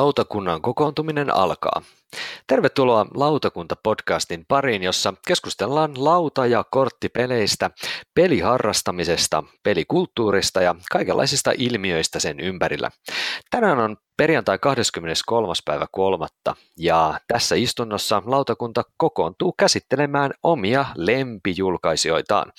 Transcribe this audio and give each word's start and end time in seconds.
Lautakunnan 0.00 0.62
kokoontuminen 0.62 1.34
alkaa. 1.34 1.82
Tervetuloa 2.46 3.06
Lautakunta-podcastin 3.14 4.44
pariin, 4.48 4.82
jossa 4.82 5.14
keskustellaan 5.26 5.92
lauta- 5.96 6.46
ja 6.46 6.64
korttipeleistä, 6.70 7.70
peliharrastamisesta, 8.14 9.44
pelikulttuurista 9.62 10.62
ja 10.62 10.74
kaikenlaisista 10.92 11.52
ilmiöistä 11.58 12.20
sen 12.20 12.40
ympärillä. 12.40 12.90
Tänään 13.50 13.78
on 13.78 13.96
perjantai 14.16 14.58
23. 14.58 15.52
päivä 15.64 15.86
3. 15.92 16.26
ja 16.78 17.20
tässä 17.28 17.54
istunnossa 17.54 18.22
lautakunta 18.26 18.82
kokoontuu 18.96 19.54
käsittelemään 19.58 20.30
omia 20.42 20.86
lempijulkaisijoitaan. 20.96 22.52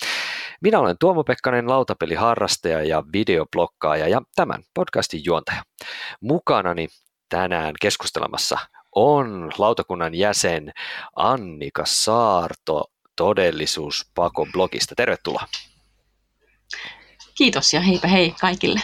Minä 0.60 0.78
olen 0.78 0.96
Tuomo 1.00 1.24
Pekkanen, 1.24 1.68
lautapeliharrastaja 1.68 2.82
ja 2.82 3.02
videoblokkaaja 3.12 4.08
ja 4.08 4.22
tämän 4.36 4.62
podcastin 4.74 5.20
juontaja. 5.24 5.62
Mukanani 6.20 6.88
tänään 7.32 7.74
keskustelemassa 7.80 8.58
on 8.94 9.50
lautakunnan 9.58 10.14
jäsen 10.14 10.72
Annika 11.16 11.82
Saarto 11.86 12.84
Todellisuuspako-blogista. 13.16 14.94
Tervetuloa. 14.96 15.46
Kiitos 17.34 17.72
ja 17.74 17.80
heipä 17.80 18.08
hei 18.08 18.34
kaikille. 18.40 18.80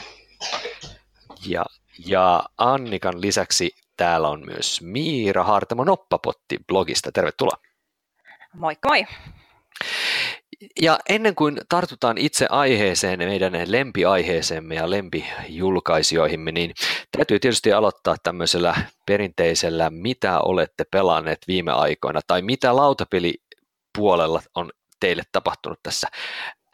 Ja, 1.46 1.64
ja 2.06 2.42
Annikan 2.58 3.20
lisäksi 3.20 3.70
täällä 3.96 4.28
on 4.28 4.44
myös 4.46 4.82
Miira 4.82 5.44
Hartamo 5.44 5.84
Noppapotti 5.84 6.58
blogista. 6.66 7.12
Tervetuloa. 7.12 7.56
Moikka 8.54 8.88
moi. 8.88 9.06
Ja 10.80 10.98
ennen 11.08 11.34
kuin 11.34 11.58
tartutaan 11.68 12.18
itse 12.18 12.46
aiheeseen, 12.50 13.18
meidän 13.18 13.52
lempiaiheeseemme 13.66 14.74
ja 14.74 14.90
lempijulkaisijoihimme, 14.90 16.52
niin 16.52 16.74
täytyy 17.16 17.38
tietysti 17.38 17.72
aloittaa 17.72 18.16
tämmöisellä 18.22 18.74
perinteisellä, 19.06 19.90
mitä 19.90 20.40
olette 20.40 20.84
pelanneet 20.90 21.38
viime 21.48 21.72
aikoina, 21.72 22.20
tai 22.26 22.42
mitä 22.42 22.76
lautapelipuolella 22.76 24.42
on 24.54 24.70
teille 25.00 25.22
tapahtunut 25.32 25.78
tässä 25.82 26.08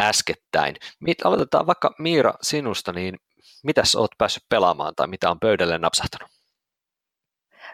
äskettäin. 0.01 0.77
Aloitetaan 1.25 1.67
vaikka 1.67 1.95
Miira 1.99 2.35
sinusta, 2.43 2.93
niin 2.93 3.19
mitäs 3.63 3.97
oot 3.97 4.11
päässyt 4.19 4.45
pelaamaan 4.49 4.95
tai 4.97 5.07
mitä 5.07 5.31
on 5.31 5.41
pöydälle 5.41 5.79
napsahtanut? 5.79 6.31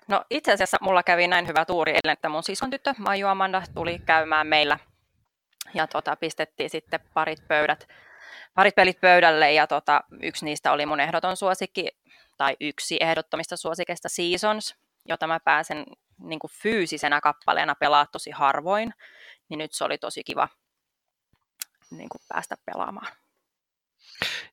No 0.08 0.24
itse 0.30 0.52
asiassa 0.52 0.78
mulla 0.80 1.02
kävi 1.02 1.28
näin 1.28 1.46
hyvä 1.48 1.64
tuuri 1.64 1.92
eilen, 1.92 2.12
että 2.12 2.28
mun 2.28 2.42
siskon 2.42 2.70
tyttö 2.70 2.94
Amanda 3.30 3.62
tuli 3.74 3.98
käymään 3.98 4.46
meillä 4.46 4.78
ja 5.74 5.86
tota, 5.86 6.16
pistettiin 6.16 6.70
sitten 6.70 7.00
parit 7.14 7.48
pöydät, 7.48 7.88
parit 8.54 8.74
pelit 8.74 9.00
pöydälle 9.00 9.52
ja 9.52 9.66
tota, 9.66 10.00
yksi 10.22 10.44
niistä 10.44 10.72
oli 10.72 10.86
mun 10.86 11.00
ehdoton 11.00 11.36
suosikki 11.36 11.88
tai 12.36 12.56
yksi 12.60 12.96
ehdottomista 13.00 13.56
suosikeista 13.56 14.08
Seasons, 14.08 14.74
jota 15.08 15.26
mä 15.26 15.40
pääsen 15.40 15.84
niin 16.18 16.38
kuin 16.38 16.50
fyysisenä 16.62 17.20
kappaleena 17.20 17.74
pelaa 17.74 18.06
tosi 18.06 18.30
harvoin, 18.30 18.94
niin 19.48 19.58
nyt 19.58 19.72
se 19.72 19.84
oli 19.84 19.98
tosi 19.98 20.24
kiva 20.24 20.48
niin 21.90 22.08
kuin 22.08 22.22
päästä 22.28 22.56
pelaamaan. 22.64 23.12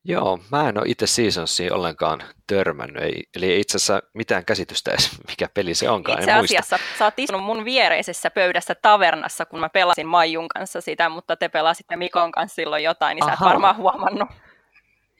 Joo, 0.10 0.40
mä 0.52 0.70
en 0.70 0.78
ole 0.78 0.86
itse 0.88 1.08
Seasonsiin 1.08 1.74
ollenkaan 1.74 2.24
törmännyt, 2.48 3.04
ei, 3.04 3.24
eli 3.36 3.46
ei 3.52 3.60
itse 3.60 3.76
asiassa 3.78 4.02
mitään 4.14 4.46
käsitystä 4.46 4.92
edes, 4.92 5.12
mikä 5.30 5.50
peli 5.54 5.76
se 5.76 5.90
onkaan, 5.90 6.20
Itse 6.20 6.34
asiassa 6.34 6.76
muista. 6.78 6.98
sä 6.98 7.06
oot 7.06 7.14
istunut 7.20 7.46
mun 7.46 7.66
viereisessä 7.66 8.30
pöydässä 8.32 8.76
tavernassa, 8.76 9.46
kun 9.46 9.60
mä 9.60 9.70
pelasin 9.70 10.08
Maijun 10.08 10.48
kanssa 10.48 10.82
sitä, 10.82 11.10
mutta 11.10 11.36
te 11.36 11.50
pelasitte 11.50 11.96
Mikon 11.96 12.32
kanssa 12.32 12.56
silloin 12.56 12.84
jotain, 12.84 13.16
niin 13.16 13.24
Aha. 13.24 13.32
sä 13.32 13.34
et 13.34 13.50
varmaan 13.50 13.78
huomannut. 13.78 14.30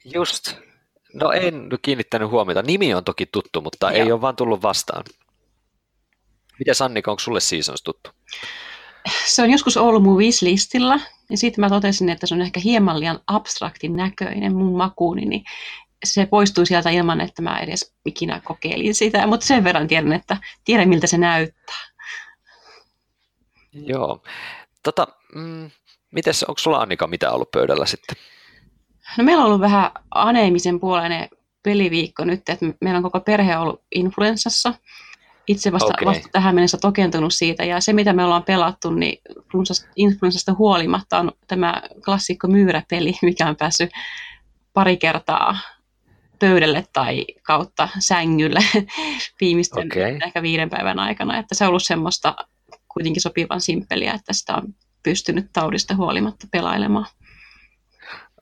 Just. 0.04 0.56
No 1.14 1.32
en 1.32 1.68
kiinnittänyt 1.82 2.30
huomiota. 2.30 2.62
Nimi 2.62 2.94
on 2.94 3.04
toki 3.04 3.26
tuttu, 3.26 3.60
mutta 3.60 3.90
Joo. 3.92 4.04
ei 4.04 4.12
ole 4.12 4.20
vaan 4.20 4.36
tullut 4.36 4.62
vastaan. 4.62 5.04
Miten 6.58 6.74
Sannika, 6.74 7.10
onko 7.10 7.20
sulle 7.20 7.40
Seasons 7.40 7.82
tuttu? 7.82 8.10
Se 9.26 9.42
on 9.42 9.50
joskus 9.50 9.76
ollut 9.76 10.02
mun 10.02 10.16
wishlistilla, 10.16 11.00
ja 11.30 11.36
sitten 11.36 11.60
mä 11.64 11.68
totesin, 11.68 12.08
että 12.08 12.26
se 12.26 12.34
on 12.34 12.42
ehkä 12.42 12.60
hieman 12.60 13.00
liian 13.00 13.20
abstraktin 13.26 13.96
näköinen 13.96 14.56
mun 14.56 14.76
makuuni, 14.76 15.24
niin 15.24 15.44
se 16.04 16.26
poistui 16.26 16.66
sieltä 16.66 16.90
ilman, 16.90 17.20
että 17.20 17.42
mä 17.42 17.58
edes 17.58 17.94
ikinä 18.06 18.40
kokeilin 18.44 18.94
sitä, 18.94 19.26
mutta 19.26 19.46
sen 19.46 19.64
verran 19.64 19.88
tiedän, 19.88 20.12
että 20.12 20.36
tiedän 20.64 20.88
miltä 20.88 21.06
se 21.06 21.18
näyttää. 21.18 21.76
Joo. 23.72 24.22
Tota, 24.82 25.06
mm, 25.34 25.70
mites, 26.10 26.44
onko 26.44 26.58
sulla 26.58 26.78
Annika 26.78 27.06
mitä 27.06 27.30
ollut 27.30 27.50
pöydällä 27.50 27.86
sitten? 27.86 28.16
No 29.18 29.24
meillä 29.24 29.42
on 29.42 29.46
ollut 29.46 29.60
vähän 29.60 29.90
aneemisen 30.10 30.80
puoleinen 30.80 31.28
peliviikko 31.62 32.24
nyt, 32.24 32.48
että 32.48 32.66
meillä 32.80 32.96
on 32.96 33.02
koko 33.02 33.20
perhe 33.20 33.56
ollut 33.56 33.82
influenssassa, 33.94 34.74
itse 35.48 35.72
vasta, 35.72 35.86
okay. 35.86 36.06
vasta 36.06 36.28
tähän 36.32 36.54
mennessä 36.54 36.78
tokentunut 36.80 37.34
siitä. 37.34 37.64
Ja 37.64 37.80
se, 37.80 37.92
mitä 37.92 38.12
me 38.12 38.24
ollaan 38.24 38.44
pelattu, 38.44 38.90
niin 38.90 39.18
influenssasta 39.96 40.54
huolimatta 40.54 41.18
on 41.18 41.32
tämä 41.46 41.82
klassikko 42.04 42.48
myyräpeli, 42.48 43.14
mikä 43.22 43.48
on 43.48 43.56
päässyt 43.56 43.90
pari 44.72 44.96
kertaa 44.96 45.58
pöydälle 46.38 46.84
tai 46.92 47.24
kautta 47.42 47.88
sängylle 47.98 48.60
viimeisten 49.40 49.86
okay. 49.86 50.18
ehkä 50.26 50.42
viiden 50.42 50.70
päivän 50.70 50.98
aikana. 50.98 51.38
Että 51.38 51.54
se 51.54 51.64
on 51.64 51.68
ollut 51.68 51.82
semmoista 51.84 52.36
kuitenkin 52.88 53.22
sopivan 53.22 53.60
simppeliä, 53.60 54.12
että 54.12 54.32
sitä 54.32 54.54
on 54.54 54.74
pystynyt 55.02 55.46
taudista 55.52 55.96
huolimatta 55.96 56.46
pelailemaan. 56.52 57.06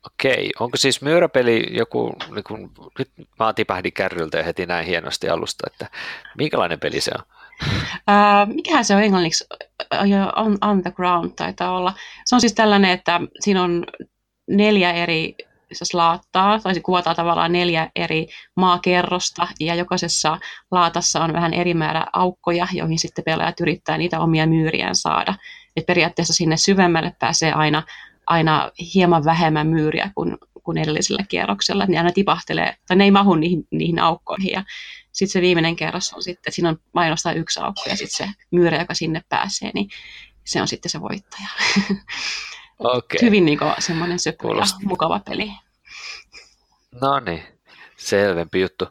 Okei, 0.06 0.50
onko 0.60 0.76
siis 0.76 1.02
myyräpeli 1.02 1.66
joku, 1.70 2.16
niin 2.34 2.44
kun, 2.44 2.70
nyt 2.98 3.10
mä 3.38 3.52
tipähdin 3.52 3.92
kärryltä 3.92 4.42
heti 4.42 4.66
näin 4.66 4.86
hienosti 4.86 5.28
alusta, 5.28 5.70
että 5.72 5.86
minkälainen 6.38 6.80
peli 6.80 7.00
se 7.00 7.10
on? 7.18 7.24
Uh, 7.92 8.54
mikähän 8.54 8.84
se 8.84 8.94
on 8.94 9.02
englanniksi? 9.02 9.44
On, 10.36 10.58
on 10.60 10.82
the 10.82 10.90
ground 10.90 11.30
taitaa 11.36 11.76
olla. 11.76 11.92
Se 12.24 12.34
on 12.34 12.40
siis 12.40 12.54
tällainen, 12.54 12.90
että 12.90 13.20
siinä 13.40 13.62
on 13.62 13.86
neljä 14.48 14.92
eri 14.92 15.34
laattaa, 15.92 16.60
tai 16.60 16.74
se 16.74 16.80
kuvataan 16.80 17.16
tavallaan 17.16 17.52
neljä 17.52 17.90
eri 17.96 18.28
maakerrosta, 18.56 19.48
ja 19.60 19.74
jokaisessa 19.74 20.38
laatassa 20.70 21.24
on 21.24 21.32
vähän 21.32 21.54
eri 21.54 21.74
määrä 21.74 22.06
aukkoja, 22.12 22.66
joihin 22.72 22.98
sitten 22.98 23.24
pelaajat 23.24 23.60
yrittää 23.60 23.98
niitä 23.98 24.20
omia 24.20 24.46
myyriään 24.46 24.94
saada. 24.94 25.34
Et 25.76 25.86
periaatteessa 25.86 26.34
sinne 26.34 26.56
syvemmälle 26.56 27.12
pääsee 27.18 27.52
aina 27.52 27.82
aina 28.26 28.70
hieman 28.94 29.24
vähemmän 29.24 29.66
myyriä 29.66 30.10
kuin, 30.14 30.38
kuin 30.62 30.78
edellisellä 30.78 31.22
kierroksella, 31.28 31.86
niin 31.86 31.98
aina 31.98 32.12
tipahtelee, 32.12 32.76
tai 32.86 32.96
ne 32.96 33.04
ei 33.04 33.10
mahu 33.10 33.34
niihin, 33.34 33.68
niihin 33.70 33.98
aukkoihin. 33.98 34.52
Ja 34.52 34.64
sitten 35.12 35.32
se 35.32 35.40
viimeinen 35.40 35.76
kerros 35.76 36.12
on 36.12 36.22
sitten, 36.22 36.52
siinä 36.52 36.68
on 36.68 36.78
mainostaa 36.92 37.32
yksi 37.32 37.60
aukko 37.60 37.82
ja 37.90 37.96
sitten 37.96 38.28
se 38.28 38.34
myyrä, 38.50 38.78
joka 38.78 38.94
sinne 38.94 39.22
pääsee, 39.28 39.70
niin 39.74 39.88
se 40.44 40.60
on 40.60 40.68
sitten 40.68 40.90
se 40.90 41.00
voittaja. 41.00 41.48
Okay. 42.78 43.18
Hyvin 43.22 43.44
niin 43.44 43.58
kuin, 43.58 43.72
semmoinen 43.78 44.18
söpö 44.18 44.48
ja 44.48 44.64
mukava 44.84 45.20
peli. 45.20 45.52
No 47.00 47.20
niin, 47.20 47.42
selvempi 47.96 48.60
juttu. 48.60 48.88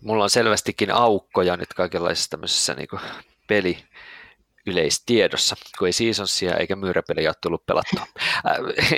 Mulla 0.00 0.24
on 0.24 0.30
selvästikin 0.30 0.90
aukkoja 0.90 1.56
nyt 1.56 1.74
kaikenlaisissa 1.74 2.30
tämmöisissä 2.30 2.74
niin 2.74 2.88
peli, 3.46 3.84
yleistiedossa, 4.66 5.56
kun 5.78 5.88
ei 5.88 5.92
Seasonsia 5.92 6.56
eikä 6.56 6.76
myyräpeliä 6.76 7.28
ole 7.28 7.34
tullut 7.40 7.66
pelattua. 7.66 8.06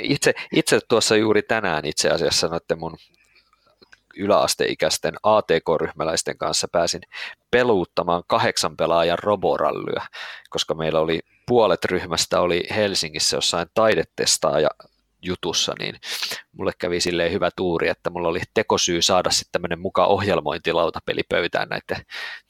Itse, 0.01 0.33
itse 0.53 0.79
tuossa 0.89 1.15
juuri 1.15 1.41
tänään 1.41 1.85
itse 1.85 2.09
asiassa 2.09 2.47
noiden 2.47 2.79
mun 2.79 2.97
yläasteikäisten 4.17 5.15
ATK-ryhmäläisten 5.23 6.37
kanssa 6.37 6.67
pääsin 6.71 7.01
peluuttamaan 7.51 8.23
kahdeksan 8.27 8.77
pelaajan 8.77 9.19
roborallyä, 9.19 10.07
koska 10.49 10.73
meillä 10.73 10.99
oli 10.99 11.19
puolet 11.47 11.85
ryhmästä 11.85 12.41
oli 12.41 12.63
Helsingissä 12.75 13.37
jossain 13.37 13.67
taidetestaa 13.73 14.59
ja 14.59 14.69
jutussa, 15.21 15.73
niin 15.79 15.95
mulle 16.51 16.71
kävi 16.79 17.01
silleen 17.01 17.31
hyvä 17.31 17.49
tuuri, 17.55 17.89
että 17.89 18.09
mulla 18.09 18.27
oli 18.27 18.41
tekosyy 18.53 19.01
saada 19.01 19.31
sitten 19.31 19.51
tämmöinen 19.51 19.79
mukaan 19.79 20.09
ohjelmointilautapeli 20.09 21.21
pöytään 21.29 21.69
näiden 21.69 22.05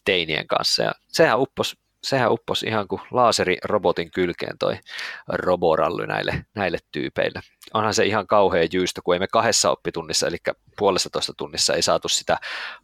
teinien 0.06 0.48
kanssa. 0.48 0.84
Ja 0.84 0.92
sehän 1.08 1.40
upposi 1.40 1.76
sehän 2.04 2.32
upposi 2.32 2.68
ihan 2.68 2.88
kuin 2.88 3.02
laaserirobotin 3.12 4.12
kylkeen 4.12 4.58
toi 4.58 4.80
roborally 5.28 6.08
näille, 6.08 6.46
näille 6.56 6.78
tyypeille. 6.92 7.42
Onhan 7.74 7.94
se 7.94 8.06
ihan 8.06 8.28
kauhea 8.28 8.68
jyystä, 8.74 9.02
kun 9.04 9.16
ei 9.16 9.20
me 9.20 9.28
kahdessa 9.28 9.72
oppitunnissa, 9.72 10.28
eli 10.28 10.38
puolesta 10.78 11.10
toista 11.10 11.34
tunnissa 11.38 11.74
ei 11.74 11.82
saatu 11.82 12.10
sitä 12.10 12.38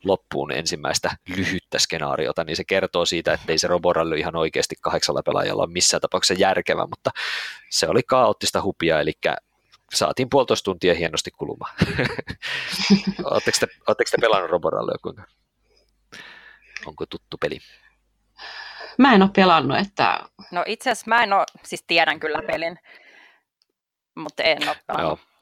loppuun 0.04 0.51
ensimmäistä 0.51 1.12
lyhyttä 1.38 1.80
skenaariota, 1.80 2.44
niin 2.44 2.56
se 2.56 2.63
kertoo 2.63 3.06
siitä, 3.06 3.33
että 3.33 3.51
ei 3.51 3.57
se 3.57 3.68
roborally 3.68 4.18
ihan 4.18 4.36
oikeasti 4.36 4.75
kahdeksalla 4.81 5.24
pelaajalla 5.24 5.63
ole 5.63 5.71
missään 5.71 6.01
tapauksessa 6.01 6.42
järkevä, 6.42 6.88
mutta 6.88 7.12
se 7.69 7.88
oli 7.88 8.04
kaoottista 8.04 8.62
hupia, 8.62 9.00
eli 9.00 9.13
saatiin 9.94 10.30
puolitoista 10.30 10.65
tuntia 10.65 10.94
hienosti 10.94 11.31
kulumaan. 11.31 11.75
Oletteko 13.31 13.57
te, 13.60 13.68
te 14.12 14.18
pelannut 14.21 14.51
roborallyä 14.51 14.95
kuinka? 15.01 15.24
Onko 16.86 17.06
tuttu 17.06 17.38
peli? 17.38 17.60
Mä 18.98 19.13
en 19.13 19.22
ole 19.22 19.30
pelannut, 19.36 19.78
että... 19.78 20.19
No 20.51 20.63
itse 20.68 20.92
asiassa 20.92 21.10
mä 21.10 21.24
en 21.24 21.34
ole, 21.34 21.45
siis 21.63 21.84
tiedän 21.88 22.19
kyllä 22.19 22.42
pelin, 22.48 22.80
mutta 24.16 24.44
en 24.44 24.69
ole 24.69 24.78
pelannut. 24.88 25.19
Joo. 25.19 25.34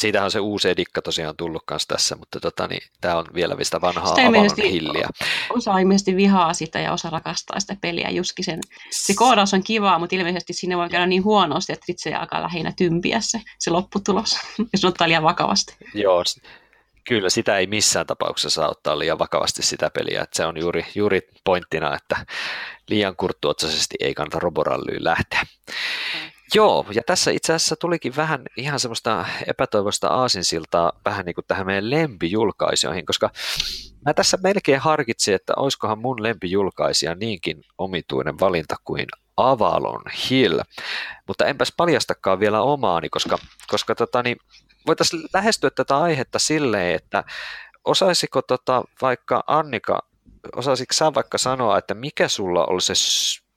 Siitähän 0.00 0.24
on 0.24 0.30
se 0.30 0.40
uusi 0.40 0.68
edikka 0.68 1.02
tosiaan 1.02 1.36
tullut 1.36 1.62
kanssa 1.66 1.88
tässä, 1.88 2.16
mutta 2.16 2.40
tota, 2.40 2.66
niin, 2.66 2.82
tämä 3.00 3.16
on 3.16 3.24
vielä 3.34 3.56
sitä 3.62 3.80
vanhaa 3.80 4.12
Avalon 4.12 4.50
hilliä. 4.56 5.08
Osa 5.50 5.78
ilmeisesti 5.78 6.16
vihaa 6.16 6.54
sitä 6.54 6.78
ja 6.78 6.92
osa 6.92 7.10
rakastaa 7.10 7.60
sitä 7.60 7.76
peliä. 7.80 8.10
Justkin 8.10 8.44
sen, 8.44 8.60
se 8.90 9.14
koodaus 9.14 9.54
on 9.54 9.62
kivaa, 9.62 9.98
mutta 9.98 10.16
ilmeisesti 10.16 10.52
sinne 10.52 10.76
voi 10.76 10.88
käydä 10.88 11.06
niin 11.06 11.24
huonosti, 11.24 11.72
että 11.72 11.84
itse 11.88 12.14
alkaa 12.14 12.42
lähinnä 12.42 12.72
tympiä 12.76 13.20
se, 13.20 13.40
se 13.58 13.70
lopputulos, 13.70 14.36
jos 14.72 14.84
ottaa 14.84 15.08
liian 15.08 15.22
vakavasti. 15.22 15.76
Joo, 15.94 16.24
kyllä 17.08 17.30
sitä 17.30 17.58
ei 17.58 17.66
missään 17.66 18.06
tapauksessa 18.06 18.50
saa 18.50 18.70
ottaa 18.70 18.98
liian 18.98 19.18
vakavasti 19.18 19.62
sitä 19.62 19.90
peliä. 19.90 20.22
Että 20.22 20.36
se 20.36 20.46
on 20.46 20.60
juuri, 20.60 20.86
juuri 20.94 21.20
pointtina, 21.44 21.96
että 21.96 22.26
liian 22.88 23.16
kurttuotsaisesti 23.16 23.94
ei 24.00 24.14
kannata 24.14 24.38
roborallyyn 24.38 25.04
lähteä. 25.04 25.42
Mm. 25.42 26.30
Joo, 26.54 26.86
ja 26.94 27.02
tässä 27.06 27.30
itse 27.30 27.52
asiassa 27.52 27.76
tulikin 27.76 28.16
vähän 28.16 28.42
ihan 28.56 28.80
semmoista 28.80 29.26
epätoivoista 29.46 30.08
aasinsiltaa 30.08 30.92
vähän 31.04 31.26
niin 31.26 31.34
kuin 31.34 31.44
tähän 31.48 31.66
meidän 31.66 31.90
lempijulkaisijoihin, 31.90 33.06
koska 33.06 33.30
mä 34.06 34.14
tässä 34.14 34.38
melkein 34.42 34.80
harkitsin, 34.80 35.34
että 35.34 35.52
olisikohan 35.56 35.98
mun 35.98 36.22
lempijulkaisija 36.22 37.14
niinkin 37.14 37.62
omituinen 37.78 38.40
valinta 38.40 38.76
kuin 38.84 39.06
Avalon 39.36 40.02
Hill, 40.30 40.60
mutta 41.28 41.46
enpäs 41.46 41.72
paljastakaan 41.76 42.40
vielä 42.40 42.62
omaani, 42.62 43.08
koska, 43.08 43.38
koska 43.68 43.94
tota, 43.94 44.22
niin 44.22 44.36
voitaisiin 44.86 45.22
lähestyä 45.34 45.70
tätä 45.70 45.98
aihetta 45.98 46.38
silleen, 46.38 46.94
että 46.94 47.24
osaisiko 47.84 48.42
tota, 48.42 48.84
vaikka 49.02 49.44
Annika, 49.46 49.98
osaisitko 50.56 50.92
sä 50.92 51.14
vaikka 51.14 51.38
sanoa, 51.38 51.78
että 51.78 51.94
mikä 51.94 52.28
sulla 52.28 52.66
oli 52.66 52.80
se 52.80 52.94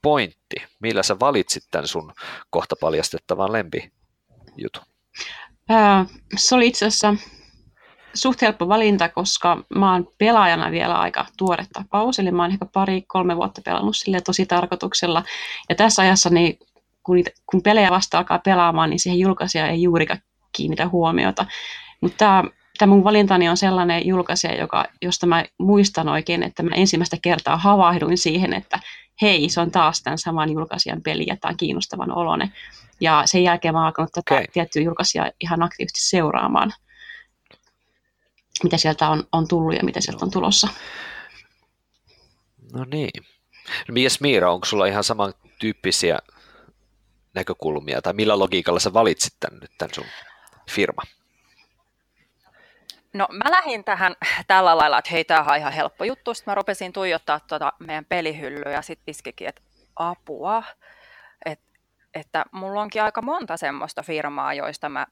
pointti, 0.02 0.56
millä 0.80 1.02
sä 1.02 1.20
valitsit 1.20 1.62
tämän 1.70 1.88
sun 1.88 2.12
kohta 2.50 2.76
paljastettavan 2.80 3.52
lempijutun? 3.52 4.82
Se 6.36 6.54
oli 6.54 6.66
itse 6.66 6.86
asiassa 6.86 7.14
suht 8.14 8.42
helppo 8.42 8.68
valinta, 8.68 9.08
koska 9.08 9.64
mä 9.74 9.92
oon 9.92 10.08
pelaajana 10.18 10.70
vielä 10.70 10.94
aika 10.94 11.26
tuore 11.38 11.66
tapaus, 11.72 12.18
eli 12.18 12.30
mä 12.30 12.42
oon 12.42 12.52
ehkä 12.52 12.66
pari-kolme 12.72 13.36
vuotta 13.36 13.62
pelannut 13.64 13.96
sille 13.96 14.20
tosi 14.20 14.46
tarkoituksella. 14.46 15.22
Ja 15.68 15.74
tässä 15.74 16.02
ajassa, 16.02 16.30
niin 16.30 16.58
kun, 17.02 17.16
niitä, 17.16 17.30
kun 17.46 17.62
pelejä 17.62 17.90
vasta 17.90 18.18
alkaa 18.18 18.38
pelaamaan, 18.38 18.90
niin 18.90 18.98
siihen 18.98 19.18
julkaisija 19.18 19.68
ei 19.68 19.82
juurikaan 19.82 20.20
kiinnitä 20.56 20.88
huomiota. 20.88 21.46
Mutta 22.00 22.16
tämä, 22.18 22.44
tämä 22.78 22.94
mun 22.94 23.04
valintani 23.04 23.48
on 23.48 23.56
sellainen 23.56 24.06
julkaisija, 24.06 24.56
joka, 24.56 24.84
josta 25.02 25.26
mä 25.26 25.44
muistan 25.58 26.08
oikein, 26.08 26.42
että 26.42 26.62
mä 26.62 26.70
ensimmäistä 26.74 27.16
kertaa 27.22 27.56
havahduin 27.56 28.18
siihen, 28.18 28.52
että 28.52 28.78
hei, 29.22 29.48
se 29.48 29.60
on 29.60 29.70
taas 29.70 30.02
tämän 30.02 30.18
saman 30.18 30.52
julkaisijan 30.52 31.02
peli 31.02 31.24
ja 31.26 31.36
tämä 31.36 31.50
on 31.50 31.56
kiinnostavan 31.56 32.12
olone. 32.12 32.52
Ja 33.00 33.22
sen 33.24 33.42
jälkeen 33.42 33.74
mä 33.74 33.78
oon 33.78 33.86
alkanut 33.86 34.12
tätä 34.12 34.34
okay. 34.34 34.44
tiettyä 34.52 34.82
julkaisijaa 34.82 35.30
ihan 35.40 35.62
aktiivisesti 35.62 36.08
seuraamaan, 36.08 36.72
mitä 38.62 38.76
sieltä 38.76 39.08
on, 39.08 39.24
on 39.32 39.48
tullut 39.48 39.74
ja 39.74 39.84
mitä 39.84 40.00
sieltä 40.00 40.24
on 40.24 40.30
tulossa. 40.30 40.68
No 42.72 42.84
niin. 42.84 43.24
Mies 43.90 44.20
Miira, 44.20 44.52
onko 44.52 44.66
sulla 44.66 44.86
ihan 44.86 45.04
samantyyppisiä 45.04 46.18
näkökulmia, 47.34 48.02
tai 48.02 48.12
millä 48.12 48.38
logiikalla 48.38 48.80
sä 48.80 48.92
valitsit 48.92 49.34
tämän, 49.40 49.60
nyt 49.60 49.70
tämän 49.78 49.94
sun 49.94 50.04
firma? 50.70 51.02
No 53.12 53.28
mä 53.30 53.50
lähdin 53.50 53.84
tähän 53.84 54.16
tällä 54.46 54.76
lailla, 54.76 54.98
että 54.98 55.10
hei, 55.10 55.24
tämä 55.24 55.44
on 55.48 55.56
ihan 55.56 55.72
helppo 55.72 56.04
juttu. 56.04 56.34
Sitten 56.34 56.52
mä 56.52 56.54
rupesin 56.54 56.92
tuijottaa 56.92 57.40
tuota 57.40 57.72
meidän 57.78 58.04
pelihyllyä 58.04 58.72
ja 58.72 58.82
sitten 58.82 59.04
piskikin, 59.04 59.48
että 59.48 59.62
apua. 59.96 60.62
Et, 61.46 61.60
että 62.14 62.44
mulla 62.52 62.80
onkin 62.80 63.02
aika 63.02 63.22
monta 63.22 63.56
semmoista 63.56 64.02
firmaa, 64.02 64.54
joista 64.54 64.88
mä, 64.88 65.06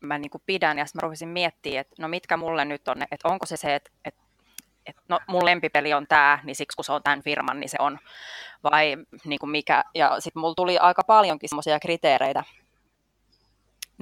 mä 0.00 0.18
niinku 0.18 0.42
pidän 0.46 0.78
ja 0.78 0.86
sitten 0.86 0.98
mä 0.98 1.06
rupesin 1.06 1.28
miettimään, 1.28 1.80
että 1.80 1.94
no 1.98 2.08
mitkä 2.08 2.36
mulle 2.36 2.64
nyt 2.64 2.88
on, 2.88 3.02
että 3.02 3.28
onko 3.28 3.46
se 3.46 3.56
se, 3.56 3.74
että, 3.74 3.90
että 4.04 4.22
et 4.86 4.96
no, 5.08 5.20
mun 5.26 5.44
lempipeli 5.44 5.94
on 5.94 6.06
tämä, 6.06 6.38
niin 6.42 6.56
siksi 6.56 6.76
kun 6.76 6.84
se 6.84 6.92
on 6.92 7.02
tämän 7.02 7.22
firman, 7.22 7.60
niin 7.60 7.68
se 7.68 7.76
on, 7.80 7.98
vai 8.62 8.96
niin 9.24 9.38
kuin 9.38 9.50
mikä. 9.50 9.84
Ja 9.94 10.20
sitten 10.20 10.40
mulla 10.40 10.54
tuli 10.54 10.78
aika 10.78 11.02
paljonkin 11.06 11.48
semmoisia 11.48 11.80
kriteereitä, 11.80 12.44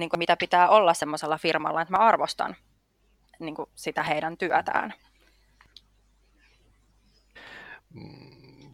niin 0.01 0.09
kuin 0.09 0.19
mitä 0.19 0.37
pitää 0.37 0.69
olla 0.69 0.93
semmoisella 0.93 1.37
firmalla, 1.37 1.81
että 1.81 1.97
mä 1.97 2.03
arvostan 2.03 2.55
niin 3.39 3.55
kuin 3.55 3.69
sitä 3.75 4.03
heidän 4.03 4.37
työtään. 4.37 4.93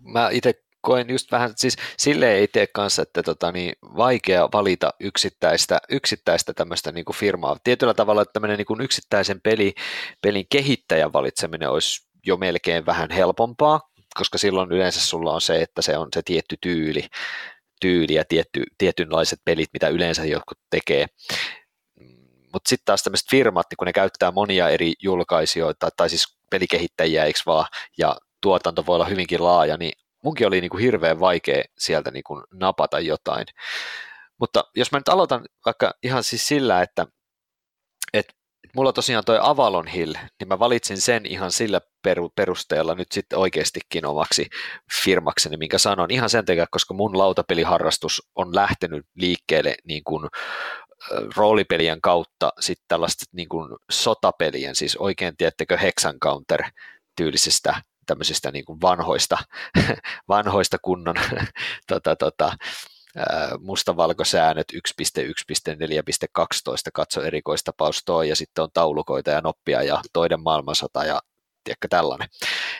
Mä 0.03 0.29
itse 0.31 0.53
koen 0.81 1.09
just 1.09 1.31
vähän, 1.31 1.51
siis 1.55 1.75
silleen 1.97 2.43
itse 2.43 2.67
kanssa, 2.67 3.01
että 3.01 3.23
tota, 3.23 3.51
niin, 3.51 3.73
vaikea 3.81 4.49
valita 4.53 4.93
yksittäistä, 4.99 5.79
yksittäistä 5.89 6.53
tämmöistä 6.53 6.91
niin 6.91 7.05
firmaa. 7.13 7.57
Tietyllä 7.63 7.93
tavalla 7.93 8.21
että 8.21 8.33
tämmöinen 8.33 8.57
niin 8.57 8.65
kuin 8.65 8.81
yksittäisen 8.81 9.41
peli, 9.41 9.73
pelin 10.21 10.45
kehittäjän 10.49 11.13
valitseminen 11.13 11.69
olisi 11.69 12.07
jo 12.25 12.37
melkein 12.37 12.85
vähän 12.85 13.11
helpompaa, 13.11 13.89
koska 14.15 14.37
silloin 14.37 14.71
yleensä 14.71 15.01
sulla 15.01 15.33
on 15.33 15.41
se, 15.41 15.61
että 15.61 15.81
se 15.81 15.97
on 15.97 16.07
se 16.13 16.21
tietty 16.25 16.57
tyyli, 16.61 17.07
tyyli 17.81 18.13
ja 18.13 18.23
tietty, 18.25 18.63
tietynlaiset 18.77 19.39
pelit, 19.45 19.69
mitä 19.73 19.87
yleensä 19.87 20.25
jotkut 20.25 20.57
tekee. 20.69 21.05
Mutta 22.53 22.69
sitten 22.69 22.85
taas 22.85 23.03
tämmöiset 23.03 23.29
firmat, 23.29 23.67
niin 23.69 23.77
kun 23.77 23.85
ne 23.85 23.93
käyttää 23.93 24.31
monia 24.31 24.69
eri 24.69 24.93
julkaisijoita, 25.03 25.89
tai 25.97 26.09
siis 26.09 26.37
pelikehittäjiä, 26.49 27.25
eikö 27.25 27.39
vaan, 27.45 27.65
ja 27.97 28.17
tuotanto 28.41 28.85
voi 28.85 28.95
olla 28.95 29.05
hyvinkin 29.05 29.43
laaja, 29.43 29.77
niin 29.77 29.91
munkin 30.23 30.47
oli 30.47 30.61
niin 30.61 30.69
kuin 30.69 30.83
hirveän 30.83 31.19
vaikea 31.19 31.63
sieltä 31.77 32.11
niin 32.11 32.23
kuin 32.23 32.43
napata 32.53 32.99
jotain. 32.99 33.45
Mutta 34.39 34.63
jos 34.75 34.91
mä 34.91 34.97
nyt 34.97 35.09
aloitan 35.09 35.45
vaikka 35.65 35.93
ihan 36.03 36.23
siis 36.23 36.47
sillä, 36.47 36.81
että, 36.81 37.07
että 38.13 38.33
mulla 38.75 38.93
tosiaan 38.93 39.23
toi 39.25 39.39
Avalon 39.41 39.87
Hill, 39.87 40.13
niin 40.39 40.47
mä 40.47 40.59
valitsin 40.59 41.01
sen 41.01 41.25
ihan 41.25 41.51
sillä 41.51 41.81
perusteella 42.35 42.95
nyt 42.95 43.11
sitten 43.11 43.39
oikeastikin 43.39 44.05
omaksi 44.05 44.49
firmakseni, 45.03 45.57
minkä 45.57 45.77
sanon 45.77 46.11
ihan 46.11 46.29
sen 46.29 46.45
takia, 46.45 46.67
koska 46.71 46.93
mun 46.93 47.17
lautapeliharrastus 47.17 48.27
on 48.35 48.55
lähtenyt 48.55 49.05
liikkeelle 49.15 49.75
niin 49.83 50.03
kuin 50.03 50.27
roolipelien 51.35 52.01
kautta 52.01 52.53
sitten 52.59 52.85
tällaista 52.87 53.25
niin 53.31 53.49
kuin 53.49 53.69
sotapelien, 53.91 54.75
siis 54.75 54.97
oikein 54.97 55.37
tiettekö 55.37 55.77
Hexencounter 55.77 56.63
tyylisistä 57.15 57.81
tämmöisistä 58.05 58.51
niin 58.51 58.65
kuin 58.65 58.81
vanhoista, 58.81 59.37
vanhoista 60.29 60.77
kunnon 60.81 61.15
tota, 61.87 62.15
tota, 62.15 62.53
mustavalkosäännöt 63.59 64.67
1.1.4.12, 64.73 66.43
katso 66.93 67.23
erikoistapaus 67.23 68.03
toi, 68.05 68.29
ja 68.29 68.35
sitten 68.35 68.63
on 68.63 68.69
taulukoita 68.73 69.31
ja 69.31 69.41
noppia 69.41 69.83
ja 69.83 70.01
toinen 70.13 70.41
maailmansota 70.41 71.05
ja 71.05 71.21
tiedätkö, 71.63 71.87
tällainen. 71.89 72.29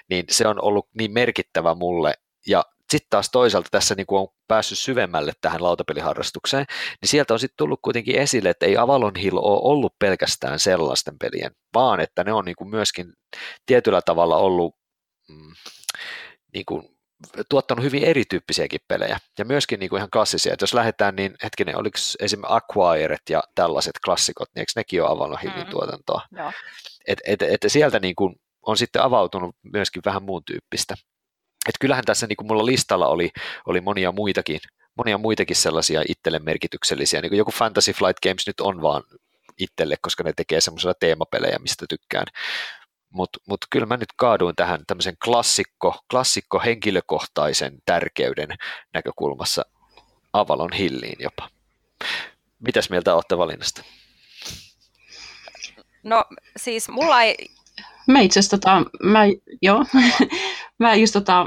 Niin 0.10 0.26
se 0.30 0.48
on 0.48 0.64
ollut 0.64 0.88
niin 0.94 1.12
merkittävä 1.12 1.76
mulle, 1.76 2.14
ja 2.48 2.64
sitten 2.92 3.10
taas 3.10 3.30
toisaalta 3.30 3.70
tässä 3.72 3.96
niin 3.96 4.08
kuin 4.08 4.22
on 4.22 4.28
päässyt 4.48 4.78
syvemmälle 4.78 5.34
tähän 5.42 5.64
lautapeliharrastukseen, 5.64 6.66
niin 7.02 7.10
sieltä 7.10 7.34
on 7.34 7.40
sitten 7.40 7.58
tullut 7.58 7.80
kuitenkin 7.82 8.16
esille, 8.16 8.50
että 8.50 8.66
ei 8.66 8.78
Avalon 8.78 9.16
Hill 9.16 9.38
ole 9.38 9.60
ollut 9.62 10.00
pelkästään 10.00 10.60
sellaisten 10.60 11.20
pelien, 11.20 11.52
vaan 11.74 12.00
että 12.00 12.24
ne 12.24 12.34
on 12.34 12.46
niin 12.46 12.56
kuin 12.56 12.70
myöskin 12.70 13.14
tietyllä 13.66 14.02
tavalla 14.02 14.38
ollut 14.38 14.76
mm, 15.30 15.52
niin 16.54 16.66
kuin 16.66 16.97
tuottanut 17.50 17.86
hyvin 17.86 18.04
erityyppisiäkin 18.04 18.80
pelejä 18.88 19.20
ja 19.38 19.46
myöskin 19.46 19.80
niin 19.80 19.90
kuin 19.90 19.98
ihan 19.98 20.10
klassisia. 20.14 20.54
Et 20.54 20.62
jos 20.62 20.74
lähdetään, 20.74 21.16
niin 21.16 21.36
hetkinen, 21.44 21.78
oliko 21.78 21.98
esimerkiksi 22.20 22.56
Acquired 22.56 23.20
ja 23.30 23.44
tällaiset 23.56 23.96
klassikot, 24.06 24.50
niin 24.56 24.62
eikö 24.62 24.72
nekin 24.76 25.04
ole 25.04 25.12
Avalon 25.12 25.40
Hillin 25.40 25.66
mm. 25.66 25.70
tuotantoa? 25.70 26.22
Et, 27.08 27.20
et, 27.26 27.42
et 27.42 27.60
sieltä 27.68 28.00
niin 28.00 28.16
kuin 28.16 28.36
on 28.62 28.78
sitten 28.78 29.02
avautunut 29.02 29.56
myöskin 29.74 30.02
vähän 30.06 30.24
muun 30.24 30.44
tyyppistä. 30.44 30.96
Et 31.70 31.76
kyllähän 31.80 32.06
tässä 32.06 32.28
niin 32.28 32.38
kuin 32.38 32.48
mulla 32.48 32.66
listalla 32.66 33.08
oli, 33.08 33.30
oli 33.66 33.82
monia 33.82 34.12
muitakin, 34.12 34.60
monia 34.98 35.18
muitakin 35.18 35.56
sellaisia 35.56 36.04
itselle 36.10 36.40
merkityksellisiä, 36.40 37.22
niin 37.22 37.30
kuin 37.30 37.38
joku 37.38 37.52
Fantasy 37.52 37.94
Flight 37.94 38.20
Games 38.24 38.48
nyt 38.48 38.60
on 38.60 38.82
vaan 38.82 39.04
itselle, 39.58 39.96
koska 40.02 40.24
ne 40.24 40.34
tekee 40.36 40.62
semmoisia 40.62 40.94
teemapelejä, 41.00 41.60
mistä 41.60 41.86
tykkään. 41.90 42.26
Mutta 43.18 43.40
mut 43.46 43.66
kyllä 43.70 43.86
mä 43.86 43.98
nyt 43.98 44.14
kaaduin 44.16 44.56
tähän 44.56 44.84
tämmöisen 44.88 45.18
klassikko, 45.26 46.00
klassikko 46.12 46.60
henkilökohtaisen 46.60 47.78
tärkeyden 47.86 48.50
näkökulmassa 48.94 49.66
Avalon 50.34 50.74
Hilliin 50.74 51.16
jopa. 51.20 51.50
Mitäs 52.60 52.90
mieltä 52.90 53.16
olette 53.16 53.38
valinnasta? 53.38 53.84
No 56.04 56.26
siis 56.58 56.90
mulla 56.90 57.22
ei 57.22 57.36
Mä 58.08 58.22
itse 58.22 58.40
asiassa, 58.40 58.58
tota, 58.58 58.86
mä, 59.04 59.20
joo, 59.62 59.86
mä 60.80 60.96
just 60.96 61.14
tota, 61.14 61.46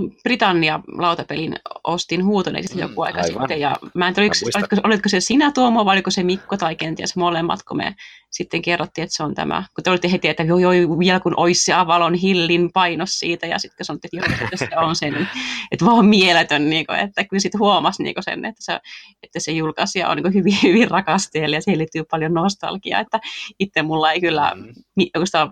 no, 0.00 0.08
Britannia 0.22 0.80
lautapelin 0.98 1.56
ostin 1.84 2.24
huutoneeksi 2.24 2.74
mm, 2.74 2.80
joku 2.80 3.02
aika 3.02 3.20
aivan. 3.20 3.42
sitten. 3.42 3.60
Ja 3.60 3.76
mä 3.94 4.08
en 4.08 4.14
tiedä, 4.14 4.26
oliko, 4.26 4.58
olitko, 4.58 4.88
olitko, 4.88 5.08
se 5.08 5.20
sinä 5.20 5.52
Tuomo 5.52 5.84
vai 5.84 5.94
oliko 5.94 6.10
se 6.10 6.22
Mikko 6.22 6.56
tai 6.56 6.76
kenties 6.76 7.16
molemmat, 7.16 7.62
kun 7.62 7.76
me 7.76 7.94
sitten 8.30 8.62
kerrottiin, 8.62 9.02
että 9.02 9.16
se 9.16 9.22
on 9.22 9.34
tämä, 9.34 9.64
kun 9.74 9.84
te 9.84 9.90
olitte 9.90 10.12
heti, 10.12 10.28
että 10.28 10.42
joo, 10.42 10.58
joo, 10.58 10.98
vielä 10.98 11.20
kun 11.20 11.34
olisi 11.36 11.64
se 11.64 11.72
Avalon 11.72 12.14
Hillin 12.14 12.72
painos 12.72 13.18
siitä, 13.18 13.46
ja 13.46 13.58
sitten 13.58 13.86
sanoitte, 13.86 14.08
että 14.12 14.16
joo, 14.16 14.38
että 14.44 14.56
se 14.56 14.68
on 14.76 14.96
se, 14.96 15.10
niin, 15.10 15.28
että 15.72 15.84
vaan 15.84 16.06
mieletön, 16.06 16.70
niin 16.70 16.86
kuin, 16.86 16.98
että 16.98 17.24
kyllä 17.24 17.40
sitten 17.40 17.58
huomasi 17.58 18.02
niin 18.02 18.14
kuin 18.14 18.24
sen, 18.24 18.44
että 18.44 18.64
se, 18.64 18.80
että 19.22 19.40
se 19.40 19.52
julkaisija 19.52 20.08
on 20.08 20.16
niin 20.16 20.34
hyvin, 20.34 20.58
hyvin 20.62 20.90
rakasteella, 20.90 21.56
ja 21.56 21.62
siihen 21.62 21.78
liittyy 21.78 22.04
paljon 22.10 22.34
nostalgiaa, 22.34 23.00
että 23.00 23.20
itse 23.58 23.82
mulla 23.82 24.12
ei 24.12 24.20
kyllä 24.20 24.52
mm. 24.54 24.72
oikeastaan 25.16 25.50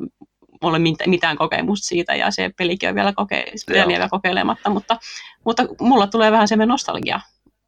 mulla 0.63 0.77
ole 0.77 0.85
mitään 1.07 1.37
kokemusta 1.37 1.87
siitä 1.87 2.15
ja 2.15 2.31
se 2.31 2.51
pelikin 2.59 2.89
on 2.89 2.95
vielä, 2.95 3.13
koke, 3.17 3.45
vielä 3.89 4.09
kokeilematta, 4.09 4.71
mutta, 4.71 4.97
mutta 5.45 5.63
mulla 5.81 6.07
tulee 6.07 6.33
vähän 6.33 6.49
semmoinen 6.49 6.69
nostalgia, 6.69 7.21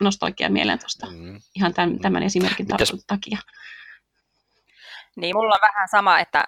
nostalgia 0.02 0.50
mieleen 0.50 0.78
tuosta 0.78 1.06
mm. 1.10 1.40
ihan 1.54 1.74
tämän, 1.74 1.98
tämän 1.98 2.22
esimerkin 2.22 2.66
Mitäs? 2.66 3.04
takia. 3.06 3.38
Niin, 5.16 5.36
mulla 5.36 5.54
on 5.54 5.60
vähän 5.60 5.88
sama, 5.88 6.20
että 6.20 6.44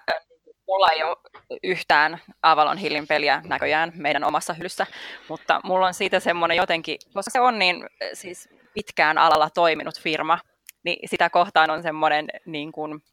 mulla 0.67 0.89
ei 0.89 1.03
ole 1.03 1.17
yhtään 1.63 2.21
Avalon 2.41 2.77
Hillin 2.77 3.07
peliä 3.07 3.41
näköjään 3.45 3.91
meidän 3.95 4.23
omassa 4.23 4.53
hyllyssä, 4.53 4.87
mutta 5.29 5.61
mulla 5.63 5.87
on 5.87 5.93
siitä 5.93 6.19
semmoinen 6.19 6.57
jotenkin, 6.57 6.97
koska 7.13 7.31
se 7.31 7.39
on 7.39 7.59
niin 7.59 7.85
siis 8.13 8.49
pitkään 8.73 9.17
alalla 9.17 9.49
toiminut 9.49 9.99
firma, 9.99 10.39
niin 10.83 11.09
sitä 11.09 11.29
kohtaan 11.29 11.69
on 11.69 11.83
semmoinen 11.83 12.27
niin 12.45 12.71
kuin, 12.71 13.03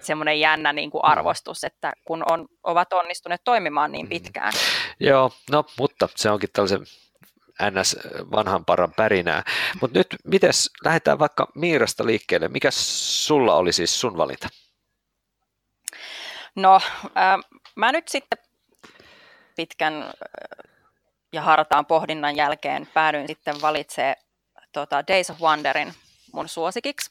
semmoinen 0.00 0.40
jännä 0.40 0.72
niin 0.72 0.90
kuin 0.90 1.04
arvostus, 1.04 1.64
että 1.64 1.92
kun 2.04 2.22
on, 2.30 2.48
ovat 2.62 2.92
onnistuneet 2.92 3.40
toimimaan 3.44 3.92
niin 3.92 4.06
mm. 4.06 4.10
pitkään. 4.10 4.52
Mm. 4.52 5.06
Joo, 5.06 5.32
no 5.50 5.64
mutta 5.78 6.08
se 6.16 6.30
onkin 6.30 6.48
tällaisen 6.52 6.86
ns. 7.70 7.96
vanhan 8.32 8.64
paran 8.64 8.92
pärinää. 8.96 9.42
Mutta 9.80 9.98
nyt, 9.98 10.06
miten 10.24 10.50
lähdetään 10.84 11.18
vaikka 11.18 11.48
Miirasta 11.54 12.06
liikkeelle. 12.06 12.48
Mikä 12.48 12.70
sulla 12.70 13.54
oli 13.54 13.72
siis 13.72 14.00
sun 14.00 14.16
valinta? 14.16 14.48
No, 16.54 16.80
äh, 17.16 17.60
mä 17.74 17.92
nyt 17.92 18.08
sitten 18.08 18.38
pitkän 19.56 20.02
äh, 20.02 20.12
ja 21.32 21.42
hartaan 21.42 21.86
pohdinnan 21.86 22.36
jälkeen 22.36 22.88
päädyin 22.94 23.26
sitten 23.26 23.60
valitsemaan 23.62 24.16
tota 24.72 25.06
Days 25.08 25.30
of 25.30 25.40
Wonderin 25.40 25.94
mun 26.32 26.48
suosikiksi. 26.48 27.10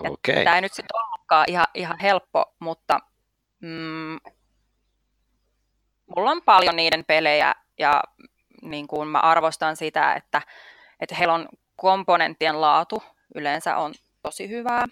Okay. 0.00 0.44
Tämä 0.44 0.54
ei 0.54 0.60
nyt 0.60 0.72
sitten 0.72 0.96
ollutkaan 1.22 1.44
ihan, 1.48 1.66
ihan 1.74 1.98
helppo, 1.98 2.54
mutta 2.58 3.00
mm, 3.60 4.18
mulla 6.16 6.30
on 6.30 6.42
paljon 6.42 6.76
niiden 6.76 7.04
pelejä 7.04 7.54
ja 7.78 8.02
niin 8.62 8.86
kuin 8.86 9.08
mä 9.08 9.18
arvostan 9.18 9.76
sitä, 9.76 10.14
että, 10.14 10.42
että 11.00 11.14
heillä 11.14 11.34
on 11.34 11.48
komponenttien 11.76 12.60
laatu 12.60 13.02
yleensä 13.34 13.76
on 13.76 13.94
tosi 14.22 14.48
hyvää. 14.48 14.84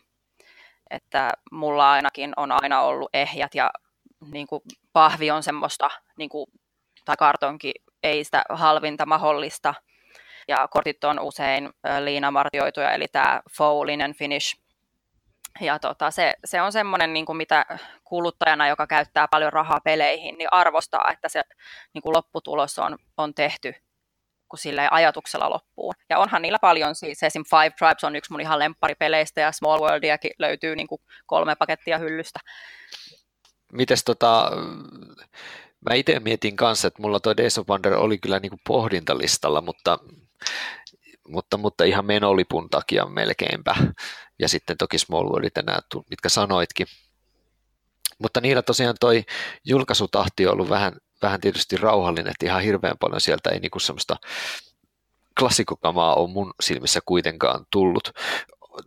Että 0.91 1.33
mulla 1.53 1.93
ainakin 1.93 2.33
on 2.37 2.53
aina 2.53 2.81
ollut 2.81 3.11
ehjät 3.13 3.55
ja 3.55 3.71
niin 4.33 4.47
kuin 4.47 4.63
pahvi 4.93 5.31
on 5.31 5.43
semmoista, 5.43 5.91
niin 6.19 6.29
kuin, 6.29 6.47
tai 7.05 7.17
kartonki 7.19 7.73
ei 8.03 8.25
sitä 8.25 8.43
halvinta 8.51 9.07
mahdollista. 9.07 9.75
Ja 10.49 10.69
kortit 10.69 11.05
on 11.05 11.21
usein 11.21 11.71
liinamartioituja, 12.05 12.93
eli 12.93 13.07
tämä 13.13 13.41
Fowlinen 13.57 14.15
finish 14.15 14.61
ja 15.61 15.79
tota, 15.79 16.11
se, 16.11 16.33
se 16.45 16.63
on 16.63 16.73
semmoinen, 16.73 17.13
niin 17.13 17.27
kuin 17.27 17.37
mitä 17.37 17.67
kuluttajana, 18.05 18.69
joka 18.69 18.87
käyttää 18.87 19.29
paljon 19.29 19.53
rahaa 19.53 19.81
peleihin, 19.85 20.39
niin 20.39 20.49
arvostaa, 20.53 21.11
että 21.13 21.29
se 21.29 21.43
niin 21.95 22.03
kuin 22.03 22.17
lopputulos 22.17 22.79
on, 22.79 22.99
on 23.17 23.35
tehty 23.35 23.75
kun 24.51 24.59
sille 24.59 24.89
ajatuksella 24.91 25.51
loppuun. 25.51 25.95
Ja 26.09 26.19
onhan 26.19 26.43
niillä 26.43 26.59
paljon, 26.59 26.95
siis 26.95 27.23
esim. 27.23 27.45
Five 27.51 27.71
Tribes 27.71 28.05
on 28.05 28.17
yksi 28.17 28.33
mun 28.33 28.41
ihan 28.41 28.59
lempparipeleistä 28.59 29.41
ja 29.41 29.53
Small 29.53 29.81
Worldiakin 29.81 30.31
löytyy 30.39 30.77
niin 30.77 30.87
kuin 30.87 31.01
kolme 31.27 31.57
pakettia 31.57 31.99
hyllystä. 31.99 32.41
Mites 33.73 34.05
tota, 34.05 34.51
mä 35.89 35.95
itse 35.95 36.21
mietin 36.21 36.57
kanssa, 36.57 36.89
että 36.89 37.03
mulla 37.03 37.21
tuo 37.21 37.37
Days 37.37 37.59
of 37.59 37.69
Wonder 37.69 37.95
oli 37.95 38.19
kyllä 38.19 38.41
niin 38.41 38.51
kuin 38.51 38.61
pohdintalistalla, 38.67 39.61
mutta 39.61 39.99
mutta, 41.31 41.57
mutta 41.57 41.85
ihan 41.85 42.07
menolipun 42.07 42.71
takia 42.71 43.07
melkeinpä. 43.07 43.77
Ja 44.39 44.49
sitten 44.49 44.77
toki 44.77 44.99
Small 44.99 45.29
Worldit 45.29 45.57
ja 45.57 45.63
nämä, 45.63 45.79
mitkä 46.11 46.29
sanoitkin. 46.29 46.87
Mutta 48.19 48.41
niillä 48.41 48.63
tosiaan 48.63 48.97
toi 49.01 49.25
julkaisutahti 49.65 50.47
on 50.47 50.53
ollut 50.53 50.69
vähän, 50.69 50.93
vähän 51.23 51.41
tietysti 51.41 51.77
rauhallinen, 51.77 52.31
että 52.31 52.47
ihan 52.47 52.63
hirveän 52.63 52.99
paljon 53.01 53.21
sieltä 53.21 53.51
ei 53.51 53.61
niinku 53.61 53.79
semmoista 53.79 54.17
klassikokamaa 55.39 56.15
ole 56.15 56.31
mun 56.31 56.55
silmissä 56.63 57.01
kuitenkaan 57.07 57.67
tullut. 57.73 58.11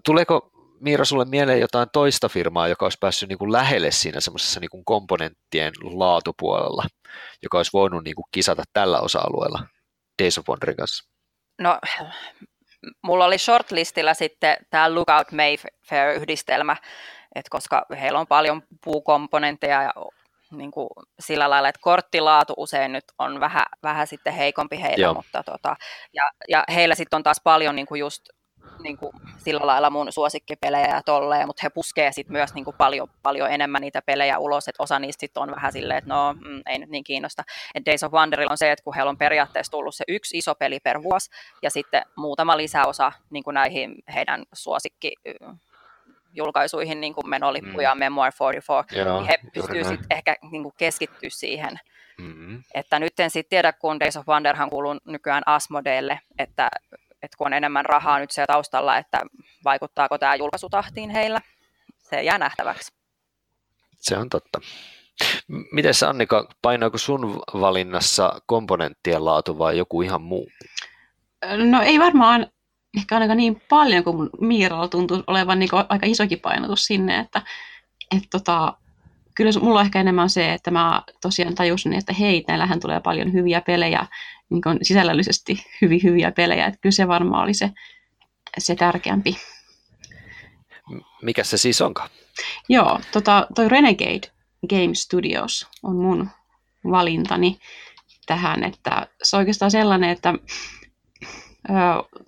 Tuleeko 0.05 0.49
Miira 0.83 1.05
sulle 1.05 1.25
mieleen 1.25 1.59
jotain 1.59 1.87
toista 1.93 2.29
firmaa, 2.29 2.67
joka 2.67 2.85
olisi 2.85 2.97
päässyt 3.01 3.29
niin 3.29 3.37
kuin 3.37 3.51
lähelle 3.51 3.91
siinä 3.91 4.19
semmoisessa 4.19 4.59
niin 4.59 4.69
kuin 4.69 4.85
komponenttien 4.85 5.73
laatupuolella, 5.83 6.83
joka 7.43 7.57
olisi 7.57 7.73
voinut 7.73 8.03
niin 8.03 8.15
kuin 8.15 8.25
kisata 8.31 8.63
tällä 8.73 8.99
osa-alueella 8.99 9.67
Days 10.21 10.37
of 10.37 10.49
Wonderin 10.49 10.77
kanssa? 10.77 11.12
No, 11.59 11.79
mulla 13.01 13.25
oli 13.25 13.37
shortlistilla 13.37 14.13
sitten 14.13 14.57
tämä 14.69 14.95
Lookout 14.95 15.27
Mayfair-yhdistelmä, 15.31 16.77
että 17.35 17.49
koska 17.49 17.85
heillä 18.01 18.19
on 18.19 18.27
paljon 18.27 18.63
puukomponentteja 18.83 19.83
ja 19.83 19.93
niin 20.51 20.71
kuin 20.71 20.89
sillä 21.19 21.49
lailla, 21.49 21.69
että 21.69 21.81
korttilaatu 21.81 22.53
usein 22.57 22.91
nyt 22.91 23.05
on 23.19 23.39
vähän, 23.39 23.65
vähän 23.83 24.07
sitten 24.07 24.33
heikompi 24.33 24.81
heillä, 24.81 25.05
Joo. 25.05 25.13
mutta 25.13 25.43
tota, 25.43 25.75
ja, 26.13 26.31
ja 26.49 26.63
heillä 26.73 26.95
sitten 26.95 27.17
on 27.17 27.23
taas 27.23 27.41
paljon 27.43 27.75
niin 27.75 27.87
kuin 27.87 27.99
just 27.99 28.29
niin 28.83 28.97
kuin 28.97 29.13
sillä 29.37 29.67
lailla 29.67 29.89
mun 29.89 30.11
suosikkipelejä 30.11 30.87
ja 30.87 31.01
tolleen, 31.03 31.47
mutta 31.47 31.59
he 31.63 31.69
puskee 31.69 32.11
sit 32.11 32.29
myös 32.29 32.53
niin 32.53 32.65
kuin 32.65 32.75
paljon, 32.77 33.07
paljon 33.23 33.51
enemmän 33.51 33.81
niitä 33.81 34.01
pelejä 34.01 34.39
ulos, 34.39 34.67
että 34.67 34.83
osa 34.83 34.99
niistä 34.99 35.19
sit 35.19 35.37
on 35.37 35.51
vähän 35.51 35.71
silleen, 35.71 35.97
että 35.97 36.13
no 36.13 36.33
mm, 36.33 36.61
ei 36.65 36.79
nyt 36.79 36.89
niin 36.89 37.03
kiinnosta. 37.03 37.43
Et 37.75 37.85
Days 37.85 38.03
of 38.03 38.13
Wonderilla 38.13 38.51
on 38.51 38.57
se, 38.57 38.71
että 38.71 38.83
kun 38.83 38.95
heillä 38.95 39.09
on 39.09 39.17
periaatteessa 39.17 39.71
tullut 39.71 39.95
se 39.95 40.03
yksi 40.07 40.37
iso 40.37 40.55
peli 40.55 40.79
per 40.79 41.03
vuosi 41.03 41.29
ja 41.61 41.69
sitten 41.69 42.01
muutama 42.15 42.57
lisäosa 42.57 43.11
niin 43.29 43.43
kuin 43.43 43.53
näihin 43.53 43.95
heidän 44.13 44.43
suosikki 44.53 45.13
julkaisuihin, 46.33 47.01
niin 47.01 47.13
kuin 47.13 47.29
menolippuja, 47.29 47.95
mm. 47.95 47.99
Memoir 47.99 48.33
44, 48.39 49.03
Joo, 49.03 49.19
niin 49.19 49.27
he 49.27 49.37
pystyvät 49.53 49.87
sitten 49.87 50.17
ehkä 50.17 50.35
niin 50.51 50.63
kuin 50.63 50.73
keskittyä 50.77 51.29
siihen. 51.29 51.79
Mm-hmm. 52.17 52.63
Että 52.73 52.99
nyt 52.99 53.19
en 53.19 53.29
sitten 53.29 53.49
tiedä, 53.49 53.73
kun 53.73 53.99
Days 53.99 54.17
of 54.17 54.27
Wonderhan 54.27 54.69
kuuluu 54.69 54.95
nykyään 55.05 55.43
Asmodeelle, 55.45 56.19
että 56.37 56.69
että 57.23 57.37
kun 57.37 57.47
on 57.47 57.53
enemmän 57.53 57.85
rahaa 57.85 58.19
nyt 58.19 58.31
siellä 58.31 58.53
taustalla, 58.53 58.97
että 58.97 59.21
vaikuttaako 59.65 60.17
tämä 60.17 60.35
julkaisutahtiin 60.35 61.09
heillä, 61.09 61.41
se 61.97 62.23
jää 62.23 62.37
nähtäväksi. 62.37 62.91
Se 63.99 64.17
on 64.17 64.29
totta. 64.29 64.59
Miten 65.71 65.93
Annika, 66.07 66.47
painaako 66.61 66.97
sun 66.97 67.41
valinnassa 67.53 68.41
komponenttien 68.45 69.25
laatu 69.25 69.57
vai 69.57 69.77
joku 69.77 70.01
ihan 70.01 70.21
muu? 70.21 70.49
No 71.69 71.81
ei 71.81 71.99
varmaan 71.99 72.47
ehkä 72.97 73.15
ainakaan 73.15 73.37
niin 73.37 73.61
paljon 73.69 74.03
kuin 74.03 74.29
Miiralla 74.41 74.87
tuntuu 74.87 75.23
olevan 75.27 75.59
niin 75.59 75.69
aika 75.89 76.05
isokin 76.05 76.39
painotus 76.39 76.85
sinne, 76.85 77.19
että, 77.19 77.41
että 78.15 78.27
tota, 78.31 78.73
kyllä 79.35 79.51
mulla 79.61 79.79
on 79.79 79.85
ehkä 79.85 79.99
enemmän 79.99 80.29
se, 80.29 80.53
että 80.53 80.71
mä 80.71 81.01
tosiaan 81.21 81.55
tajusin, 81.55 81.93
että 81.93 82.13
hei, 82.13 82.43
näillähän 82.47 82.79
tulee 82.79 82.99
paljon 82.99 83.33
hyviä 83.33 83.61
pelejä, 83.61 84.07
niin 84.49 84.61
kuin 84.61 84.79
sisällöllisesti 84.81 85.65
hyvin 85.81 86.03
hyviä 86.03 86.31
pelejä, 86.31 86.65
että 86.65 86.79
kyllä 86.81 86.93
se 86.93 87.07
varmaan 87.07 87.43
oli 87.43 87.53
se, 87.53 87.71
se 88.57 88.75
tärkeämpi. 88.75 89.37
Mikä 91.21 91.43
se 91.43 91.57
siis 91.57 91.81
onkaan? 91.81 92.09
Joo, 92.69 92.99
tota, 93.11 93.47
toi 93.55 93.69
Renegade 93.69 94.31
Game 94.69 94.93
Studios 94.93 95.67
on 95.83 95.95
mun 95.95 96.29
valintani 96.91 97.59
tähän, 98.25 98.63
että 98.63 99.07
se 99.23 99.35
on 99.35 99.39
oikeastaan 99.39 99.71
sellainen, 99.71 100.09
että 100.09 100.33
ö, 101.69 101.73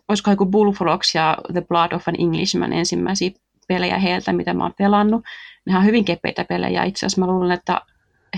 olisiko 0.08 0.32
joku 0.32 0.46
Bullfrogs 0.46 1.16
ja 1.16 1.38
The 1.54 1.62
Blood 1.62 1.92
of 1.92 2.08
an 2.08 2.16
Englishman 2.20 2.74
ensimmäisiä 2.74 3.32
pelejä 3.68 4.00
heiltä, 4.00 4.34
mitä 4.34 4.54
mä 4.54 4.64
oon 4.64 4.74
pelannut. 4.78 5.24
Ne 5.66 5.78
on 5.78 5.86
hyvin 5.86 6.06
kepeitä 6.06 6.46
pelejä. 6.46 6.84
Itse 6.84 7.06
asiassa 7.06 7.22
mä 7.22 7.28
luulen, 7.28 7.52
että 7.52 7.82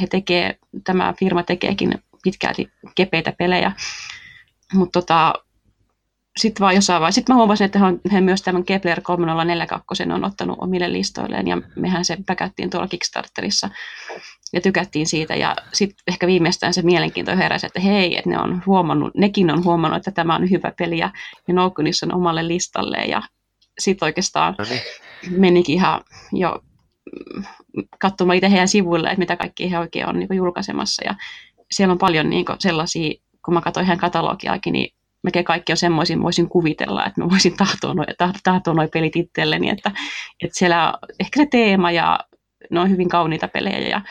he 0.01 0.07
tekee, 0.07 0.57
tämä 0.84 1.13
firma 1.19 1.43
tekeekin 1.43 2.03
pitkälti 2.24 2.72
kepeitä 2.96 3.34
pelejä. 3.38 3.72
Mutta 4.74 5.01
tota, 5.01 5.34
sitten 6.38 6.62
vaan 6.63 6.75
jossain 6.75 7.01
vaiheessa, 7.01 7.15
sitten 7.15 7.36
mä 7.36 7.38
huomasin, 7.38 7.65
että 7.65 7.79
he, 8.12 8.22
myös 8.22 8.41
tämän 8.41 8.63
Kepler 8.63 9.01
3042 9.01 10.03
on 10.03 10.25
ottanut 10.25 10.57
omille 10.62 10.91
listoilleen 10.91 11.48
ja 11.48 11.62
mehän 11.75 12.05
se 12.05 12.17
päkättiin 12.25 12.69
tuolla 12.69 12.88
Kickstarterissa 12.88 13.69
ja 14.53 14.62
tykättiin 14.62 15.07
siitä 15.07 15.36
ja 15.36 15.55
sitten 15.74 16.03
ehkä 16.07 16.27
viimeistään 16.27 16.74
se 16.74 16.81
mielenkiinto 16.81 17.38
heräsi, 17.38 17.65
että 17.65 17.79
hei, 17.79 18.17
että 18.17 18.29
ne 18.29 18.39
on 18.39 18.63
huomannut, 18.65 19.15
nekin 19.15 19.51
on 19.51 19.63
huomannut, 19.63 19.98
että 19.98 20.12
tämä 20.12 20.36
on 20.36 20.50
hyvä 20.50 20.74
peli 20.77 20.98
ja 20.98 21.12
ne 21.48 21.53
noukunissa 21.53 22.05
on 22.05 22.15
omalle 22.15 22.48
listalle 22.48 22.98
ja 22.98 23.22
sitten 23.79 24.05
oikeastaan 24.05 24.55
no 24.57 24.65
niin. 24.69 24.81
menikin 25.39 25.75
ihan 25.75 26.01
jo 26.31 26.63
katsomaan 28.00 28.38
itse 28.38 28.51
heidän 28.51 28.67
sivuille, 28.67 29.07
että 29.07 29.19
mitä 29.19 29.36
kaikki 29.36 29.72
he 29.72 29.79
oikein 29.79 30.10
on 30.10 30.19
niin 30.19 30.36
julkaisemassa 30.36 31.05
ja 31.05 31.15
siellä 31.72 31.91
on 31.91 31.98
paljon 31.98 32.29
niin 32.29 32.46
kuin, 32.46 32.55
sellaisia 32.60 33.13
kun 33.46 33.53
mä 33.53 33.62
katsoin 33.62 33.86
ihan 33.86 33.98
katalogiaakin, 33.98 34.74
niin 34.74 34.93
melkein 35.24 35.46
kaikki 35.46 35.74
on 35.74 35.77
semmoisin, 35.77 36.24
voisin 36.24 36.50
kuvitella, 36.50 37.05
että 37.05 37.22
mä 37.22 37.29
voisin 37.29 37.57
tahtoa 37.57 37.93
noin 37.93 38.07
tahtoa 38.43 38.74
noi 38.74 38.88
pelit 38.88 39.15
itselleni, 39.15 39.69
että, 39.69 39.91
että 40.43 40.57
siellä 40.57 40.93
ehkä 41.19 41.43
se 41.43 41.48
teema 41.51 41.91
ja 41.91 42.19
ne 42.72 42.79
on 42.79 42.89
hyvin 42.89 43.10
kauniita 43.10 43.48
pelejä 43.48 43.79
ja, 43.79 44.01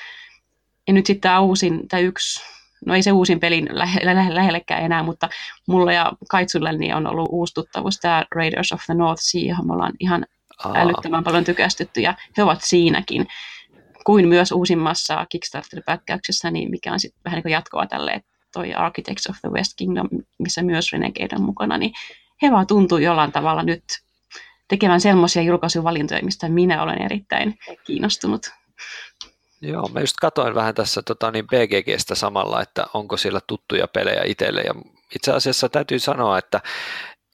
ja 0.87 0.93
nyt 0.93 1.07
sitten 1.07 1.21
tämä 1.21 1.41
uusin, 1.41 1.89
tämä 1.89 2.01
yksi, 2.01 2.41
no 2.87 2.95
ei 2.95 3.03
se 3.03 3.13
uusin 3.13 3.41
pelin 3.41 3.69
lähe, 3.71 4.01
lähe, 4.03 4.35
lähellekään 4.35 4.83
enää, 4.83 5.03
mutta 5.03 5.29
mulla 5.69 5.93
ja 5.93 6.13
Kaitsulle 6.31 6.73
niin 6.73 6.95
on 6.95 7.07
ollut 7.07 7.29
uusi 7.31 7.55
tuttavuus, 7.55 7.99
tämä 7.99 8.25
Raiders 8.35 8.73
of 8.73 8.81
the 8.87 8.95
North 8.95 9.23
Sea, 9.23 9.49
johon 9.49 9.67
me 9.67 9.73
ollaan 9.73 9.93
ihan 10.01 10.27
Aa. 10.65 10.73
älyttömän 10.77 11.25
paljon 11.25 11.45
tykästytty 11.45 12.01
ja 12.01 12.15
he 12.37 12.43
ovat 12.43 12.59
siinäkin 12.63 13.27
kuin 14.07 14.29
myös 14.29 14.53
uusimmassa 14.53 15.27
Kickstarter-päkkäyksessä, 15.29 16.51
niin 16.51 16.71
mikä 16.71 16.93
on 16.93 17.01
sitten 17.01 17.21
vähän 17.25 17.37
niin 17.37 17.43
kuin 17.43 17.53
jatkoa 17.53 17.87
tälle, 17.87 18.23
toi 18.53 18.75
Architects 18.75 19.27
of 19.27 19.37
the 19.41 19.51
West 19.51 19.73
Kingdom, 19.77 20.09
missä 20.39 20.63
myös 20.63 20.93
Renegade 20.93 21.37
on 21.37 21.43
mukana, 21.43 21.79
niin 21.79 21.93
he 22.43 22.51
vaan 22.51 22.67
tuntuu 22.67 22.99
jollain 22.99 23.33
tavalla 23.33 23.63
nyt 23.63 23.85
tekemään 24.69 25.01
semmoisia 25.01 25.43
julkaisuvalintoja, 25.43 26.25
mistä 26.25 26.49
minä 26.49 26.83
olen 26.83 27.03
erittäin 27.03 27.59
kiinnostunut. 27.85 28.51
Joo, 29.61 29.89
mä 29.89 30.01
just 30.01 30.17
katsoin 30.21 30.55
vähän 30.55 30.75
tässä 30.75 31.03
tota, 31.03 31.31
niin 31.31 31.47
BGGstä 31.47 32.15
samalla, 32.15 32.63
että 32.63 32.87
onko 32.95 33.17
siellä 33.17 33.41
tuttuja 33.47 33.89
pelejä 33.89 34.23
itselle. 34.25 34.61
Ja 34.61 34.75
itse 35.15 35.33
asiassa 35.33 35.69
täytyy 35.69 35.99
sanoa, 35.99 36.39
että 36.39 36.61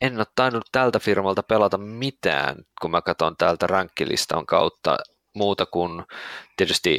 en 0.00 0.16
ole 0.16 0.26
tainnut 0.34 0.64
tältä 0.72 0.98
firmalta 0.98 1.42
pelata 1.42 1.78
mitään, 1.78 2.56
kun 2.82 2.90
mä 2.90 3.02
katson 3.02 3.36
täältä 3.36 3.66
rankkilistan 3.66 4.46
kautta 4.46 4.98
muuta 5.34 5.66
kuin 5.66 6.02
tietysti 6.56 6.98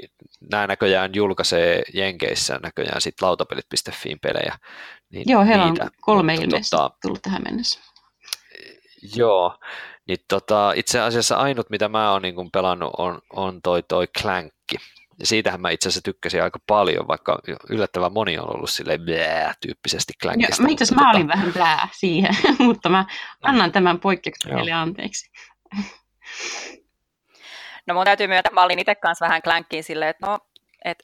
nämä 0.51 0.67
näköjään 0.67 1.15
julkaisee 1.15 1.83
Jenkeissä 1.93 2.59
näköjään 2.63 3.01
sit 3.01 3.21
lautapelit.fiin 3.21 4.19
pelejä. 4.19 4.57
Niin 5.09 5.23
Joo, 5.27 5.45
heillä 5.45 5.65
niitä, 5.65 5.83
on 5.83 5.89
kolme 6.01 6.35
ilmeisesti 6.35 6.75
tota, 6.75 6.95
tullut 7.01 7.21
tähän 7.21 7.41
mennessä. 7.45 7.79
Joo, 9.15 9.57
niin 10.07 10.19
tota, 10.27 10.73
itse 10.75 10.99
asiassa 10.99 11.35
ainut 11.35 11.69
mitä 11.69 11.87
mä 11.87 12.11
oon 12.11 12.21
niin 12.21 12.51
pelannut 12.53 12.91
on, 12.97 13.21
on 13.33 13.61
toi, 13.61 13.83
toi 13.83 14.07
Clankki. 14.21 14.77
Ja 15.19 15.27
siitähän 15.27 15.61
mä 15.61 15.69
itse 15.69 15.89
asiassa 15.89 16.01
tykkäsin 16.03 16.43
aika 16.43 16.59
paljon, 16.67 17.07
vaikka 17.07 17.39
yllättävän 17.69 18.13
moni 18.13 18.37
on 18.37 18.55
ollut 18.55 18.69
silleen 18.69 19.01
blää 19.01 19.53
tyyppisesti 19.61 20.13
itse 20.13 20.63
asiassa 20.63 20.95
mä 20.95 21.01
tota... 21.01 21.09
olin 21.09 21.27
vähän 21.27 21.53
blää 21.53 21.87
siihen, 21.91 22.35
mutta 22.59 22.89
mä 22.89 23.05
annan 23.41 23.71
tämän 23.71 23.99
poikkeuksen 23.99 24.75
anteeksi. 24.75 25.31
No 27.87 27.93
mun 27.93 28.05
täytyy 28.05 28.27
myöntää, 28.27 28.53
mä 28.53 28.63
olin 28.63 28.79
itse 28.79 28.95
kanssa 28.95 29.25
vähän 29.25 29.41
klänkkiin 29.41 29.83
silleen, 29.83 30.09
että 30.09 30.27
no, 30.27 30.39
et, 30.85 31.03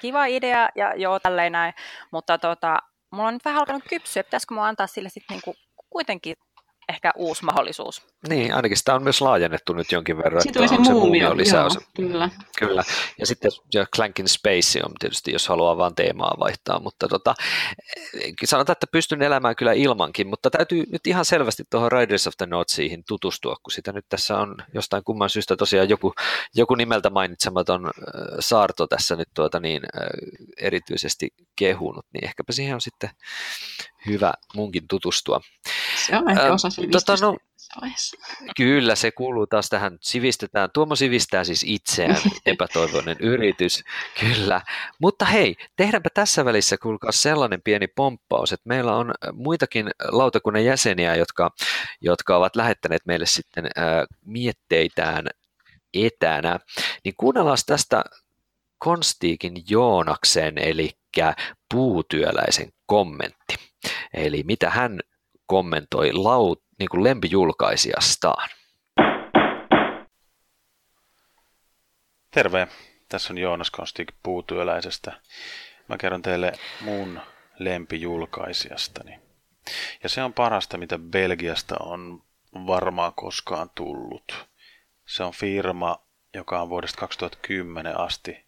kiva 0.00 0.26
idea 0.26 0.68
ja 0.74 0.94
joo, 0.94 1.20
tälleen 1.20 1.52
näin, 1.52 1.74
mutta 2.10 2.38
tota, 2.38 2.78
mulla 3.10 3.28
on 3.28 3.34
nyt 3.34 3.44
vähän 3.44 3.60
alkanut 3.60 3.82
kypsyä, 3.88 4.24
pitäisikö 4.24 4.54
mua 4.54 4.68
antaa 4.68 4.86
sille 4.86 5.08
sitten 5.08 5.34
niinku 5.34 5.54
kuitenkin 5.90 6.36
ehkä 6.90 7.12
uusi 7.16 7.44
mahdollisuus. 7.44 8.02
Niin, 8.28 8.54
ainakin 8.54 8.76
sitä 8.76 8.94
on 8.94 9.02
myös 9.02 9.20
laajennettu 9.20 9.72
nyt 9.72 9.92
jonkin 9.92 10.18
verran. 10.18 10.42
Sitten 10.42 10.68
se, 10.68 10.76
se 10.84 10.92
muumio 10.92 11.36
lisäys. 11.36 11.74
Joo, 11.74 11.84
kyllä. 11.96 12.30
kyllä. 12.58 12.84
Ja 13.18 13.26
sitten 13.26 13.50
ja 13.74 13.86
Clankin 13.94 14.28
Space 14.28 14.80
on 14.84 14.92
tietysti, 14.98 15.32
jos 15.32 15.48
haluaa 15.48 15.76
vain 15.76 15.94
teemaa 15.94 16.36
vaihtaa, 16.38 16.80
mutta 16.80 17.08
tota, 17.08 17.34
sanotaan, 18.44 18.72
että 18.72 18.86
pystyn 18.92 19.22
elämään 19.22 19.56
kyllä 19.56 19.72
ilmankin, 19.72 20.26
mutta 20.26 20.50
täytyy 20.50 20.84
nyt 20.92 21.06
ihan 21.06 21.24
selvästi 21.24 21.64
tuohon 21.70 21.92
Riders 21.92 22.26
of 22.26 22.34
the 22.36 22.46
Northsiin 22.46 23.04
tutustua, 23.08 23.56
kun 23.62 23.72
sitä 23.72 23.92
nyt 23.92 24.06
tässä 24.08 24.38
on 24.38 24.56
jostain 24.74 25.04
kumman 25.04 25.30
syystä 25.30 25.56
tosiaan 25.56 25.88
joku, 25.88 26.12
joku 26.54 26.74
nimeltä 26.74 27.10
mainitsematon 27.10 27.90
saarto 28.40 28.86
tässä 28.86 29.16
nyt 29.16 29.28
tuota 29.34 29.60
niin, 29.60 29.82
erityisesti 30.58 31.28
kehunut, 31.56 32.06
niin 32.12 32.24
ehkäpä 32.24 32.52
siihen 32.52 32.74
on 32.74 32.80
sitten 32.80 33.10
hyvä 34.06 34.34
munkin 34.54 34.88
tutustua. 34.88 35.40
Se 36.06 36.16
on 36.16 36.30
ehkä 36.30 36.52
osa 36.52 36.68
tota, 36.92 37.16
no, 37.20 37.36
Kyllä, 38.56 38.94
se 38.94 39.10
kuuluu 39.10 39.46
taas 39.46 39.68
tähän, 39.68 39.98
sivistetään. 40.00 40.70
Tuomo 40.74 40.96
sivistää 40.96 41.44
siis 41.44 41.64
itseään, 41.66 42.16
epätoivoinen 42.46 43.16
yritys, 43.20 43.84
kyllä. 44.20 44.60
Mutta 44.98 45.24
hei, 45.24 45.56
tehdäänpä 45.76 46.08
tässä 46.14 46.44
välissä, 46.44 46.76
kuulkaa 46.78 47.12
sellainen 47.12 47.62
pieni 47.62 47.86
pomppaus, 47.86 48.52
että 48.52 48.68
meillä 48.68 48.96
on 48.96 49.14
muitakin 49.32 49.90
lautakunnan 50.08 50.64
jäseniä, 50.64 51.14
jotka, 51.14 51.50
jotka 52.00 52.36
ovat 52.36 52.56
lähettäneet 52.56 53.02
meille 53.06 53.26
sitten 53.26 53.64
äh, 53.64 54.06
mietteitään 54.24 55.26
etänä. 55.94 56.58
Niin 57.04 57.14
kuunnellaan 57.16 57.58
tästä 57.66 58.04
Konstiikin 58.78 59.52
Joonaksen, 59.68 60.58
eli 60.58 60.90
puutyöläisen 61.74 62.68
kommentti. 62.86 63.54
Eli 64.14 64.42
mitä 64.42 64.70
hän 64.70 65.00
kommentoi 65.50 66.12
laut, 66.12 66.62
niin 66.78 66.88
kuin 66.88 67.04
lempijulkaisijastaan. 67.04 68.48
Terve, 72.30 72.68
tässä 73.08 73.32
on 73.32 73.38
Joonas 73.38 73.70
Konstig 73.70 74.08
puutyöläisestä. 74.22 75.12
Mä 75.88 75.96
kerron 75.96 76.22
teille 76.22 76.52
mun 76.80 77.20
lempijulkaisijastani. 77.58 79.20
Ja 80.02 80.08
se 80.08 80.22
on 80.22 80.32
parasta, 80.32 80.78
mitä 80.78 80.98
Belgiasta 80.98 81.76
on 81.80 82.22
varmaan 82.66 83.12
koskaan 83.16 83.70
tullut. 83.74 84.46
Se 85.06 85.24
on 85.24 85.32
firma, 85.32 86.06
joka 86.34 86.62
on 86.62 86.68
vuodesta 86.68 87.00
2010 87.00 88.00
asti 88.00 88.44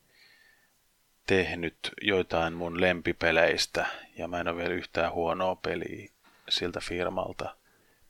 tehnyt 1.26 1.78
joitain 2.02 2.52
mun 2.52 2.80
lempipeleistä, 2.80 3.86
ja 4.18 4.28
mä 4.28 4.40
en 4.40 4.48
ole 4.48 4.56
vielä 4.56 4.74
yhtään 4.74 5.12
huonoa 5.12 5.56
peliä 5.56 6.12
siltä 6.52 6.80
firmalta 6.80 7.56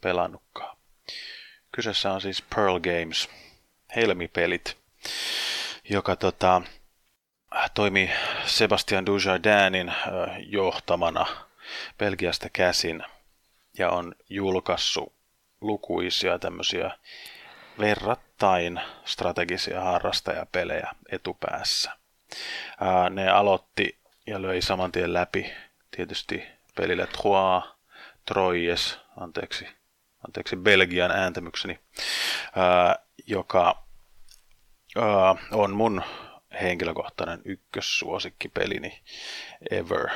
pelannutkaan. 0.00 0.76
Kyseessä 1.72 2.12
on 2.12 2.20
siis 2.20 2.42
Pearl 2.42 2.80
Games, 2.80 3.28
Helmi-pelit, 3.96 4.78
joka 5.90 6.16
tota, 6.16 6.62
toimi 7.74 8.10
Sebastian 8.46 9.06
Dujardinin 9.06 9.92
johtamana 10.46 11.26
Belgiasta 11.98 12.48
käsin 12.52 13.04
ja 13.78 13.90
on 13.90 14.14
julkaissut 14.30 15.12
lukuisia 15.60 16.38
tämmöisiä 16.38 16.90
verrattain 17.78 18.80
strategisia 19.04 19.80
harrastajapelejä 19.80 20.90
etupäässä. 21.08 21.92
Ne 23.10 23.28
aloitti 23.28 23.98
ja 24.26 24.42
löi 24.42 24.62
saman 24.62 24.92
tien 24.92 25.12
läpi 25.14 25.52
tietysti 25.96 26.44
pelille 26.76 27.06
Trois, 27.06 27.64
Troyes, 28.26 28.98
anteeksi, 29.16 29.68
anteeksi 30.26 30.56
Belgian 30.56 31.10
ääntämykseni, 31.10 31.78
ää, 32.56 32.96
joka 33.26 33.84
ää, 34.96 35.34
on 35.52 35.72
mun 35.72 36.02
henkilökohtainen 36.62 37.42
ykkössuosikkipelini 37.44 39.02
ever. 39.70 40.08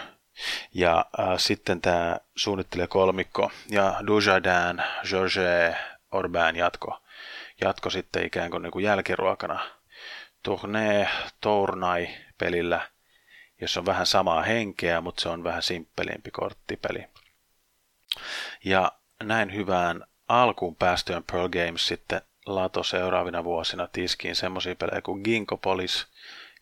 Ja 0.75 1.05
ää, 1.19 1.39
sitten 1.39 1.81
tämä 1.81 2.19
suunnittelija 2.37 2.89
kolmikko 2.89 3.51
ja 3.71 3.95
Dujardin, 4.07 4.83
Georges, 5.09 5.77
Orban 6.13 6.57
jatko, 6.57 7.03
jatko 7.61 7.91
sitten 7.91 8.27
ikään 8.27 8.51
kuin, 8.51 8.63
niin 8.63 8.71
kuin 8.71 8.85
jälkiruokana 8.85 9.61
Tournee 10.43 11.09
Tournai 11.41 12.09
pelillä, 12.39 12.89
jossa 13.61 13.81
on 13.81 13.87
vähän 13.87 14.07
samaa 14.07 14.43
henkeä, 14.43 15.01
mutta 15.01 15.23
se 15.23 15.29
on 15.29 15.45
vähän 15.45 15.63
simppelimpi 15.63 16.31
korttipeli. 16.31 17.05
Ja 18.65 18.93
näin 19.23 19.55
hyvään 19.55 20.05
alkuun 20.29 20.77
päästöön 20.77 21.25
Pearl 21.33 21.49
Games 21.49 21.87
sitten 21.87 22.21
lato 22.47 22.83
seuraavina 22.83 23.45
vuosina 23.45 23.87
tiskiin 23.87 24.37
semmoisia 24.37 24.77
pelejä 24.77 25.03
kuin 25.03 25.23
Ginkopolis, 25.25 26.07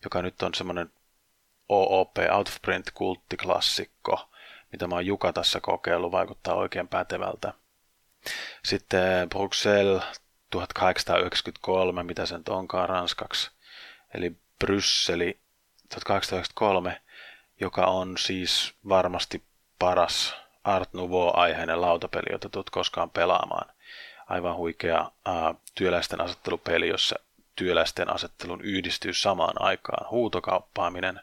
joka 0.04 0.22
nyt 0.22 0.42
on 0.42 0.54
semmoinen 0.54 0.90
OOP, 1.68 2.16
Out 2.32 2.48
of 2.48 2.62
Print 2.62 2.90
kulttiklassikko, 2.90 4.30
mitä 4.72 4.86
mä 4.86 4.94
oon 4.94 5.06
Jukatassa 5.06 5.60
kokeillut, 5.60 6.12
vaikuttaa 6.12 6.54
oikein 6.54 6.88
pätevältä. 6.88 7.52
Sitten 8.64 9.28
Bruxelles 9.28 10.02
1893, 10.50 12.02
mitä 12.02 12.26
sen 12.26 12.42
onkaan 12.48 12.88
ranskaksi, 12.88 13.50
eli 14.14 14.36
Brysseli 14.58 15.40
1893, 15.88 17.02
joka 17.60 17.86
on 17.86 18.18
siis 18.18 18.74
varmasti 18.88 19.42
paras 19.78 20.43
Art 20.64 20.92
Nouveau-aiheinen 20.92 21.80
lautapeli, 21.80 22.32
jota 22.32 22.48
tulet 22.48 22.70
koskaan 22.70 23.10
pelaamaan. 23.10 23.74
Aivan 24.26 24.56
huikea 24.56 25.10
ää, 25.24 25.54
työläisten 25.74 26.20
asettelupeli, 26.20 26.88
jossa 26.88 27.16
työläisten 27.56 28.14
asettelun 28.14 28.60
yhdistyy 28.60 29.12
samaan 29.12 29.62
aikaan 29.62 30.10
huutokauppaaminen 30.10 31.20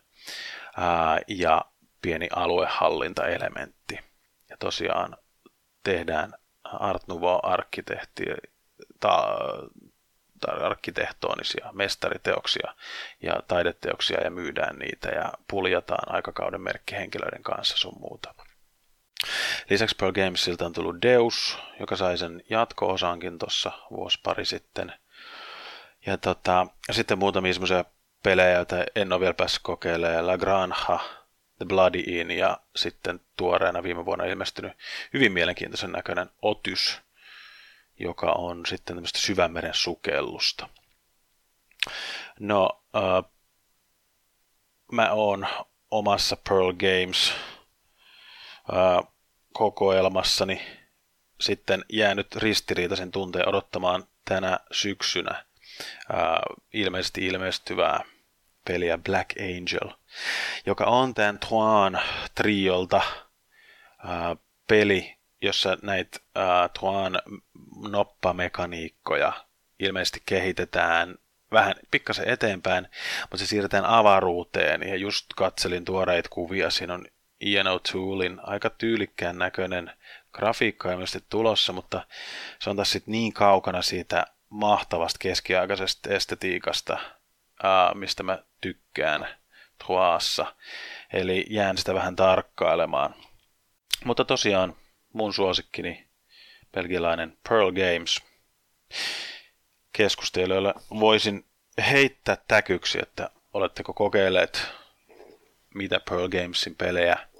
ää, 0.78 1.20
ja 1.28 1.66
pieni 2.02 2.28
aluehallintaelementti. 2.36 4.00
Ja 4.50 4.58
tosiaan 4.58 5.18
tehdään 5.84 6.34
Art 6.64 7.08
Nouveau-arkkitehti, 7.08 8.26
ta, 9.00 9.38
arkkitehtonisia 10.48 11.70
mestariteoksia 11.74 12.76
ja 13.22 13.34
taideteoksia 13.48 14.22
ja 14.24 14.32
myydään 14.32 14.80
niitä 14.80 15.10
ja 15.10 15.34
puljataan 15.50 16.16
aikakauden 16.16 16.62
merkkihenkilöiden 16.62 17.44
kanssa 17.44 17.78
sun 17.78 18.00
muuta. 18.00 18.36
Lisäksi 19.70 19.96
Pearl 19.96 20.12
Gamesilta 20.12 20.66
on 20.66 20.74
tullut 20.74 21.02
Deus, 21.02 21.58
joka 21.80 21.96
sai 21.96 22.18
sen 22.18 22.44
jatko-osaankin 22.50 23.40
tuossa 23.40 23.72
vuosi 23.92 24.20
pari 24.24 24.46
sitten. 24.46 24.94
Ja 26.06 26.18
tota, 26.18 26.68
sitten 26.92 27.20
muutamia 27.20 27.54
semmoisia 27.54 27.86
pelejä, 28.24 28.52
joita 28.52 28.76
en 28.96 29.14
ole 29.14 29.20
vielä 29.20 29.34
päässyt 29.34 29.64
kokeilemaan. 29.64 30.28
La 30.28 30.38
Granja, 30.38 31.00
The 31.58 31.66
Bloody 31.66 32.04
In 32.06 32.32
ja 32.32 32.60
sitten 32.76 33.22
tuoreena 33.38 33.84
viime 33.84 34.06
vuonna 34.06 34.26
ilmestynyt 34.26 34.74
hyvin 35.14 35.32
mielenkiintoisen 35.32 35.92
näköinen 35.92 36.30
Otys, 36.42 37.02
joka 38.00 38.32
on 38.32 38.66
sitten 38.66 38.96
tämmöistä 38.96 39.20
syvämeren 39.20 39.74
sukellusta. 39.74 40.70
No, 42.40 42.84
äh, 42.96 43.32
mä 44.92 45.12
oon 45.12 45.48
omassa 45.92 46.38
Pearl 46.50 46.74
Games 46.74 47.34
kokoelmassani 49.54 50.62
sitten 51.42 51.86
jäänyt 51.90 52.36
ristiriitaisen 52.36 53.12
tunteen 53.12 53.50
odottamaan 53.50 54.04
tänä 54.26 54.60
syksynä 54.72 55.32
äh, 55.36 55.46
ilmeisesti 56.74 57.26
ilmestyvää 57.26 58.04
peliä 58.68 58.98
Black 58.98 59.30
Angel, 59.40 59.98
joka 60.66 60.86
on 60.86 61.14
tämän 61.14 61.40
Tuan 61.50 62.02
triolta 62.36 62.98
äh, 62.98 64.38
peli, 64.68 65.18
jossa 65.42 65.78
näitä 65.82 66.20
Tuan 66.80 67.22
noppamekaniikkoja 67.90 69.34
ilmeisesti 69.80 70.22
kehitetään 70.26 71.16
vähän 71.52 71.74
pikkasen 71.92 72.28
eteenpäin, 72.28 72.88
mutta 73.22 73.38
se 73.38 73.46
siirretään 73.46 73.86
avaruuteen. 73.86 74.82
Ja 74.90 74.96
just 74.96 75.26
katselin 75.36 75.86
tuoreita 75.86 76.30
kuvia, 76.30 76.70
siinä 76.70 76.94
on 76.94 77.06
Ian 77.46 77.66
O'Toolin 77.66 78.40
aika 78.44 78.70
tyylikkään 78.70 79.38
näköinen 79.38 79.92
grafiikka 80.32 80.92
ilmeisesti 80.92 81.28
tulossa, 81.30 81.74
mutta 81.74 82.08
se 82.60 82.70
on 82.70 82.76
taas 82.76 82.92
sitten 82.92 83.12
niin 83.12 83.34
kaukana 83.34 83.82
siitä 83.82 84.26
mahtavasta 84.50 85.18
keskiaikaisesta 85.20 86.10
estetiikasta, 86.10 86.98
ää, 87.64 87.94
mistä 87.94 88.24
mä 88.24 88.44
tykkään 88.62 89.28
Troassa. 89.86 90.56
Eli 91.14 91.46
jään 91.50 91.78
sitä 91.78 91.94
vähän 91.94 92.16
tarkkailemaan. 92.16 93.16
Mutta 94.04 94.26
tosiaan 94.26 94.76
mun 95.14 95.34
suosikkini 95.34 96.08
belgialainen 96.74 97.38
Pearl 97.50 97.72
Games. 97.72 98.22
Keskustelijoille 99.94 100.74
voisin 100.90 101.46
heittää 101.90 102.38
täkyksi, 102.48 103.00
että 103.02 103.30
oletteko 103.54 103.94
kokeilleet 103.94 104.68
mitä 105.74 106.00
Pearl 106.10 106.28
Gamesin 106.28 106.76
pelejä 106.76 107.31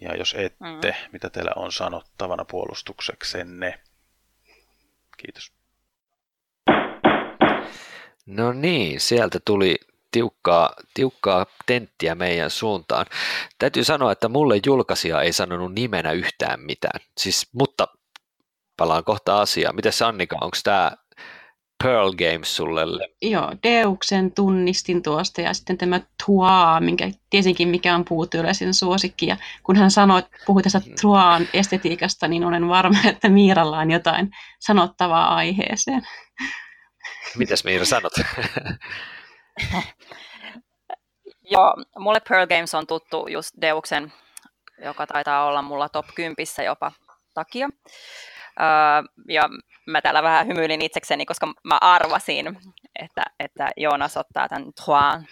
ja 0.00 0.16
jos 0.16 0.34
ette, 0.38 0.64
mm. 0.64 1.12
mitä 1.12 1.30
teillä 1.30 1.52
on 1.56 1.72
sanottavana 1.72 2.44
puolustukseksenne? 2.44 3.80
Kiitos. 5.16 5.52
No 8.26 8.52
niin, 8.52 9.00
sieltä 9.00 9.38
tuli 9.44 9.76
tiukkaa, 10.10 10.74
tiukkaa 10.94 11.46
tenttiä 11.66 12.14
meidän 12.14 12.50
suuntaan. 12.50 13.06
Täytyy 13.58 13.84
sanoa, 13.84 14.12
että 14.12 14.28
mulle 14.28 14.60
julkaisija 14.66 15.22
ei 15.22 15.32
sanonut 15.32 15.74
nimenä 15.74 16.12
yhtään 16.12 16.60
mitään. 16.60 17.00
Siis, 17.18 17.48
mutta 17.52 17.88
palaan 18.76 19.04
kohta 19.04 19.40
asiaan. 19.40 19.76
Miten 19.76 19.92
Annika, 20.06 20.36
onko 20.40 20.56
tämä 20.64 20.92
Pearl 21.84 22.12
Games 22.12 22.56
sulle? 22.56 23.08
Joo, 23.22 23.52
Deuksen 23.62 24.32
tunnistin 24.32 25.02
tuosta 25.02 25.40
ja 25.40 25.54
sitten 25.54 25.78
tämä 25.78 26.00
Tua, 26.26 26.80
minkä 26.80 27.10
tiesinkin 27.30 27.68
mikä 27.68 27.94
on 27.94 28.04
puutyyläisen 28.04 28.74
suosikki. 28.74 29.26
Ja 29.26 29.36
kun 29.62 29.76
hän 29.76 29.90
sanoi, 29.90 30.18
että 30.18 30.36
puhui 30.46 30.62
tästä 30.62 30.78
mm. 30.78 30.94
Tuaan 31.00 31.48
estetiikasta, 31.54 32.28
niin 32.28 32.44
olen 32.44 32.68
varma, 32.68 32.98
että 33.08 33.28
Miiralla 33.28 33.78
on 33.78 33.90
jotain 33.90 34.30
sanottavaa 34.60 35.34
aiheeseen. 35.34 36.02
Mitäs 37.36 37.64
Miira 37.64 37.84
sanot? 37.84 38.12
Joo, 41.50 41.74
mulle 41.98 42.20
Pearl 42.28 42.46
Games 42.46 42.74
on 42.74 42.86
tuttu 42.86 43.26
just 43.28 43.54
Deuksen, 43.60 44.12
joka 44.84 45.06
taitaa 45.06 45.46
olla 45.46 45.62
mulla 45.62 45.88
top 45.88 46.06
10 46.14 46.36
jopa 46.64 46.92
takia. 47.34 47.68
Öö, 48.60 49.22
ja 49.28 49.42
mä 49.86 50.00
täällä 50.00 50.22
vähän 50.22 50.46
hymyilin 50.46 50.82
itsekseni, 50.82 51.26
koska 51.26 51.46
mä 51.46 51.78
arvasin, 51.80 52.58
että, 52.98 53.22
että 53.40 53.70
Joonas 53.76 54.16
ottaa 54.16 54.48
tämän 54.48 54.72
Troan 54.84 55.26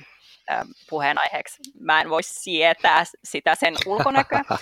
puheenaiheeksi. 0.90 1.62
Mä 1.80 2.00
en 2.00 2.10
voi 2.10 2.22
sietää 2.22 3.04
sitä 3.24 3.54
sen 3.54 3.74
ulkonäköä. 3.86 4.44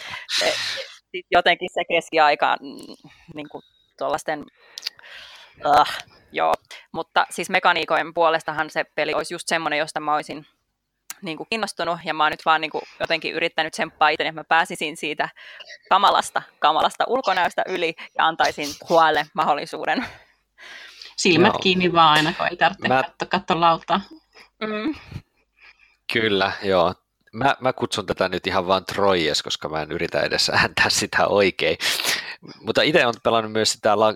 Sitten 1.10 1.28
jotenkin 1.30 1.68
se 1.74 1.80
keskiaika 1.88 2.56
mm, 2.60 2.94
niin 3.34 3.48
kuin 3.48 3.62
tuollaisten, 3.98 4.44
uh, 5.66 5.88
joo. 6.32 6.54
Mutta 6.92 7.26
siis 7.30 7.50
mekaniikojen 7.50 8.14
puolestahan 8.14 8.70
se 8.70 8.84
peli 8.84 9.14
olisi 9.14 9.34
just 9.34 9.48
semmoinen, 9.48 9.78
josta 9.78 10.00
mä 10.00 10.14
olisin 10.14 10.46
niin 11.22 11.36
kuin 11.36 11.46
kiinnostunut 11.50 11.98
ja 12.04 12.14
mä 12.14 12.22
oon 12.22 12.30
nyt 12.30 12.44
vaan 12.44 12.60
niin 12.60 12.70
kuin 12.70 12.82
jotenkin 13.00 13.34
yrittänyt 13.34 13.72
tsemppaa 13.72 14.08
itse, 14.08 14.22
että 14.22 14.40
mä 14.40 14.44
pääsisin 14.44 14.96
siitä 14.96 15.28
kamalasta, 15.88 16.42
kamalasta 16.58 17.04
ulkonäöstä 17.06 17.62
yli 17.68 17.94
ja 18.18 18.26
antaisin 18.26 18.68
huolelle 18.88 19.26
mahdollisuuden. 19.34 20.06
Silmät 21.16 21.52
Joo. 21.52 21.58
kiinni 21.58 21.92
vaan 21.92 22.12
aina, 22.12 22.32
kun 22.38 22.46
ei 22.50 22.56
tarvitse 22.56 22.88
mä... 22.88 23.02
katsoa, 23.02 23.28
katsoa 23.28 23.60
lautaa. 23.60 24.00
Mm. 24.60 24.94
Kyllä, 26.12 26.52
joo. 26.62 26.94
Mä, 27.32 27.56
mä 27.60 27.72
kutsun 27.72 28.06
tätä 28.06 28.28
nyt 28.28 28.46
ihan 28.46 28.66
vaan 28.66 28.84
Trojes, 28.84 29.42
koska 29.42 29.68
mä 29.68 29.82
en 29.82 29.92
yritä 29.92 30.20
edes 30.20 30.50
ääntää 30.50 30.90
sitä 30.90 31.26
oikein. 31.26 31.76
Mutta 32.60 32.82
itse 32.82 33.06
on 33.06 33.14
pelannut 33.22 33.52
myös 33.52 33.72
sitä, 33.72 33.98
la... 33.98 34.14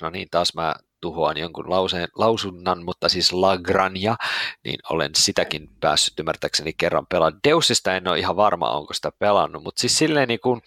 no 0.00 0.10
niin, 0.10 0.28
taas 0.30 0.54
mä 0.54 0.74
tuhoan 1.00 1.36
jonkun 1.36 1.70
lauseen, 1.70 2.08
lausunnan, 2.14 2.84
mutta 2.84 3.08
siis 3.08 3.32
Lagranja, 3.32 4.16
niin 4.64 4.78
olen 4.90 5.10
sitäkin 5.16 5.68
päässyt 5.80 6.18
ymmärtääkseni 6.18 6.72
kerran 6.72 7.06
pelaamaan. 7.06 7.40
Deusista 7.48 7.96
en 7.96 8.08
ole 8.08 8.18
ihan 8.18 8.36
varma, 8.36 8.70
onko 8.70 8.94
sitä 8.94 9.10
pelannut, 9.18 9.62
mutta 9.62 9.80
siis 9.80 9.98
silleen 9.98 10.28
niin 10.28 10.40
kuin, 10.40 10.60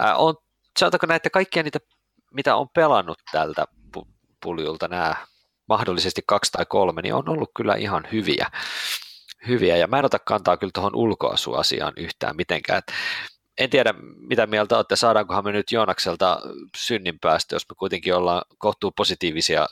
äh, 0.00 0.20
on, 0.20 0.34
sanotaanko 0.78 1.06
näitä 1.06 1.30
kaikkia 1.30 1.62
niitä, 1.62 1.78
mitä 2.34 2.56
on 2.56 2.68
pelannut 2.74 3.18
tältä 3.32 3.64
puljulta, 4.42 4.88
nämä 4.88 5.14
mahdollisesti 5.68 6.22
kaksi 6.26 6.52
tai 6.52 6.66
kolme, 6.68 7.02
niin 7.02 7.14
on 7.14 7.28
ollut 7.28 7.50
kyllä 7.56 7.74
ihan 7.74 8.08
hyviä. 8.12 8.50
hyviä. 9.48 9.76
Ja 9.76 9.86
mä 9.86 9.98
en 9.98 10.04
ota 10.04 10.18
kantaa 10.18 10.56
kyllä 10.56 10.70
tuohon 10.74 10.96
ulkoasuasiaan 10.96 11.92
yhtään 11.96 12.36
mitenkään. 12.36 12.78
Et 12.78 12.92
en 13.58 13.70
tiedä, 13.70 13.94
mitä 14.16 14.46
mieltä 14.46 14.76
olette, 14.76 14.96
saadaankohan 14.96 15.44
me 15.44 15.52
nyt 15.52 15.72
Joonakselta 15.72 16.40
synnin 16.76 17.18
päästä, 17.18 17.54
jos 17.54 17.68
me 17.68 17.74
kuitenkin 17.78 18.14
ollaan 18.14 18.42
kohtuu 18.58 18.90
positiivisia 18.90 19.66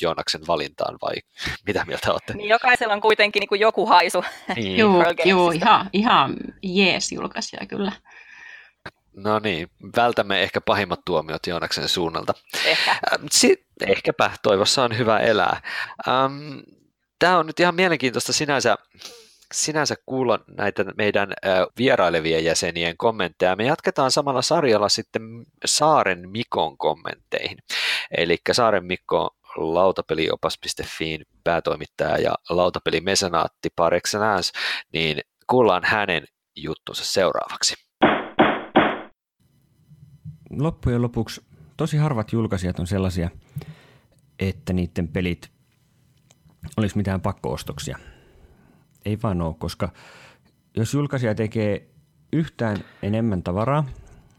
Joonaksen 0.00 0.46
valintaan, 0.46 0.98
vai 1.02 1.14
mitä 1.66 1.84
mieltä 1.84 2.12
olette? 2.12 2.34
Niin 2.34 2.48
jokaisella 2.48 2.94
on 2.94 3.00
kuitenkin 3.00 3.40
niin 3.40 3.48
kuin 3.48 3.60
joku 3.60 3.86
haisu. 3.86 4.24
Niin. 4.56 4.76
joo, 4.80 5.04
joo, 5.24 5.50
ihan, 5.50 5.90
ihan 5.92 6.36
jees 6.62 7.12
julkaisija 7.12 7.66
kyllä. 7.66 7.92
No 9.12 9.38
niin, 9.38 9.70
vältämme 9.96 10.42
ehkä 10.42 10.60
pahimmat 10.60 11.00
tuomiot 11.04 11.46
Joonaksen 11.46 11.88
suunnalta. 11.88 12.34
Ehkä. 12.64 12.96
Si- 13.30 13.66
ehkäpä, 13.86 14.30
toivossa 14.42 14.84
on 14.84 14.98
hyvä 14.98 15.18
elää. 15.18 15.62
Ähm, 16.08 16.58
Tämä 17.20 17.38
on 17.38 17.46
nyt 17.46 17.60
ihan 17.60 17.74
mielenkiintoista 17.74 18.32
sinänsä 18.32 18.76
sinänsä 19.54 19.94
kuulla 20.06 20.38
näitä 20.56 20.84
meidän 20.84 21.32
vierailevien 21.78 22.44
jäsenien 22.44 22.96
kommentteja. 22.96 23.56
Me 23.56 23.64
jatketaan 23.64 24.10
samalla 24.10 24.42
sarjalla 24.42 24.88
sitten 24.88 25.22
Saaren 25.64 26.30
Mikon 26.30 26.78
kommentteihin. 26.78 27.58
Eli 28.10 28.38
Saaren 28.52 28.84
Mikko 28.84 29.30
lautapeliopas.fiin 29.56 31.24
päätoimittaja 31.44 32.18
ja 32.18 32.34
lautapelimesenaatti 32.50 33.68
par 33.76 33.92
niin 34.92 35.20
kuullaan 35.46 35.82
hänen 35.84 36.24
juttunsa 36.56 37.04
seuraavaksi. 37.04 37.74
Loppujen 40.50 41.02
lopuksi 41.02 41.40
tosi 41.76 41.96
harvat 41.96 42.32
julkaisijat 42.32 42.78
on 42.78 42.86
sellaisia, 42.86 43.30
että 44.38 44.72
niiden 44.72 45.08
pelit 45.08 45.50
olisi 46.76 46.96
mitään 46.96 47.20
pakkoostoksia 47.20 47.98
ei 49.04 49.18
vaan 49.22 49.40
ole, 49.40 49.54
koska 49.58 49.92
jos 50.76 50.94
julkaisija 50.94 51.34
tekee 51.34 51.88
yhtään 52.32 52.76
enemmän 53.02 53.42
tavaraa, 53.42 53.84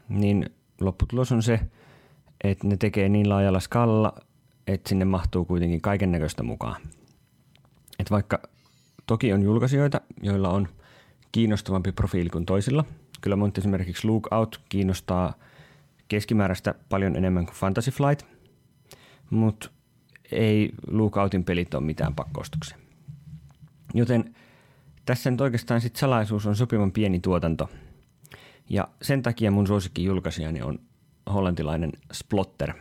niin 0.08 0.50
lopputulos 0.80 1.32
on 1.32 1.42
se, 1.42 1.60
että 2.44 2.66
ne 2.66 2.76
tekee 2.76 3.08
niin 3.08 3.28
laajalla 3.28 3.60
skaalalla, 3.60 4.12
että 4.66 4.88
sinne 4.88 5.04
mahtuu 5.04 5.44
kuitenkin 5.44 5.80
kaiken 5.80 6.12
näköistä 6.12 6.42
mukaan. 6.42 6.82
Et 7.98 8.10
vaikka 8.10 8.42
toki 9.06 9.32
on 9.32 9.42
julkaisijoita, 9.42 10.00
joilla 10.22 10.50
on 10.50 10.68
kiinnostavampi 11.32 11.92
profiili 11.92 12.30
kuin 12.30 12.46
toisilla. 12.46 12.84
Kyllä 13.20 13.36
mun 13.36 13.52
esimerkiksi 13.58 14.06
Lookout 14.06 14.60
kiinnostaa 14.68 15.34
keskimääräistä 16.08 16.74
paljon 16.88 17.16
enemmän 17.16 17.46
kuin 17.46 17.56
Fantasy 17.56 17.90
Flight, 17.90 18.26
mutta 19.30 19.70
ei 20.32 20.72
Lookoutin 20.90 21.44
pelit 21.44 21.74
ole 21.74 21.84
mitään 21.84 22.14
pakkoostuksia. 22.14 22.76
Joten 23.94 24.34
tässä 25.04 25.30
nyt 25.30 25.40
oikeastaan 25.40 25.80
sit 25.80 25.96
salaisuus 25.96 26.46
on 26.46 26.56
sopivan 26.56 26.92
pieni 26.92 27.20
tuotanto. 27.20 27.68
Ja 28.68 28.88
sen 29.02 29.22
takia 29.22 29.50
mun 29.50 29.66
suosikki 29.66 30.04
julkaisijani 30.04 30.62
on 30.62 30.78
hollantilainen 31.32 31.92
Splotter. 32.12 32.72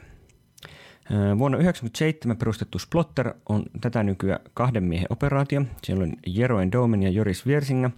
Vuonna 1.12 1.58
1997 1.58 2.38
perustettu 2.38 2.80
Splotter 2.80 3.34
on 3.50 3.64
tätä 3.82 4.04
nykyään 4.04 4.40
kahden 4.54 4.84
miehen 4.84 5.08
operaatio. 5.10 5.66
Siellä 5.84 6.04
on 6.04 6.14
Jeroen 6.28 6.72
Domen 6.72 7.04
ja 7.04 7.10
Joris 7.10 7.46
Viersinga, 7.46 7.92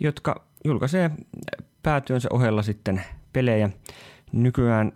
jotka 0.00 0.46
julkaisee 0.64 1.10
päätyönsä 1.82 2.28
ohella 2.32 2.62
sitten 2.62 3.02
pelejä. 3.32 3.70
Nykyään 4.32 4.92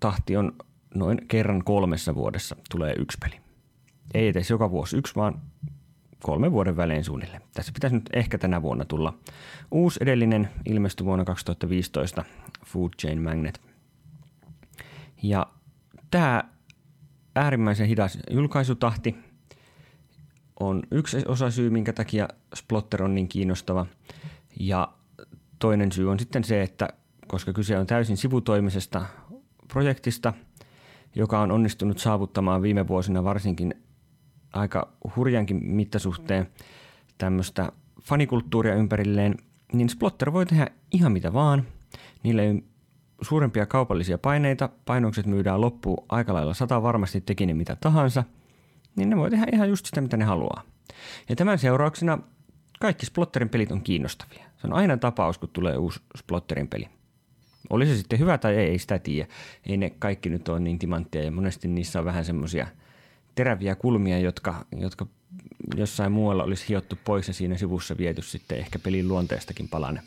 tahti 0.00 0.36
on 0.36 0.52
noin 0.94 1.18
kerran 1.28 1.64
kolmessa 1.64 2.14
vuodessa 2.14 2.56
tulee 2.70 2.94
yksi 2.98 3.18
peli. 3.20 3.40
Ei 4.14 4.28
edes 4.28 4.50
joka 4.50 4.70
vuosi 4.70 4.96
yksi, 4.96 5.14
vaan 5.14 5.40
kolmen 6.22 6.52
vuoden 6.52 6.76
välein 6.76 7.04
suunnilleen. 7.04 7.42
Tässä 7.54 7.72
pitäisi 7.72 7.96
nyt 7.96 8.10
ehkä 8.12 8.38
tänä 8.38 8.62
vuonna 8.62 8.84
tulla 8.84 9.18
uusi 9.70 9.98
edellinen 10.02 10.50
ilmestyi 10.64 11.04
vuonna 11.04 11.24
2015 11.24 12.24
Food 12.66 12.90
Chain 13.00 13.22
Magnet. 13.22 13.60
Ja 15.22 15.46
tämä 16.10 16.44
äärimmäisen 17.36 17.88
hidas 17.88 18.18
julkaisutahti 18.30 19.16
on 20.60 20.82
yksi 20.90 21.16
osa 21.28 21.50
syy, 21.50 21.70
minkä 21.70 21.92
takia 21.92 22.28
Splotter 22.54 23.02
on 23.02 23.14
niin 23.14 23.28
kiinnostava. 23.28 23.86
Ja 24.60 24.88
toinen 25.58 25.92
syy 25.92 26.10
on 26.10 26.18
sitten 26.18 26.44
se, 26.44 26.62
että 26.62 26.88
koska 27.26 27.52
kyse 27.52 27.78
on 27.78 27.86
täysin 27.86 28.16
sivutoimisesta 28.16 29.06
projektista, 29.68 30.32
joka 31.14 31.40
on 31.40 31.50
onnistunut 31.50 31.98
saavuttamaan 31.98 32.62
viime 32.62 32.88
vuosina 32.88 33.24
varsinkin 33.24 33.74
aika 34.54 34.92
hurjankin 35.16 35.64
mittasuhteen 35.64 36.46
tämmöistä 37.18 37.72
fanikulttuuria 38.02 38.74
ympärilleen, 38.74 39.34
niin 39.72 39.88
Splotter 39.88 40.32
voi 40.32 40.46
tehdä 40.46 40.66
ihan 40.90 41.12
mitä 41.12 41.32
vaan. 41.32 41.64
Niillä 42.22 42.42
ei 42.42 42.64
suurempia 43.20 43.66
kaupallisia 43.66 44.18
paineita, 44.18 44.68
painokset 44.84 45.26
myydään 45.26 45.60
loppuun 45.60 46.04
aika 46.08 46.34
lailla 46.34 46.54
sata 46.54 46.82
varmasti 46.82 47.20
teki 47.20 47.46
ne 47.46 47.54
mitä 47.54 47.76
tahansa, 47.76 48.24
niin 48.96 49.10
ne 49.10 49.16
voi 49.16 49.30
tehdä 49.30 49.46
ihan 49.52 49.68
just 49.68 49.86
sitä, 49.86 50.00
mitä 50.00 50.16
ne 50.16 50.24
haluaa. 50.24 50.62
Ja 51.28 51.36
tämän 51.36 51.58
seurauksena 51.58 52.18
kaikki 52.80 53.06
Splotterin 53.06 53.48
pelit 53.48 53.72
on 53.72 53.82
kiinnostavia. 53.82 54.44
Se 54.56 54.66
on 54.66 54.72
aina 54.72 54.96
tapaus, 54.96 55.38
kun 55.38 55.48
tulee 55.52 55.76
uusi 55.76 56.00
Splotterin 56.18 56.68
peli. 56.68 56.88
Oli 57.70 57.86
se 57.86 57.96
sitten 57.96 58.18
hyvä 58.18 58.38
tai 58.38 58.56
ei, 58.56 58.68
ei 58.68 58.78
sitä 58.78 58.98
tiedä. 58.98 59.28
Ei 59.66 59.76
ne 59.76 59.90
kaikki 59.90 60.28
nyt 60.28 60.48
ole 60.48 60.60
niin 60.60 60.78
timanttia 60.78 61.22
ja 61.22 61.30
monesti 61.30 61.68
niissä 61.68 61.98
on 61.98 62.04
vähän 62.04 62.24
semmoisia 62.24 62.66
teräviä 63.34 63.74
kulmia, 63.74 64.18
jotka, 64.18 64.66
jotka 64.76 65.06
jossain 65.76 66.12
muualla 66.12 66.44
olisi 66.44 66.68
hiottu 66.68 66.98
pois 67.04 67.28
ja 67.28 67.34
siinä 67.34 67.56
sivussa 67.56 67.98
viety 67.98 68.22
sitten 68.22 68.58
ehkä 68.58 68.78
pelin 68.78 69.08
luonteestakin 69.08 69.68
palane. 69.68 70.02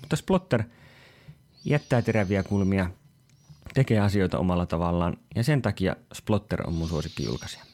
Mutta 0.00 0.16
Splotter 0.16 0.62
jättää 1.64 2.02
teräviä 2.02 2.42
kulmia, 2.42 2.90
tekee 3.74 4.00
asioita 4.00 4.38
omalla 4.38 4.66
tavallaan 4.66 5.16
ja 5.34 5.44
sen 5.44 5.62
takia 5.62 5.96
Splotter 6.14 6.66
on 6.66 6.74
mun 6.74 6.88
julkaisija. 7.24 7.64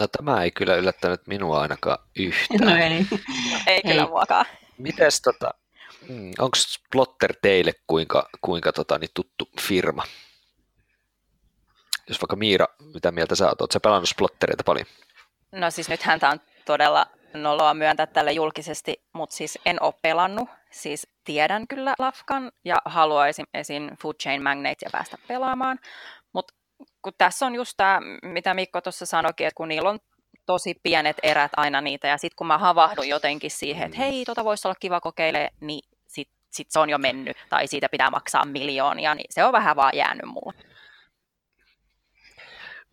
No 0.00 0.08
tämä 0.08 0.42
ei 0.42 0.50
kyllä 0.50 0.74
yllättänyt 0.74 1.26
minua 1.26 1.60
ainakaan 1.60 1.98
yhtään. 2.16 2.60
No 2.60 2.76
ei. 2.76 3.06
No, 3.10 3.58
ei 3.66 3.82
kyllä 3.82 4.06
muakaan. 4.06 4.46
Mites 4.78 5.20
tota, 5.20 5.54
mm, 6.08 6.32
onko 6.38 6.56
Splotter 6.56 7.34
teille 7.42 7.72
kuinka, 7.86 8.28
kuinka 8.40 8.72
tota, 8.72 8.98
niin 8.98 9.10
tuttu 9.14 9.48
firma? 9.60 10.02
Jos 12.08 12.20
vaikka 12.20 12.36
Miira, 12.36 12.66
mitä 12.94 13.12
mieltä 13.12 13.34
sä 13.34 13.48
oot? 13.48 13.60
Oletko 13.60 13.80
pelannut 13.80 14.08
Splottereita 14.08 14.64
paljon? 14.64 14.86
No 15.52 15.70
siis 15.70 15.88
nythän 15.88 16.20
tämä 16.20 16.32
on 16.32 16.40
todella 16.64 17.06
noloa 17.34 17.74
myöntää 17.74 18.06
tälle 18.06 18.32
julkisesti, 18.32 19.02
mutta 19.12 19.36
siis 19.36 19.58
en 19.66 19.82
ole 19.82 19.94
pelannut. 20.02 20.48
Siis 20.70 21.06
tiedän 21.24 21.68
kyllä 21.68 21.94
Lafkan 21.98 22.52
ja 22.64 22.76
haluaisin 22.84 23.46
esim. 23.54 23.90
Food 24.02 24.14
Chain 24.22 24.42
ja 24.82 24.90
päästä 24.92 25.16
pelaamaan. 25.28 25.78
Mutta 26.32 26.54
kun 27.02 27.12
tässä 27.18 27.46
on 27.46 27.54
just 27.54 27.74
tämä, 27.76 28.00
mitä 28.22 28.54
Mikko 28.54 28.80
tuossa 28.80 29.06
sanoikin, 29.06 29.46
että 29.46 29.56
kun 29.56 29.68
niillä 29.68 29.90
on 29.90 29.98
tosi 30.46 30.80
pienet 30.82 31.16
erät 31.22 31.52
aina 31.56 31.80
niitä, 31.80 32.08
ja 32.08 32.18
sitten 32.18 32.36
kun 32.36 32.46
mä 32.46 32.58
havahdun 32.58 33.08
jotenkin 33.08 33.50
siihen, 33.50 33.86
että 33.86 33.98
hei, 33.98 34.24
tota 34.24 34.44
voisi 34.44 34.68
olla 34.68 34.76
kiva 34.80 35.00
kokeile, 35.00 35.50
niin 35.60 35.88
sitten 36.06 36.38
sit 36.50 36.70
se 36.70 36.78
on 36.78 36.90
jo 36.90 36.98
mennyt, 36.98 37.36
tai 37.48 37.66
siitä 37.66 37.88
pitää 37.88 38.10
maksaa 38.10 38.44
miljoonia, 38.44 39.14
niin 39.14 39.26
se 39.30 39.44
on 39.44 39.52
vähän 39.52 39.76
vaan 39.76 39.96
jäänyt 39.96 40.26
mulle. 40.26 40.54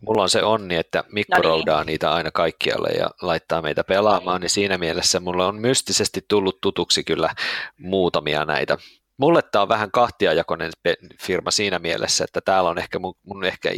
Mulla 0.02 0.22
on 0.22 0.28
se 0.28 0.42
onni, 0.42 0.76
että 0.76 1.04
Mikko 1.12 1.36
no 1.36 1.42
niin. 1.42 1.48
roudaa 1.48 1.84
niitä 1.84 2.12
aina 2.12 2.30
kaikkialle 2.30 2.88
ja 2.88 3.10
laittaa 3.22 3.62
meitä 3.62 3.84
pelaamaan, 3.84 4.40
niin 4.40 4.50
siinä 4.50 4.78
mielessä 4.78 5.20
mulla 5.20 5.46
on 5.46 5.60
mystisesti 5.60 6.20
tullut 6.28 6.60
tutuksi 6.60 7.04
kyllä 7.04 7.34
muutamia 7.78 8.44
näitä. 8.44 8.78
Mulle 9.18 9.42
tämä 9.42 9.62
on 9.62 9.68
vähän 9.68 9.90
kahtiajakoinen 9.90 10.70
firma 11.22 11.50
siinä 11.50 11.78
mielessä, 11.78 12.24
että 12.24 12.40
täällä 12.40 12.70
on 12.70 12.78
ehkä 12.78 12.98
mun, 12.98 13.14
mun 13.22 13.44
ehkä, 13.44 13.70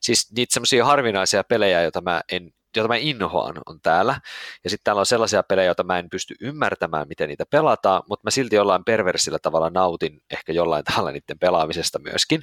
siis 0.00 0.32
niitä 0.36 0.54
semmoisia 0.54 0.84
harvinaisia 0.84 1.44
pelejä, 1.44 1.82
joita 1.82 2.00
mä 2.00 2.20
en 2.32 2.50
jota 2.76 2.88
mä 2.88 2.96
inhoan, 2.96 3.54
on 3.66 3.80
täällä. 3.82 4.20
Ja 4.64 4.70
sitten 4.70 4.84
täällä 4.84 5.00
on 5.00 5.06
sellaisia 5.06 5.42
pelejä, 5.42 5.66
joita 5.66 5.84
mä 5.84 5.98
en 5.98 6.10
pysty 6.10 6.34
ymmärtämään, 6.40 7.08
miten 7.08 7.28
niitä 7.28 7.44
pelataan, 7.50 8.02
mutta 8.08 8.24
mä 8.24 8.30
silti 8.30 8.56
jollain 8.56 8.84
perversillä 8.84 9.38
tavalla 9.38 9.70
nautin 9.70 10.20
ehkä 10.30 10.52
jollain 10.52 10.84
tavalla 10.90 11.12
niiden 11.12 11.38
pelaamisesta 11.38 11.98
myöskin. 11.98 12.42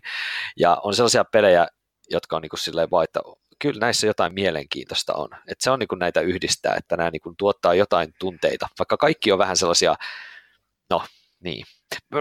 Ja 0.58 0.78
on 0.84 0.96
sellaisia 0.96 1.26
pelejä, 1.26 1.68
jotka 2.10 2.36
on 2.36 2.42
niin 2.42 2.50
kuin 2.50 2.60
silleen 2.60 2.92
vaan, 2.92 3.04
että 3.04 3.20
kyllä 3.60 3.80
näissä 3.80 4.08
jotain 4.08 4.34
mielenkiintoista 4.34 5.14
on. 5.14 5.30
Että 5.34 5.64
se 5.64 5.72
on 5.72 5.80
niin 5.80 5.88
kuin 5.88 6.00
näitä 6.00 6.22
yhdistää, 6.22 6.76
että 6.76 6.98
nämä 6.98 7.10
niin 7.10 7.22
kuin 7.22 7.36
tuottaa 7.38 7.74
jotain 7.74 8.14
tunteita, 8.20 8.68
vaikka 8.80 8.98
kaikki 8.98 9.32
on 9.32 9.40
vähän 9.40 9.58
sellaisia, 9.58 9.96
no 10.90 11.04
niin. 11.40 11.66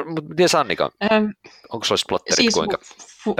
Mutta 0.06 0.48
Sannika, 0.48 0.90
ähm, 1.12 1.24
onko 1.68 1.84
sulla 1.84 2.00
plotterit 2.08 2.36
siis 2.36 2.54
kuinka 2.54 2.78
fu- 2.78 3.34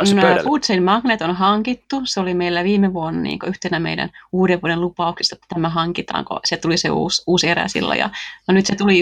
Food 0.45 0.61
Chain 0.61 0.83
Magnet 0.83 1.23
on 1.23 1.37
hankittu. 1.37 2.01
Se 2.05 2.21
oli 2.21 2.35
meillä 2.35 2.65
viime 2.65 2.93
vuonna 2.93 3.21
niin 3.21 3.39
yhtenä 3.47 3.81
meidän 3.81 4.11
uuden 4.33 4.63
vuoden 4.63 4.81
lupauksista, 4.81 5.35
että 5.35 5.47
tämä 5.55 5.69
hankitaan, 5.69 6.25
kun 6.25 6.41
se 6.45 6.57
tuli 6.57 6.77
se 6.77 6.91
uusi, 6.91 7.23
uusi 7.27 7.49
erä 7.49 7.69
silloin. 7.69 7.99
Ja, 7.99 8.11
no 8.49 8.55
nyt 8.55 8.67
se 8.67 8.77
tuli, 8.77 9.01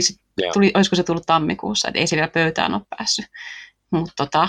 tuli, 0.53 0.71
olisiko 0.75 0.97
se 0.97 1.03
tullut 1.03 1.27
tammikuussa, 1.27 1.89
että 1.89 2.01
ei 2.01 2.07
se 2.07 2.17
vielä 2.17 2.29
pöytään 2.29 2.75
ole 2.75 2.83
päässyt. 2.99 3.27
Mutta 3.91 4.13
tota, 4.17 4.49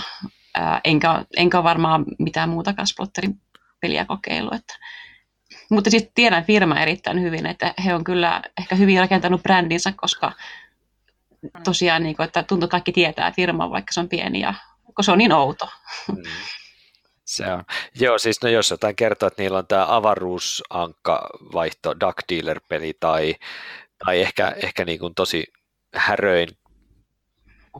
Ää, 0.54 0.80
enkä, 0.84 1.24
enkä 1.36 1.62
varmaan 1.62 2.04
mitään 2.18 2.48
muuta 2.48 2.74
Splotterin 2.84 3.40
peliä 3.80 4.04
kokeillut. 4.04 4.54
Että. 4.54 4.74
Mutta 5.70 5.90
siis 5.90 6.10
tiedän 6.14 6.44
firma 6.44 6.80
erittäin 6.80 7.22
hyvin, 7.22 7.46
että 7.46 7.74
he 7.84 7.94
on 7.94 8.04
kyllä 8.04 8.42
ehkä 8.58 8.74
hyvin 8.74 9.00
rakentanut 9.00 9.42
brändinsä, 9.42 9.92
koska 9.96 10.32
tosiaan, 11.64 12.02
niin 12.02 12.16
kuin, 12.16 12.24
että 12.24 12.42
tuntuu 12.42 12.68
kaikki 12.68 12.92
tietää 12.92 13.32
firman, 13.32 13.70
vaikka 13.70 13.92
se 13.92 14.00
on 14.00 14.08
pieni 14.08 14.40
ja 14.40 14.54
kun 14.84 15.04
se 15.04 15.12
on 15.12 15.18
niin 15.18 15.32
outo. 15.32 15.68
Mm. 16.08 16.22
Se 17.24 17.52
on. 17.52 17.64
Joo, 18.00 18.18
siis 18.18 18.42
no 18.42 18.48
jos 18.48 18.70
jotain 18.70 18.96
kertoo, 18.96 19.26
että 19.26 19.42
niillä 19.42 19.58
on 19.58 19.66
tämä 19.66 19.96
avaruusankka 19.96 21.30
vaihto 21.52 22.00
Duck 22.00 22.18
Dealer-peli 22.32 22.92
tai, 23.00 23.34
tai 24.04 24.20
ehkä, 24.20 24.54
ehkä 24.62 24.84
niin 24.84 24.98
kuin 24.98 25.14
tosi 25.14 25.44
häröin 25.94 26.48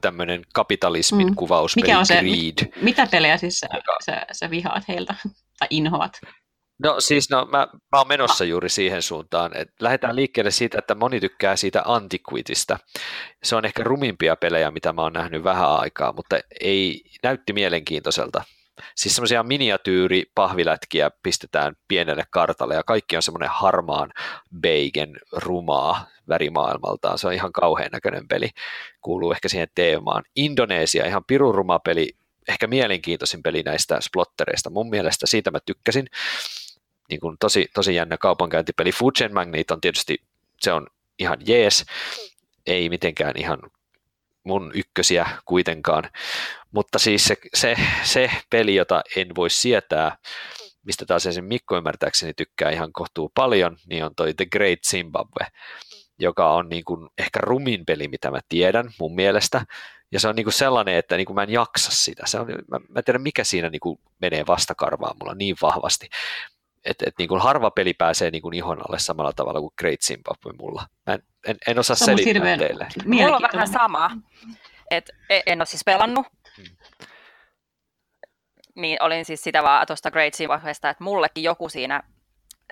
tämmöinen 0.00 0.42
kapitalismin 0.54 1.26
mm. 1.26 1.34
kuvaus. 1.34 1.76
Mikä 1.76 1.98
on 1.98 2.06
se, 2.06 2.14
Greed. 2.14 2.72
mitä 2.82 3.06
pelejä 3.06 3.36
siis 3.36 3.58
sä, 3.58 3.66
joka... 3.74 3.96
sä, 4.04 4.26
sä 4.32 4.50
vihaat 4.50 4.88
heiltä 4.88 5.14
tai 5.58 5.68
inhoat? 5.70 6.20
No 6.82 7.00
siis 7.00 7.30
no, 7.30 7.44
mä, 7.44 7.68
mä 7.92 7.98
oon 7.98 8.08
menossa 8.08 8.44
juuri 8.44 8.68
siihen 8.68 9.02
suuntaan, 9.02 9.56
että 9.56 9.74
lähdetään 9.80 10.16
liikkeelle 10.16 10.50
siitä, 10.50 10.78
että 10.78 10.94
moni 10.94 11.20
tykkää 11.20 11.56
siitä 11.56 11.82
Antiquitista. 11.84 12.78
Se 13.42 13.56
on 13.56 13.64
ehkä 13.64 13.84
rumimpia 13.84 14.36
pelejä, 14.36 14.70
mitä 14.70 14.92
mä 14.92 15.02
oon 15.02 15.12
nähnyt 15.12 15.44
vähän 15.44 15.70
aikaa, 15.70 16.12
mutta 16.12 16.40
ei 16.60 17.04
näytti 17.22 17.52
mielenkiintoiselta. 17.52 18.44
Siis 18.94 19.14
semmoisia 19.14 19.42
miniatyyri-pahvilätkiä 19.42 21.10
pistetään 21.22 21.74
pienelle 21.88 22.24
kartalle 22.30 22.74
ja 22.74 22.82
kaikki 22.82 23.16
on 23.16 23.22
semmoinen 23.22 23.50
harmaan 23.52 24.12
beigen 24.60 25.16
rumaa 25.32 26.06
värimaailmaltaan. 26.28 27.18
Se 27.18 27.26
on 27.26 27.32
ihan 27.32 27.52
kauhean 27.52 27.90
näköinen 27.92 28.28
peli, 28.28 28.50
kuuluu 29.00 29.32
ehkä 29.32 29.48
siihen 29.48 29.68
teemaan. 29.74 30.22
Indonesia, 30.36 31.06
ihan 31.06 31.24
piruruma 31.24 31.78
peli, 31.78 32.16
ehkä 32.48 32.66
mielenkiintoisin 32.66 33.42
peli 33.42 33.62
näistä 33.62 34.00
splottereista. 34.00 34.70
Mun 34.70 34.90
mielestä 34.90 35.26
siitä 35.26 35.50
mä 35.50 35.58
tykkäsin. 35.66 36.06
Niin 37.10 37.20
kuin 37.20 37.36
tosi, 37.40 37.66
tosi 37.74 37.94
jännä 37.94 38.18
kaupankäyntipeli. 38.18 38.90
Chain 39.18 39.34
Magnet 39.34 39.70
on 39.70 39.80
tietysti, 39.80 40.22
se 40.60 40.72
on 40.72 40.86
ihan 41.18 41.38
jees, 41.46 41.84
ei 42.66 42.88
mitenkään 42.88 43.36
ihan 43.36 43.58
mun 44.44 44.70
ykkösiä 44.74 45.26
kuitenkaan, 45.44 46.04
mutta 46.72 46.98
siis 46.98 47.24
se, 47.24 47.36
se, 47.54 47.76
se 48.02 48.30
peli, 48.50 48.74
jota 48.74 49.02
en 49.16 49.28
voi 49.36 49.50
sietää, 49.50 50.16
mistä 50.82 51.06
taas 51.06 51.22
sen 51.22 51.44
Mikko 51.44 51.76
ymmärtääkseni 51.76 52.34
tykkää 52.34 52.70
ihan 52.70 52.92
kohtuu 52.92 53.32
paljon, 53.34 53.76
niin 53.86 54.04
on 54.04 54.14
toi 54.14 54.34
The 54.34 54.46
Great 54.46 54.78
Zimbabwe, 54.86 55.46
joka 56.18 56.52
on 56.52 56.68
niin 56.68 56.84
kuin 56.84 57.08
ehkä 57.18 57.38
rumin 57.42 57.86
peli, 57.86 58.08
mitä 58.08 58.30
mä 58.30 58.40
tiedän 58.48 58.90
mun 58.98 59.14
mielestä, 59.14 59.66
ja 60.12 60.20
se 60.20 60.28
on 60.28 60.36
niin 60.36 60.44
kuin 60.44 60.54
sellainen, 60.54 60.94
että 60.94 61.16
niin 61.16 61.26
kuin 61.26 61.34
mä 61.34 61.42
en 61.42 61.50
jaksa 61.50 61.90
sitä. 61.90 62.22
Se 62.26 62.40
on, 62.40 62.46
mä, 62.46 62.78
mä 62.88 62.98
en 62.98 63.04
tiedä, 63.04 63.18
mikä 63.18 63.44
siinä 63.44 63.68
niin 63.68 63.80
kuin 63.80 63.98
menee 64.20 64.44
vastakarvaan 64.46 65.16
mulla 65.20 65.34
niin 65.34 65.56
vahvasti. 65.62 66.08
että 66.84 67.04
et, 67.08 67.14
niin 67.18 67.28
kuin 67.28 67.40
harva 67.40 67.70
peli 67.70 67.94
pääsee 67.94 68.30
niin 68.30 68.42
kuin 68.42 68.54
ihon 68.54 68.78
alle 68.88 68.98
samalla 68.98 69.32
tavalla 69.32 69.60
kuin 69.60 69.72
Great 69.78 70.00
Zimbabwe 70.00 70.52
mulla. 70.58 70.86
Mä 71.06 71.14
en, 71.14 71.22
en, 71.46 71.56
en 71.66 71.78
osaa 71.78 71.96
selittää 71.96 72.56
teille. 72.56 72.86
Mulla 73.06 73.36
on 73.36 73.42
vähän 73.52 73.68
sama. 73.68 74.10
Et 74.90 75.10
e- 75.30 75.42
en 75.46 75.60
ole 75.60 75.66
siis 75.66 75.84
pelannut. 75.84 76.26
Niin 78.74 79.02
olin 79.02 79.24
siis 79.24 79.42
sitä 79.42 79.62
vaan 79.62 79.86
tuosta 79.86 80.10
Great 80.10 80.34
Zimbabwesta, 80.34 80.90
että 80.90 81.04
mullekin 81.04 81.44
joku 81.44 81.68
siinä, 81.68 82.02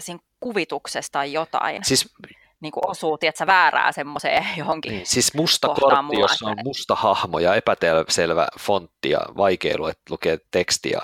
siinä 0.01 0.21
kuvituksesta 0.41 1.13
tai 1.13 1.33
jotain 1.33 1.85
Siis, 1.85 2.15
niin 2.61 2.73
kuin 2.73 2.91
osuu, 2.91 3.19
tiedätkö, 3.19 3.47
väärää 3.47 3.93
semmoiseen 3.93 4.47
johonkin. 4.57 4.93
niin, 4.93 5.07
siis 5.07 5.35
musta 5.35 5.69
kortti, 5.69 6.03
mulla, 6.03 6.21
jossa 6.21 6.47
on 6.47 6.57
musta 6.65 6.95
hahmo 6.95 7.39
ja 7.39 7.55
epäselvä 7.55 8.47
fontti 8.61 9.11
ja 9.11 9.21
vaikea 9.37 9.75
lue- 9.77 10.03
lukea 10.11 10.37
tekstiä. 10.51 11.01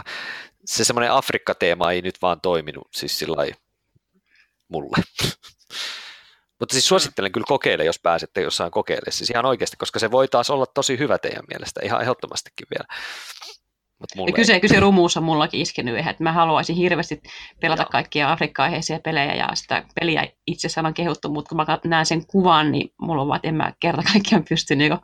Se 0.64 0.84
semmoinen 0.84 1.12
Afrikka-teema 1.12 1.92
ei 1.92 2.02
nyt 2.02 2.22
vaan 2.22 2.40
toiminut 2.40 2.88
siis 2.92 3.18
sillä 3.18 3.46
mulle. 4.68 4.96
Mutta 6.58 6.72
siis 6.72 6.88
suosittelen 6.88 7.32
kyllä 7.32 7.44
kokeile, 7.48 7.84
jos 7.84 7.98
pääsette 7.98 8.40
jossain 8.40 8.70
kokeilemaan. 8.70 9.12
Siis 9.12 9.30
ihan 9.30 9.46
oikeasti, 9.46 9.76
koska 9.76 9.98
se 9.98 10.10
voi 10.10 10.28
taas 10.28 10.50
olla 10.50 10.66
tosi 10.66 10.98
hyvä 10.98 11.18
teidän 11.18 11.44
mielestä, 11.48 11.80
ihan 11.84 12.02
ehdottomastikin 12.02 12.66
vielä. 12.70 12.86
Mut 13.98 14.10
mulle 14.16 14.32
kyse, 14.32 14.60
kyse 14.60 14.80
rumuus 14.80 15.16
on 15.16 15.24
mullakin 15.24 15.60
iskenyt 15.60 15.98
ihan, 15.98 16.10
että 16.10 16.22
mä 16.22 16.32
haluaisin 16.32 16.76
hirveästi 16.76 17.22
pelata 17.60 17.82
Joo. 17.82 17.88
kaikkia 17.90 18.32
Afrikka-aiheisia 18.32 18.98
pelejä 18.98 19.34
ja 19.34 19.48
sitä 19.54 19.84
peliä 20.00 20.26
itse 20.46 20.68
on 20.86 20.94
kehuttu, 20.94 21.28
mutta 21.28 21.48
kun 21.48 21.56
mä 21.56 21.78
näen 21.84 22.06
sen 22.06 22.26
kuvan, 22.26 22.72
niin 22.72 22.92
mulla 23.00 23.22
on 23.22 23.28
vaan, 23.28 23.36
että 23.36 23.48
en 23.48 23.54
mä 23.54 23.72
kerta 23.80 24.02
kaikkiaan 24.12 24.44
pysty 24.48 24.76
niinku 24.76 24.98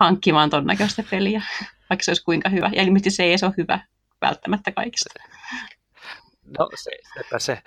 hankkimaan 0.00 0.50
ton 0.50 0.66
näköistä 0.66 1.04
peliä, 1.10 1.42
vaikka 1.90 2.04
se 2.04 2.10
olisi 2.10 2.24
kuinka 2.24 2.48
hyvä. 2.48 2.70
Ja 2.74 2.82
ilmeisesti 2.82 3.10
se 3.10 3.22
ei 3.22 3.30
edes 3.30 3.44
ole 3.44 3.54
hyvä 3.56 3.80
välttämättä 4.20 4.72
kaikista. 4.72 5.14
No 6.58 6.68
se, 6.74 6.90
sepä 7.14 7.38
se. 7.38 7.62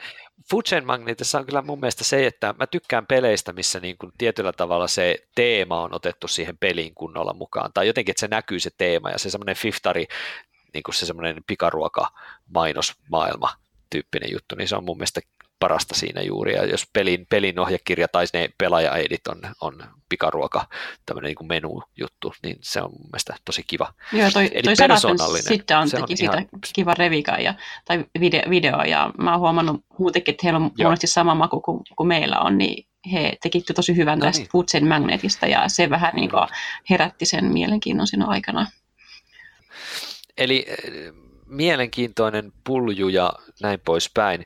Food 0.49 0.81
Magnetissa 0.85 1.39
on 1.39 1.45
kyllä 1.45 1.61
mun 1.61 1.79
mielestä 1.79 2.03
se, 2.03 2.27
että 2.27 2.55
mä 2.57 2.67
tykkään 2.67 3.07
peleistä, 3.07 3.53
missä 3.53 3.79
niin 3.79 3.97
kuin 3.97 4.11
tietyllä 4.17 4.53
tavalla 4.53 4.87
se 4.87 5.15
teema 5.35 5.81
on 5.81 5.93
otettu 5.93 6.27
siihen 6.27 6.57
peliin 6.57 6.95
kunnolla 6.95 7.33
mukaan. 7.33 7.71
Tai 7.73 7.87
jotenkin, 7.87 8.13
että 8.13 8.19
se 8.21 8.27
näkyy 8.27 8.59
se 8.59 8.69
teema 8.77 9.09
ja 9.09 9.19
se 9.19 9.29
semmoinen 9.29 9.55
fiftari, 9.55 10.07
niin 10.73 10.83
kuin 10.83 10.95
se 10.95 11.05
semmoinen 11.05 11.43
pikaruoka 11.47 12.07
mainosmaailma 12.53 13.49
tyyppinen 13.89 14.31
juttu, 14.31 14.55
niin 14.55 14.67
se 14.67 14.75
on 14.75 14.83
mun 14.83 14.97
mielestä 14.97 15.21
parasta 15.61 15.95
siinä 15.95 16.21
juuri. 16.21 16.53
Ja 16.53 16.65
jos 16.65 16.87
pelin, 16.93 17.25
pelin 17.29 17.59
ohjekirja 17.59 18.07
tai 18.07 18.25
ne 18.33 18.49
pelaajaedit 18.57 19.27
on, 19.27 19.41
on 19.61 19.83
pikaruoka, 20.09 20.65
tämmöinen 21.05 21.27
niin 21.29 21.35
kuin 21.35 21.47
menujuttu, 21.47 22.33
niin 22.43 22.57
se 22.61 22.81
on 22.81 22.91
mun 22.91 23.09
mielestä 23.11 23.35
tosi 23.45 23.63
kiva. 23.67 23.93
Joo, 24.13 24.31
toi, 24.33 24.49
Eli 24.53 24.61
toi 24.63 24.87
persoonallinen. 24.87 25.43
sitten 25.43 25.77
on 25.77 25.89
Se 25.89 25.97
on 25.97 26.03
teki 26.03 26.17
siitä 26.17 26.33
ihan- 26.37 26.47
kivan 26.73 26.97
revikan 26.97 27.43
ja, 27.43 27.53
tai 27.85 28.05
video, 28.19 28.41
video, 28.49 28.81
ja 28.81 29.11
mä 29.17 29.31
oon 29.31 29.39
huomannut 29.39 29.85
muutenkin, 29.99 30.31
että 30.33 30.41
heillä 30.43 30.57
on 30.57 30.71
monesti 30.83 31.07
sama 31.07 31.35
maku 31.35 31.61
kuin, 31.61 31.79
kuin 31.97 32.07
meillä 32.07 32.39
on, 32.39 32.57
niin 32.57 32.87
he 33.11 33.37
teki 33.43 33.61
tosi 33.61 33.95
hyvän 33.95 34.19
No 34.19 34.25
tästä 34.25 34.41
niin. 34.41 34.49
Food 34.51 34.87
Magnetista 34.87 35.47
ja 35.47 35.63
se 35.67 35.89
vähän 35.89 36.11
niin 36.15 36.29
kuin 36.29 36.47
herätti 36.89 37.25
sen 37.25 37.45
mielenkiinnon 37.45 38.07
siinä 38.07 38.25
aikana. 38.25 38.67
Eli 40.37 40.65
eh, 40.67 41.13
mielenkiintoinen 41.45 42.53
pulju 42.63 43.07
ja 43.07 43.33
näin 43.61 43.79
poispäin. 43.85 44.45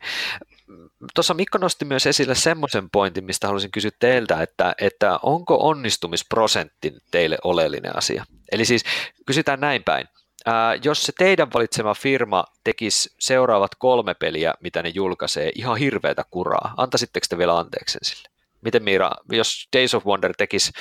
Tuossa 1.15 1.34
Mikko 1.34 1.58
nosti 1.58 1.86
myös 1.86 2.06
esille 2.06 2.36
semmoisen 2.36 2.89
pointin, 2.89 3.25
mistä 3.25 3.47
haluaisin 3.47 3.71
kysyä 3.71 3.91
teiltä, 3.99 4.41
että, 4.41 4.75
että 4.82 5.19
onko 5.23 5.58
onnistumisprosentti 5.60 6.93
teille 7.12 7.38
oleellinen 7.43 7.97
asia? 7.97 8.25
Eli 8.51 8.65
siis 8.65 8.84
kysytään 9.25 9.60
näin 9.60 9.84
päin. 9.84 10.08
Ää, 10.45 10.75
jos 10.84 11.04
se 11.04 11.13
teidän 11.17 11.54
valitsema 11.54 11.93
firma 11.93 12.43
tekisi 12.63 13.15
seuraavat 13.19 13.71
kolme 13.78 14.13
peliä, 14.13 14.54
mitä 14.60 14.84
ne 14.84 14.89
julkaisee, 14.89 15.51
ihan 15.56 15.78
hirveätä 15.78 16.23
kuraa, 16.32 16.73
antaisitteko 16.78 17.25
te 17.30 17.38
vielä 17.38 17.58
anteeksi 17.58 17.99
sille? 18.01 18.30
Miten 18.62 18.84
Miira, 18.84 19.12
jos 19.32 19.67
Days 19.78 19.93
of 19.93 20.06
Wonder 20.06 20.34
tekisi, 20.38 20.71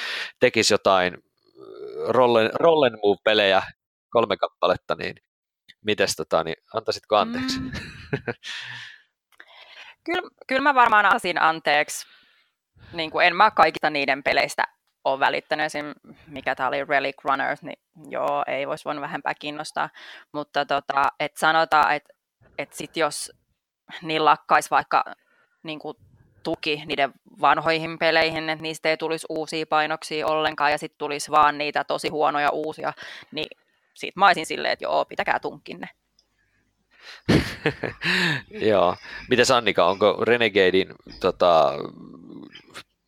tekisi 0.41 0.75
jotain 0.75 1.17
roll 2.09 2.37
and, 2.37 2.51
roll 2.55 2.83
and 2.83 2.97
move-pelejä, 2.97 3.63
kolme 4.11 4.37
kappaletta, 4.37 4.95
niin 4.95 5.15
mites 5.85 6.17
tota, 6.17 6.45
niin 6.45 6.57
antaisitko 6.75 7.17
anteeksi? 7.17 7.61
Mm. 7.61 7.71
Kyllä, 10.05 10.31
kyllä 10.47 10.63
mä 10.63 10.75
varmaan 10.75 11.15
asin 11.15 11.43
anteeksi. 11.43 12.07
Niin 12.93 13.11
kuin 13.11 13.27
en 13.27 13.37
mä 13.37 13.51
kaikista 13.51 13.91
niiden 13.91 14.23
peleistä 14.23 14.65
ole 15.05 15.21
välittänyt. 15.21 15.67
Esim. 15.67 15.95
mikä 16.27 16.55
tämä 16.55 16.69
oli 16.69 16.85
Relic 16.85 17.25
Runners, 17.25 17.63
niin 17.63 17.79
joo, 18.09 18.45
ei 18.47 18.69
voisi 18.69 18.85
voinut 18.85 19.03
vähempää 19.03 19.35
kiinnostaa. 19.35 19.91
Mutta 20.33 20.67
tota, 20.67 21.09
et 21.21 21.37
sanotaan, 21.37 21.95
että 21.95 22.15
et 22.59 22.73
sit 22.73 22.97
jos 22.97 23.33
niin 24.03 24.25
lakkaisi 24.25 24.71
vaikka 24.71 25.05
niin 25.63 25.79
kuin 25.79 25.97
tuki 26.43 26.83
niiden 26.87 27.13
vanhoihin 27.41 27.99
peleihin, 27.99 28.51
että 28.51 28.63
niistä 28.63 28.89
ei 28.89 28.97
tulisi 28.97 29.27
uusia 29.29 29.67
painoksia 29.67 30.27
ollenkaan 30.27 30.71
ja 30.71 30.79
sitten 30.79 30.99
tulisi 30.99 31.31
vaan 31.31 31.59
niitä 31.59 31.85
tosi 31.85 32.09
huonoja 32.09 32.51
uusia, 32.51 32.93
niin 33.33 33.47
siitä 33.95 34.21
mä 34.21 34.27
olisin 34.27 34.47
silleen, 34.47 34.73
että 34.73 34.85
joo, 34.85 35.05
pitäkää 35.05 35.39
tunkinne. 35.39 35.89
Joo. 38.71 38.97
Mites 39.31 39.51
Annika, 39.51 39.87
onko 39.87 40.19
Renegadein 40.25 40.89
tota, 41.21 41.73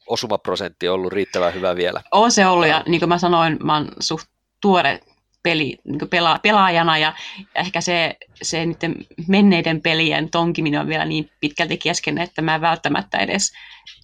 osumaprosentti 0.06 0.88
ollut 0.88 1.12
riittävän 1.12 1.54
hyvä 1.54 1.76
vielä? 1.76 2.02
On 2.12 2.32
se 2.32 2.46
ollut, 2.46 2.68
ja 2.68 2.82
niin 2.86 3.00
kuin 3.00 3.08
mä 3.08 3.18
sanoin, 3.18 3.58
mä 3.62 3.74
oon 3.74 3.88
suht 4.00 4.26
tuore 4.60 5.00
peli, 5.42 5.78
niin 5.84 6.08
pela, 6.10 6.38
pelaajana, 6.42 6.98
ja 6.98 7.14
ehkä 7.54 7.80
se, 7.80 8.16
se 8.42 8.66
niiden 8.66 8.94
menneiden 9.28 9.82
pelien 9.82 10.30
tonkiminen 10.30 10.80
on 10.80 10.88
vielä 10.88 11.04
niin 11.04 11.30
pitkälti 11.40 11.78
kesken, 11.78 12.18
että 12.18 12.42
mä 12.42 12.54
en 12.54 12.60
välttämättä 12.60 13.18
edes 13.18 13.52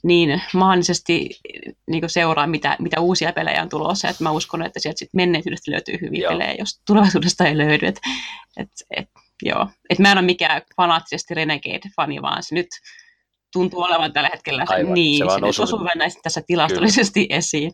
niin 0.02 0.42
mahdollisesti 0.54 1.30
niin 1.86 2.10
seuraa, 2.10 2.46
mitä, 2.46 2.76
mitä 2.78 3.00
uusia 3.00 3.32
pelejä 3.32 3.62
on 3.62 3.68
tulossa, 3.68 4.08
että 4.08 4.22
mä 4.22 4.30
uskon, 4.30 4.62
että 4.62 4.80
sieltä 4.80 4.98
sit 4.98 5.14
menneisyydestä 5.14 5.70
löytyy 5.70 5.98
hyviä 6.00 6.22
Joo. 6.22 6.32
pelejä, 6.32 6.54
jos 6.58 6.80
tulevaisuudesta 6.86 7.46
ei 7.46 7.58
löydy, 7.58 7.86
et, 7.86 8.00
et, 8.56 8.70
et, 8.96 9.08
joo. 9.42 9.66
Et 9.90 9.98
mä 9.98 10.12
en 10.12 10.18
ole 10.18 10.26
mikään 10.26 10.62
fanaattisesti 10.76 11.34
Renegade-fani, 11.34 12.22
vaan 12.22 12.42
se 12.42 12.54
nyt 12.54 12.68
tuntuu 13.52 13.82
olevan 13.82 14.12
tällä 14.12 14.30
hetkellä 14.32 14.64
Aivan, 14.68 14.94
niin, 14.94 15.18
se 15.18 15.24
se, 15.40 15.46
osuu- 15.46 15.62
osuu 15.62 15.80
näistä 15.94 16.20
tässä 16.22 16.42
tilastollisesti 16.46 17.26
esiin. 17.30 17.72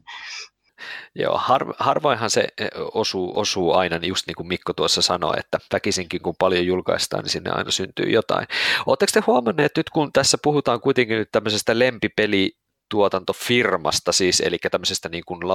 Joo, 1.14 1.38
har, 1.38 1.74
harvoinhan 1.78 2.30
se 2.30 2.48
eh, 2.58 2.68
osuu, 2.94 3.38
osuu 3.38 3.74
aina, 3.74 3.98
niin 3.98 4.08
just 4.08 4.26
niin 4.26 4.34
kuin 4.34 4.46
Mikko 4.46 4.72
tuossa 4.72 5.02
sanoi, 5.02 5.34
että 5.38 5.58
väkisinkin 5.72 6.22
kun 6.22 6.34
paljon 6.38 6.66
julkaistaan, 6.66 7.22
niin 7.22 7.30
sinne 7.30 7.50
aina 7.50 7.70
syntyy 7.70 8.10
jotain. 8.10 8.46
Oletteko 8.86 9.10
te 9.14 9.22
huomanneet, 9.26 9.66
että 9.66 9.78
nyt 9.78 9.90
kun 9.90 10.12
tässä 10.12 10.38
puhutaan 10.42 10.80
kuitenkin 10.80 11.18
nyt 11.18 11.28
tämmöisestä 11.32 11.78
lempipelituotantofirmasta, 11.78 14.12
siis 14.12 14.40
eli 14.40 14.58
tämmöisestä 14.70 15.08
niin 15.08 15.24
kuin 15.26 15.48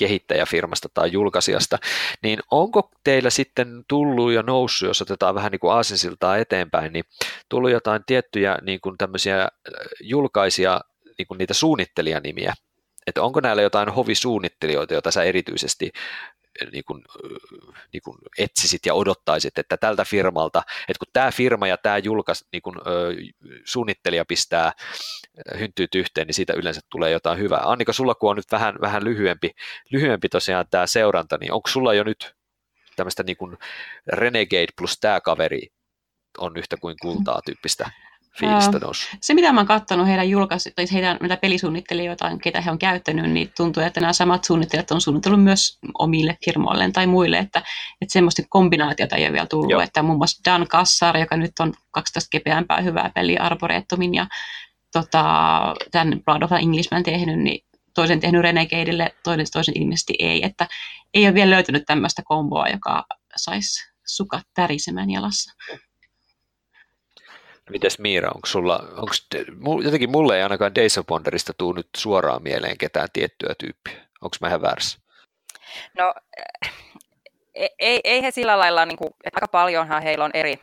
lautapelikehittäjäfirmasta 0.00 0.88
tai 0.94 1.12
julkaisijasta, 1.12 1.78
niin 2.22 2.38
onko 2.50 2.90
teillä 3.04 3.30
sitten 3.30 3.84
tullut 3.88 4.32
ja 4.32 4.42
noussut, 4.42 4.86
jos 4.86 5.02
otetaan 5.02 5.34
vähän 5.34 5.52
niin 5.52 5.60
kuin 5.60 5.72
aasinsiltaa 5.72 6.36
eteenpäin, 6.36 6.92
niin 6.92 7.04
tullut 7.48 7.70
jotain 7.70 8.02
tiettyjä 8.06 8.58
niin 8.62 8.80
kuin 8.80 8.98
tämmöisiä 8.98 9.42
äh, 9.42 9.48
julkaisia, 10.00 10.80
niin 11.18 11.26
kuin 11.26 11.38
niitä 11.38 11.54
suunnittelijanimiä, 11.54 12.54
että 13.06 13.22
onko 13.22 13.40
näillä 13.40 13.62
jotain 13.62 13.88
hovisuunnittelijoita, 13.88 14.94
joita 14.94 15.10
sä 15.10 15.22
erityisesti 15.22 15.92
niin 16.72 16.84
kuin, 16.84 17.04
niin 17.92 18.02
kuin 18.04 18.18
etsisit 18.38 18.86
ja 18.86 18.94
odottaisit, 18.94 19.58
että 19.58 19.76
tältä 19.76 20.04
firmalta, 20.04 20.62
että 20.80 20.98
kun 20.98 21.12
tämä 21.12 21.30
firma 21.30 21.66
ja 21.66 21.76
tämä 21.76 21.98
julkais, 21.98 22.44
niin 22.52 22.62
kuin, 22.62 22.76
suunnittelija 23.64 24.24
pistää 24.24 24.72
hynttyyt 25.58 25.94
yhteen, 25.94 26.26
niin 26.26 26.34
siitä 26.34 26.52
yleensä 26.52 26.80
tulee 26.90 27.10
jotain 27.10 27.38
hyvää. 27.38 27.60
Annika, 27.64 27.92
sulla 27.92 28.14
kun 28.14 28.30
on 28.30 28.36
nyt 28.36 28.52
vähän, 28.52 28.74
vähän 28.80 29.04
lyhyempi, 29.04 29.50
lyhyempi 29.90 30.28
tosiaan 30.28 30.66
tämä 30.70 30.86
seuranta, 30.86 31.38
niin 31.40 31.52
onko 31.52 31.68
sulla 31.68 31.94
jo 31.94 32.04
nyt 32.04 32.34
tämmöistä 32.96 33.22
niin 33.22 33.36
kuin 33.36 33.56
Renegade 34.06 34.72
plus 34.78 35.00
tämä 35.00 35.20
kaveri 35.20 35.68
on 36.38 36.56
yhtä 36.56 36.76
kuin 36.76 36.96
kultaa 37.02 37.40
tyyppistä 37.44 37.90
fiilistä 38.38 38.78
noussut? 38.78 39.10
Se, 39.20 39.34
mitä 39.34 39.52
mä 39.52 39.60
oon 39.60 39.66
katsonut 39.66 40.06
heidän 40.06 40.30
julkaisu, 40.30 40.68
tai 40.76 40.84
heidän 40.92 41.16
mitä 41.20 41.36
pelisuunnittelijoita, 41.36 42.36
ketä 42.42 42.60
he 42.60 42.70
on 42.70 42.78
käyttänyt, 42.78 43.30
niin 43.30 43.52
tuntuu, 43.56 43.82
että 43.82 44.00
nämä 44.00 44.12
samat 44.12 44.44
suunnittelijat 44.44 44.90
on 44.90 45.00
suunnitellut 45.00 45.42
myös 45.42 45.78
omille 45.98 46.38
firmoilleen 46.44 46.92
tai 46.92 47.06
muille, 47.06 47.38
että, 47.38 47.58
että 48.00 48.12
semmoista 48.12 48.42
kombinaatiota 48.48 49.16
ei 49.16 49.24
ole 49.24 49.32
vielä 49.32 49.46
tullut, 49.46 49.70
Joo. 49.70 49.80
että 49.80 50.02
muun 50.02 50.18
muassa 50.18 50.50
Dan 50.50 50.68
Kassar, 50.68 51.18
joka 51.18 51.36
nyt 51.36 51.52
on 51.60 51.74
12 51.90 52.28
kepeämpää 52.30 52.80
hyvää 52.80 53.10
peliä 53.14 53.42
Arboretumin 53.42 54.14
ja 54.14 54.26
tota, 54.92 55.24
tämän 55.90 56.20
Blood 56.24 56.42
of 56.42 56.52
an 56.52 56.60
Englishman 56.60 57.02
tehnyt, 57.02 57.38
niin 57.38 57.64
toisen 57.94 58.20
tehnyt 58.20 58.42
Renegadeille, 58.42 59.14
toinen, 59.22 59.46
toisen 59.52 59.78
ilmeisesti 59.78 60.14
ei, 60.18 60.44
että 60.44 60.68
ei 61.14 61.26
ole 61.26 61.34
vielä 61.34 61.50
löytynyt 61.50 61.82
tämmöistä 61.86 62.22
komboa, 62.24 62.68
joka 62.68 63.04
saisi 63.36 63.90
sukat 64.06 64.42
tärisemään 64.54 65.10
jalassa. 65.10 65.52
Mites 67.70 67.98
Miira, 67.98 68.30
onko 68.34 68.46
sulla, 68.46 68.78
onko, 68.96 69.82
jotenkin 69.82 70.10
mulle 70.10 70.36
ei 70.36 70.42
ainakaan 70.42 70.74
Days 70.74 70.98
of 70.98 71.10
Wonderista 71.10 71.52
tuu 71.58 71.72
nyt 71.72 71.88
suoraan 71.96 72.42
mieleen 72.42 72.78
ketään 72.78 73.08
tiettyä 73.12 73.54
tyyppiä. 73.58 74.06
Onko 74.20 74.36
mä 74.40 74.48
ihan 74.48 74.62
väärässä? 74.62 74.98
No, 75.98 76.14
ei, 77.78 78.00
ei 78.04 78.22
he 78.22 78.30
sillä 78.30 78.58
lailla, 78.58 78.86
niin 78.86 78.98
kuin, 78.98 79.10
että 79.24 79.36
aika 79.36 79.48
paljonhan 79.48 80.02
heillä 80.02 80.24
on 80.24 80.30
eri, 80.34 80.60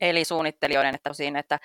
eli 0.00 0.24
suunnittelijoiden, 0.24 0.94
että 0.94 1.10
tosin, 1.10 1.36
että 1.36 1.58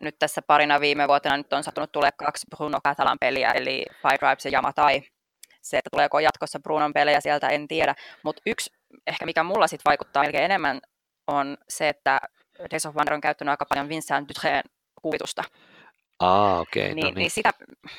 nyt 0.00 0.18
tässä 0.18 0.42
parina 0.42 0.80
viime 0.80 1.08
vuotena 1.08 1.36
nyt 1.36 1.52
on 1.52 1.64
sattunut 1.64 1.92
tulee 1.92 2.10
kaksi 2.12 2.46
Bruno 2.56 2.80
Catalan 2.84 3.18
peliä, 3.20 3.50
eli 3.50 3.84
Fire 4.02 4.18
Tribes 4.18 4.44
ja 4.44 4.50
Yamatai. 4.52 5.02
Se, 5.62 5.78
että 5.78 5.90
tuleeko 5.90 6.20
jatkossa 6.20 6.60
Brunon 6.60 6.92
pelejä 6.92 7.20
sieltä, 7.20 7.48
en 7.48 7.68
tiedä. 7.68 7.94
Mutta 8.22 8.42
yksi 8.46 8.72
ehkä 9.06 9.26
mikä 9.26 9.42
mulla 9.42 9.66
sitten 9.66 9.90
vaikuttaa 9.90 10.22
melkein 10.22 10.44
enemmän 10.44 10.80
on 11.26 11.58
se, 11.68 11.88
että 11.88 12.20
Days 12.70 12.86
of 12.86 12.94
Wonder 12.94 13.14
on 13.14 13.20
käyttänyt 13.20 13.50
aika 13.50 13.64
paljon 13.64 13.88
Vincent 13.88 14.28
Dutreen 14.28 14.64
kuvitusta. 15.02 15.44
Ah, 16.18 16.60
okei. 16.60 16.82
Okay, 16.82 16.94
niin, 16.94 17.04
no 17.04 17.10
niin. 17.10 17.14
niin. 17.14 17.30
sitä 17.30 17.52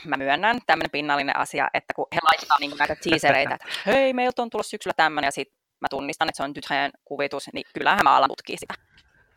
mä 0.06 0.18
myönnän, 0.18 0.60
tämmöinen 0.68 0.92
pinnallinen 0.92 1.38
asia, 1.38 1.70
että 1.74 1.94
kun 1.94 2.08
he 2.16 2.20
laittaa 2.24 2.58
niin 2.60 2.78
näitä 2.80 2.96
teasereitä, 2.96 3.56
että 3.56 3.68
hei, 3.86 4.14
meiltä 4.14 4.42
on 4.42 4.50
tullut 4.50 4.66
syksyllä 4.66 4.94
tämmöinen, 4.98 5.28
ja 5.28 5.32
sitten 5.32 5.58
mä 5.82 5.88
tunnistan, 5.90 6.30
että 6.30 6.38
se 6.38 6.44
on 6.44 6.56
Dutreen 6.56 6.92
kuvitus, 7.06 7.50
niin 7.54 7.64
kyllähän 7.74 8.02
mä 8.04 8.16
alan 8.16 8.30
tutkia 8.30 8.58
sitä 8.60 8.74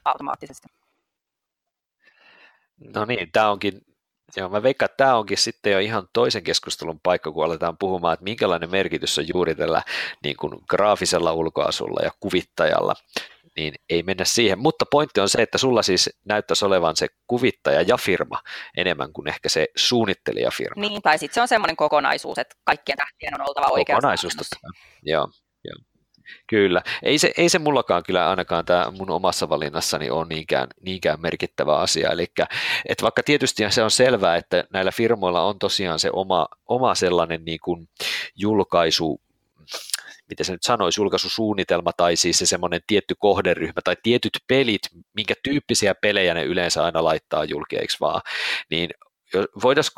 automaattisesti. 0.05 0.69
No 2.95 3.05
niin, 3.05 3.33
tämä 3.33 3.51
onkin, 3.51 3.81
joo, 4.37 4.49
mä 4.49 4.63
veikkaan, 4.63 4.87
että 4.87 4.97
tämä 4.97 5.17
onkin 5.17 5.39
sitten 5.39 5.73
jo 5.73 5.79
ihan 5.79 6.09
toisen 6.13 6.43
keskustelun 6.43 7.01
paikka, 7.03 7.33
kun 7.33 7.45
aletaan 7.45 7.79
puhumaan, 7.79 8.15
että 8.15 8.25
minkälainen 8.25 8.71
merkitys 8.71 9.19
on 9.19 9.29
juuri 9.35 9.55
tällä 9.55 9.83
niin 10.25 10.37
kuin 10.37 10.53
graafisella 10.69 11.33
ulkoasulla 11.33 12.01
ja 12.05 12.11
kuvittajalla, 12.21 12.95
niin 13.57 13.75
ei 13.89 14.03
mennä 14.03 14.25
siihen. 14.25 14.59
Mutta 14.59 14.85
pointti 14.91 15.21
on 15.21 15.29
se, 15.29 15.43
että 15.43 15.59
sulla 15.59 15.83
siis 15.83 16.11
näyttäisi 16.25 16.65
olevan 16.65 16.97
se 16.97 17.07
kuvittaja 17.27 17.83
ja 17.83 17.97
firma 17.97 18.41
enemmän 18.77 19.13
kuin 19.13 19.29
ehkä 19.29 19.49
se 19.49 19.67
suunnittelija-firma. 19.77 20.81
Niin, 20.81 21.03
tai 21.03 21.19
sitten 21.19 21.35
se 21.35 21.41
on 21.41 21.49
semmoinen 21.49 21.77
kokonaisuus, 21.77 22.39
että 22.39 22.57
kaikkien 22.65 22.99
tähtien 22.99 23.35
on 23.35 23.49
oltava 23.49 23.67
oikeassa 23.71 23.99
Kokonaisuus, 23.99 24.37
totta. 24.37 24.57
Joo, 25.03 25.29
joo. 25.65 25.77
Kyllä. 26.47 26.83
Ei 27.03 27.19
se, 27.19 27.33
ei 27.37 27.49
se 27.49 27.59
mullakaan 27.59 28.03
kyllä 28.03 28.31
ainakaan 28.31 28.65
tämä 28.65 28.91
mun 28.91 29.11
omassa 29.11 29.49
valinnassani 29.49 30.11
ole 30.11 30.27
niinkään, 30.27 30.69
niinkään 30.81 31.21
merkittävä 31.21 31.77
asia. 31.77 32.11
Eli 32.11 32.27
että 32.89 33.03
vaikka 33.03 33.23
tietysti 33.23 33.71
se 33.71 33.83
on 33.83 33.91
selvää, 33.91 34.37
että 34.37 34.65
näillä 34.73 34.93
firmoilla 34.93 35.43
on 35.43 35.59
tosiaan 35.59 35.99
se 35.99 36.11
oma, 36.13 36.49
oma 36.67 36.95
sellainen 36.95 37.45
niin 37.45 37.61
kuin 37.65 37.89
julkaisu, 38.37 39.21
miten 40.31 40.47
se 40.47 40.53
nyt 40.53 40.63
sanoisi, 40.63 41.01
julkaisusuunnitelma 41.01 41.93
tai 41.97 42.17
siis 42.17 42.39
se 42.39 42.47
semmoinen 42.47 42.81
tietty 42.87 43.15
kohderyhmä 43.19 43.81
tai 43.85 43.97
tietyt 44.03 44.33
pelit, 44.47 44.83
minkä 45.15 45.35
tyyppisiä 45.43 45.95
pelejä 45.95 46.35
ne 46.35 46.45
yleensä 46.45 46.85
aina 46.85 47.05
laittaa 47.05 47.45
julkeiksi 47.45 48.01
vaan, 48.01 48.21
niin 48.71 48.91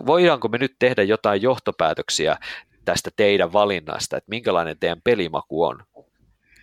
voidaanko 0.07 0.49
me 0.49 0.59
nyt 0.59 0.73
tehdä 0.79 1.03
jotain 1.03 1.43
johtopäätöksiä 1.43 2.37
tästä 2.85 3.11
teidän 3.17 3.53
valinnasta, 3.53 4.17
että 4.17 4.31
minkälainen 4.31 4.79
teidän 4.79 5.03
pelimaku 5.05 5.65
on? 5.65 5.85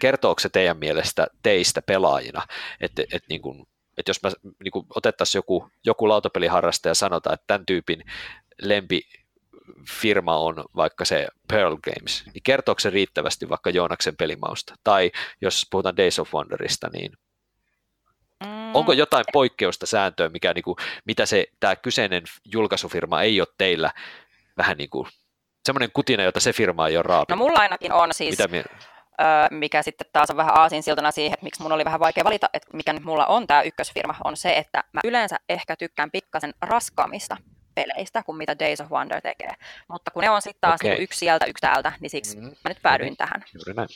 kertooko 0.03 0.39
se 0.39 0.49
teidän 0.49 0.77
mielestä 0.77 1.27
teistä 1.43 1.81
pelaajina, 1.81 2.41
että, 2.81 3.01
että, 3.01 3.27
niin 3.29 3.41
kuin, 3.41 3.67
että 3.97 4.09
jos 4.09 4.23
mä 4.23 4.31
niin 4.63 4.85
otettaisiin 4.95 5.39
joku, 5.39 5.69
joku 5.85 6.09
lautapeliharrastaja 6.09 6.89
ja 6.89 6.95
sanotaan, 6.95 7.33
että 7.33 7.43
tämän 7.47 7.65
tyypin 7.65 8.03
lempi 8.61 9.01
firma 10.01 10.37
on 10.37 10.63
vaikka 10.75 11.05
se 11.05 11.27
Pearl 11.47 11.77
Games, 11.83 12.25
niin 12.33 12.43
kertooko 12.43 12.79
se 12.79 12.89
riittävästi 12.89 13.49
vaikka 13.49 13.69
Joonaksen 13.69 14.15
pelimausta? 14.17 14.75
Tai 14.83 15.11
jos 15.41 15.67
puhutaan 15.71 15.97
Days 15.97 16.19
of 16.19 16.33
Wonderista, 16.33 16.89
niin 16.93 17.11
mm. 18.43 18.75
onko 18.75 18.93
jotain 18.93 19.25
poikkeusta 19.33 19.85
sääntöä, 19.85 20.29
mikä, 20.29 20.53
niin 20.53 20.63
kuin, 20.63 20.75
mitä 21.05 21.25
se 21.25 21.45
tämä 21.59 21.75
kyseinen 21.75 22.23
julkaisufirma 22.45 23.21
ei 23.21 23.41
ole 23.41 23.47
teillä 23.57 23.91
vähän 24.57 24.77
niin 24.77 24.89
kuin 24.89 25.07
semmoinen 25.65 25.89
kutina, 25.93 26.23
jota 26.23 26.39
se 26.39 26.53
firma 26.53 26.87
ei 26.87 26.97
ole 26.97 27.03
raapinut? 27.03 27.39
No 27.39 27.45
mulla 27.45 27.59
ainakin 27.59 27.93
on 27.93 28.09
siis, 28.13 28.31
Mitä 28.31 28.49
mikä 29.51 29.81
sitten 29.81 30.07
taas 30.13 30.29
on 30.29 30.37
vähän 30.37 30.57
aasinsiltana 30.57 31.11
siihen, 31.11 31.33
että 31.33 31.43
miksi 31.43 31.61
mun 31.61 31.71
oli 31.71 31.85
vähän 31.85 31.99
vaikea 31.99 32.23
valita, 32.23 32.49
että 32.53 32.67
mikä 32.73 32.93
nyt 32.93 33.03
mulla 33.03 33.25
on 33.25 33.47
tämä 33.47 33.61
ykkösfirma, 33.61 34.15
on 34.23 34.37
se, 34.37 34.57
että 34.57 34.83
mä 34.93 35.01
yleensä 35.03 35.37
ehkä 35.49 35.75
tykkään 35.75 36.11
pikkasen 36.11 36.53
raskaamista 36.61 37.37
peleistä 37.75 38.23
kuin 38.23 38.37
mitä 38.37 38.59
Days 38.59 38.81
of 38.81 38.91
Wonder 38.91 39.21
tekee. 39.21 39.51
Mutta 39.87 40.11
kun 40.11 40.23
ne 40.23 40.29
on 40.29 40.41
sitten 40.41 40.61
taas 40.61 40.81
okay. 40.81 40.91
niin 40.91 41.03
yksi 41.03 41.19
sieltä, 41.19 41.45
yksi 41.45 41.61
täältä, 41.61 41.91
niin 41.99 42.09
siksi 42.09 42.37
mm-hmm. 42.37 42.55
mä 42.63 42.69
nyt 42.69 42.81
päädyin 42.81 43.07
mm-hmm. 43.07 43.17
tähän. 43.17 43.43
Juuri 43.53 43.73
näin. 43.73 43.87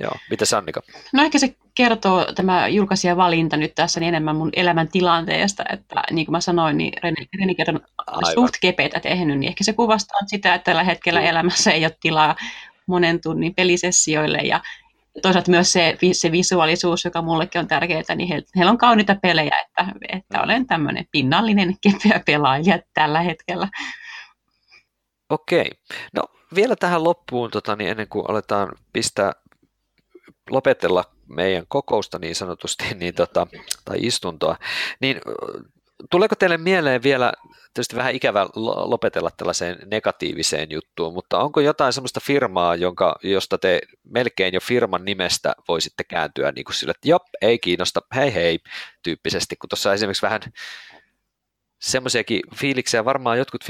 Joo, 0.00 0.12
mitä 0.30 0.44
Sannika? 0.44 0.82
No 1.12 1.22
ehkä 1.22 1.38
se 1.38 1.54
kertoo 1.74 2.32
tämä 2.32 2.68
julkaisija 2.68 3.16
valinta 3.16 3.56
nyt 3.56 3.74
tässä 3.74 4.00
niin 4.00 4.08
enemmän 4.08 4.36
mun 4.36 4.50
elämän 4.52 4.88
tilanteesta, 4.88 5.64
että 5.72 6.02
niin 6.10 6.26
kuin 6.26 6.32
mä 6.32 6.40
sanoin, 6.40 6.78
niin 6.78 6.92
Reniker 7.40 7.70
on 7.70 8.32
suht 8.34 8.54
kepeitä 8.60 9.00
tehnyt, 9.00 9.38
niin 9.38 9.48
ehkä 9.48 9.64
se 9.64 9.72
kuvastaa 9.72 10.20
sitä, 10.26 10.54
että 10.54 10.64
tällä 10.64 10.84
hetkellä 10.84 11.20
elämässä 11.20 11.72
ei 11.72 11.84
ole 11.84 11.96
tilaa 12.00 12.36
monen 12.86 13.20
tunnin 13.20 13.54
pelisessioille 13.54 14.38
ja 14.38 14.60
toisaalta 15.22 15.50
myös 15.50 15.72
se, 15.72 15.98
se 16.12 16.32
visuaalisuus, 16.32 17.04
joka 17.04 17.22
mullekin 17.22 17.58
on 17.58 17.68
tärkeää, 17.68 18.14
niin 18.16 18.28
he, 18.28 18.42
heillä 18.56 18.70
on 18.70 18.78
kauniita 18.78 19.16
pelejä, 19.22 19.58
että, 19.60 19.92
että 20.08 20.42
olen 20.42 20.66
tämmöinen 20.66 21.04
pinnallinen 21.12 21.76
kepeä 21.80 22.20
pelaaja 22.26 22.78
tällä 22.94 23.20
hetkellä. 23.20 23.68
Okei. 25.30 25.70
No 26.12 26.22
vielä 26.54 26.76
tähän 26.76 27.04
loppuun, 27.04 27.50
tota, 27.50 27.76
niin 27.76 27.90
ennen 27.90 28.08
kuin 28.08 28.24
aletaan 28.28 28.72
pistää 28.92 29.32
lopetella 30.50 31.04
meidän 31.26 31.64
kokousta 31.68 32.18
niin 32.18 32.34
sanotusti, 32.34 32.84
niin 32.94 33.14
tota, 33.14 33.46
tai 33.84 33.96
istuntoa, 34.00 34.56
niin 35.00 35.20
tuleeko 36.10 36.34
teille 36.34 36.58
mieleen 36.58 37.02
vielä 37.02 37.32
tietysti 37.74 37.96
vähän 37.96 38.14
ikävä 38.14 38.46
lopetella 38.56 39.30
tällaiseen 39.36 39.78
negatiiviseen 39.90 40.70
juttuun, 40.70 41.14
mutta 41.14 41.38
onko 41.38 41.60
jotain 41.60 41.92
sellaista 41.92 42.20
firmaa, 42.20 42.76
jonka, 42.76 43.16
josta 43.22 43.58
te 43.58 43.80
melkein 44.04 44.54
jo 44.54 44.60
firman 44.60 45.04
nimestä 45.04 45.54
voisitte 45.68 46.04
kääntyä 46.04 46.52
niin 46.52 46.64
kuin 46.64 46.74
sille, 46.74 46.90
että 46.90 47.08
jop, 47.08 47.22
ei 47.42 47.58
kiinnosta, 47.58 48.00
hei 48.14 48.34
hei, 48.34 48.58
tyyppisesti, 49.02 49.56
kun 49.56 49.68
tuossa 49.68 49.94
esimerkiksi 49.94 50.22
vähän 50.22 50.40
semmoisiakin 51.80 52.40
fiiliksiä 52.56 53.04
varmaan 53.04 53.38
jotkut 53.38 53.64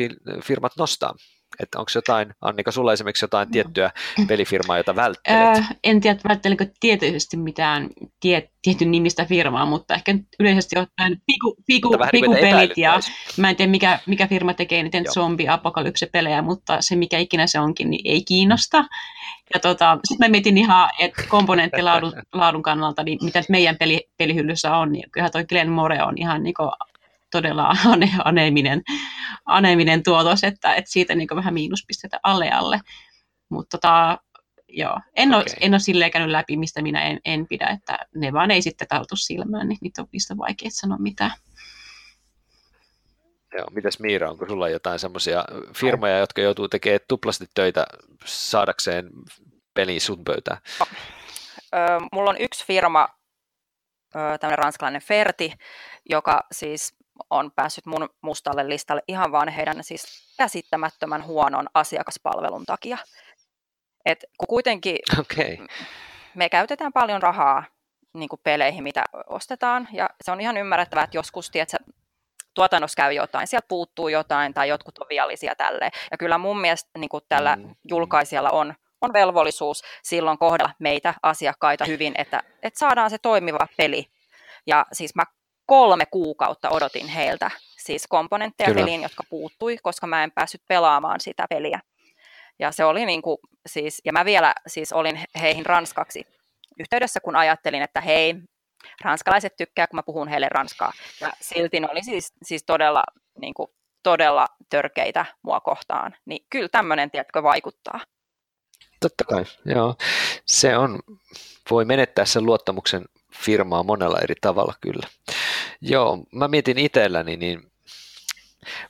firmat 0.45 0.72
nostaa. 0.79 1.14
Että 1.63 1.79
onko 1.79 1.91
jotain, 1.95 2.35
Annika, 2.41 2.71
sulla 2.71 2.93
esimerkiksi 2.93 3.25
jotain 3.25 3.51
tiettyä 3.51 3.91
pelifirmaa, 4.29 4.77
jota 4.77 4.97
välttelet? 4.97 5.59
Äh, 5.59 5.77
en 5.85 6.01
tiedä, 6.01 6.21
välttelikö 6.29 6.67
tietysti 6.81 7.37
mitään 7.37 7.89
tie, 8.21 8.51
tietyn 8.63 8.91
nimistä 8.91 9.25
firmaa, 9.25 9.67
mutta 9.67 9.95
ehkä 9.95 10.15
yleisesti 10.41 10.79
ottaen 10.79 11.23
piku, 11.27 11.57
piku, 11.67 11.97
pikupelit 12.13 12.77
niin 12.77 12.83
ja 12.83 13.01
mä 13.37 13.51
en 13.51 13.57
tiedä 13.57 13.71
mikä, 13.71 13.99
mikä 14.07 14.27
firma 14.27 14.55
tekee 14.55 14.83
niiden 14.83 15.05
zombi-apokalypse-pelejä, 15.05 16.43
mutta 16.43 16.77
se 16.81 16.97
mikä 16.97 17.19
ikinä 17.19 17.47
se 17.47 17.61
onkin, 17.61 17.91
niin 17.91 18.01
ei 18.05 18.23
kiinnosta. 18.23 18.85
Ja 19.55 19.61
tota, 19.61 19.99
sitten 20.05 20.29
mä 20.29 20.31
mietin 20.31 20.59
ihan, 20.59 20.91
että 20.99 21.23
komponenttilaadun 21.29 22.13
laadun 22.33 22.63
kannalta, 22.63 23.03
niin 23.03 23.19
mitä 23.23 23.43
meidän 23.49 23.77
peli, 23.77 24.09
pelihyllyssä 24.17 24.77
on, 24.77 24.93
niin 24.93 25.11
kyllähän 25.11 25.33
toi 25.33 25.45
Glen 25.45 25.71
More 25.71 26.03
on 26.03 26.15
ihan 26.17 26.43
niin 26.43 26.55
todella 27.31 27.74
ane, 27.93 28.11
aneeminen, 28.24 28.83
aneeminen 29.45 30.03
tuotos, 30.03 30.45
että, 30.45 30.74
että 30.74 30.91
siitä 30.91 31.14
niin 31.14 31.29
vähän 31.37 31.55
miinuspistettä 31.55 32.20
alle 32.22 32.51
alle. 32.51 32.81
Mutta 33.49 33.79
tota, 33.79 34.18
joo, 34.68 35.01
en, 35.16 35.29
okay. 35.29 35.41
ole, 35.41 35.57
en 35.61 35.74
ole 35.74 35.81
silleen 35.81 36.11
käynyt 36.11 36.31
läpi, 36.31 36.57
mistä 36.57 36.83
minä 36.83 37.05
en, 37.05 37.20
en 37.24 37.47
pidä, 37.49 37.66
että 37.66 37.99
ne 38.14 38.33
vaan 38.33 38.51
ei 38.51 38.62
sitten 38.62 38.89
tartu 38.89 39.16
silmään, 39.16 39.68
niin 39.68 39.79
niitä 39.81 40.03
on, 40.03 40.09
niistä 40.12 40.35
on 40.35 40.39
vaikea 40.39 40.68
sanoa 40.70 40.99
mitään. 40.99 41.33
Joo, 43.57 43.66
mitäs 43.70 43.99
Miira, 43.99 44.31
onko 44.31 44.47
sulla 44.47 44.68
jotain 44.68 44.99
semmoisia 44.99 45.45
firmoja, 45.74 46.18
jotka 46.18 46.41
joutuu 46.41 46.68
tekemään 46.68 47.01
tuplasti 47.09 47.47
töitä 47.55 47.87
saadakseen 48.24 49.11
peliin 49.74 50.01
sun 50.01 50.24
pöytään? 50.24 50.59
Öö, 51.74 51.99
mulla 52.12 52.31
on 52.31 52.41
yksi 52.41 52.66
firma, 52.66 53.09
öö, 54.16 54.39
tämmöinen 54.39 54.59
ranskalainen 54.59 55.03
Ferti, 55.03 55.53
joka 56.11 56.41
siis 56.53 56.97
on 57.31 57.51
päässyt 57.57 57.87
mun 57.87 58.09
mustalle 58.21 58.69
listalle 58.69 59.03
ihan 59.09 59.33
vaan 59.33 59.49
heidän 59.49 59.85
siis 59.85 60.35
käsittämättömän 60.37 61.25
huonon 61.25 61.66
asiakaspalvelun 61.75 62.64
takia. 62.66 62.99
Et 64.05 64.25
kun 64.39 64.49
kuitenkin 64.49 64.99
okay. 65.21 65.66
me 66.35 66.49
käytetään 66.49 66.93
paljon 66.93 67.23
rahaa 67.23 67.64
niin 68.14 68.29
kuin 68.29 68.41
peleihin, 68.45 68.83
mitä 68.83 69.05
ostetaan, 69.27 69.89
ja 69.93 70.11
se 70.25 70.31
on 70.31 70.41
ihan 70.41 70.57
ymmärrettävää, 70.57 71.05
että 71.05 71.16
joskus 71.16 71.51
tiedätkö, 71.51 71.77
tuotannossa 72.55 72.97
käy 72.97 73.12
jotain, 73.12 73.47
sieltä 73.47 73.66
puuttuu 73.69 74.09
jotain 74.09 74.55
tai 74.55 74.69
jotkut 74.69 74.99
on 74.99 75.07
viallisia 75.11 75.55
tälleen. 75.55 75.91
Ja 76.11 76.19
kyllä 76.19 76.39
mun 76.39 76.61
mielestä 76.61 76.91
niin 76.99 77.09
kuin 77.09 77.25
tällä 77.29 77.57
mm. 77.57 77.75
julkaisijalla 77.89 78.51
on, 78.51 78.75
on 79.01 79.12
velvollisuus 79.12 79.83
silloin 80.03 80.39
kohdella 80.39 80.71
meitä 80.79 81.14
asiakkaita 81.23 81.85
hyvin, 81.85 82.14
että, 82.19 82.43
että 82.62 82.79
saadaan 82.79 83.11
se 83.11 83.19
toimiva 83.19 83.66
peli. 83.77 84.07
Ja 84.66 84.87
siis 84.93 85.14
mä 85.14 85.23
kolme 85.69 86.07
kuukautta 86.07 86.71
odotin 86.71 87.09
heiltä 87.09 87.51
siis 87.79 88.07
komponentteja 88.09 88.66
Kyllä. 88.66 88.81
peliin, 88.81 89.03
jotka 89.03 89.23
puuttui, 89.31 89.79
koska 89.83 90.07
mä 90.07 90.25
en 90.25 90.33
päässyt 90.33 90.62
pelaamaan 90.69 91.21
sitä 91.21 91.47
peliä. 91.51 91.81
Ja 92.59 92.73
se 92.73 92.85
oli 92.85 93.07
niin 93.07 93.23
kuin, 93.23 93.39
siis, 93.66 94.01
ja 94.05 94.12
mä 94.12 94.25
vielä 94.25 94.55
siis 94.66 94.93
olin 94.93 95.21
heihin 95.41 95.66
ranskaksi 95.66 96.27
yhteydessä, 96.81 97.21
kun 97.21 97.37
ajattelin, 97.37 97.83
että 97.83 98.01
hei, 98.01 98.35
ranskalaiset 99.05 99.57
tykkää, 99.57 99.87
kun 99.87 99.97
mä 99.97 100.03
puhun 100.03 100.29
heille 100.29 100.49
ranskaa. 100.51 100.93
Ja 101.21 101.33
silti 101.41 101.81
ne 101.81 101.89
oli 101.91 102.03
siis, 102.03 102.33
siis 102.43 102.64
todella, 102.66 103.03
niin 103.41 103.55
kuin, 103.55 103.69
todella 104.03 104.47
törkeitä 104.71 105.25
mua 105.43 105.61
kohtaan. 105.61 106.16
Niin 106.25 106.47
kyllä 106.51 106.69
tämmöinen, 106.69 107.11
tiedätkö, 107.11 107.43
vaikuttaa. 107.43 108.01
Totta 109.01 109.25
kai, 109.25 109.45
joo. 109.64 109.95
Se 110.47 110.77
on, 110.77 110.99
voi 111.71 111.85
menettää 111.85 112.25
sen 112.25 112.47
luottamuksen 112.47 113.05
firmaa 113.35 113.83
monella 113.83 114.19
eri 114.23 114.35
tavalla 114.41 114.75
kyllä. 114.81 115.09
Joo, 115.81 116.18
mä 116.33 116.49
mietin 116.49 116.79
itselläni, 116.79 117.37
niin 117.37 117.72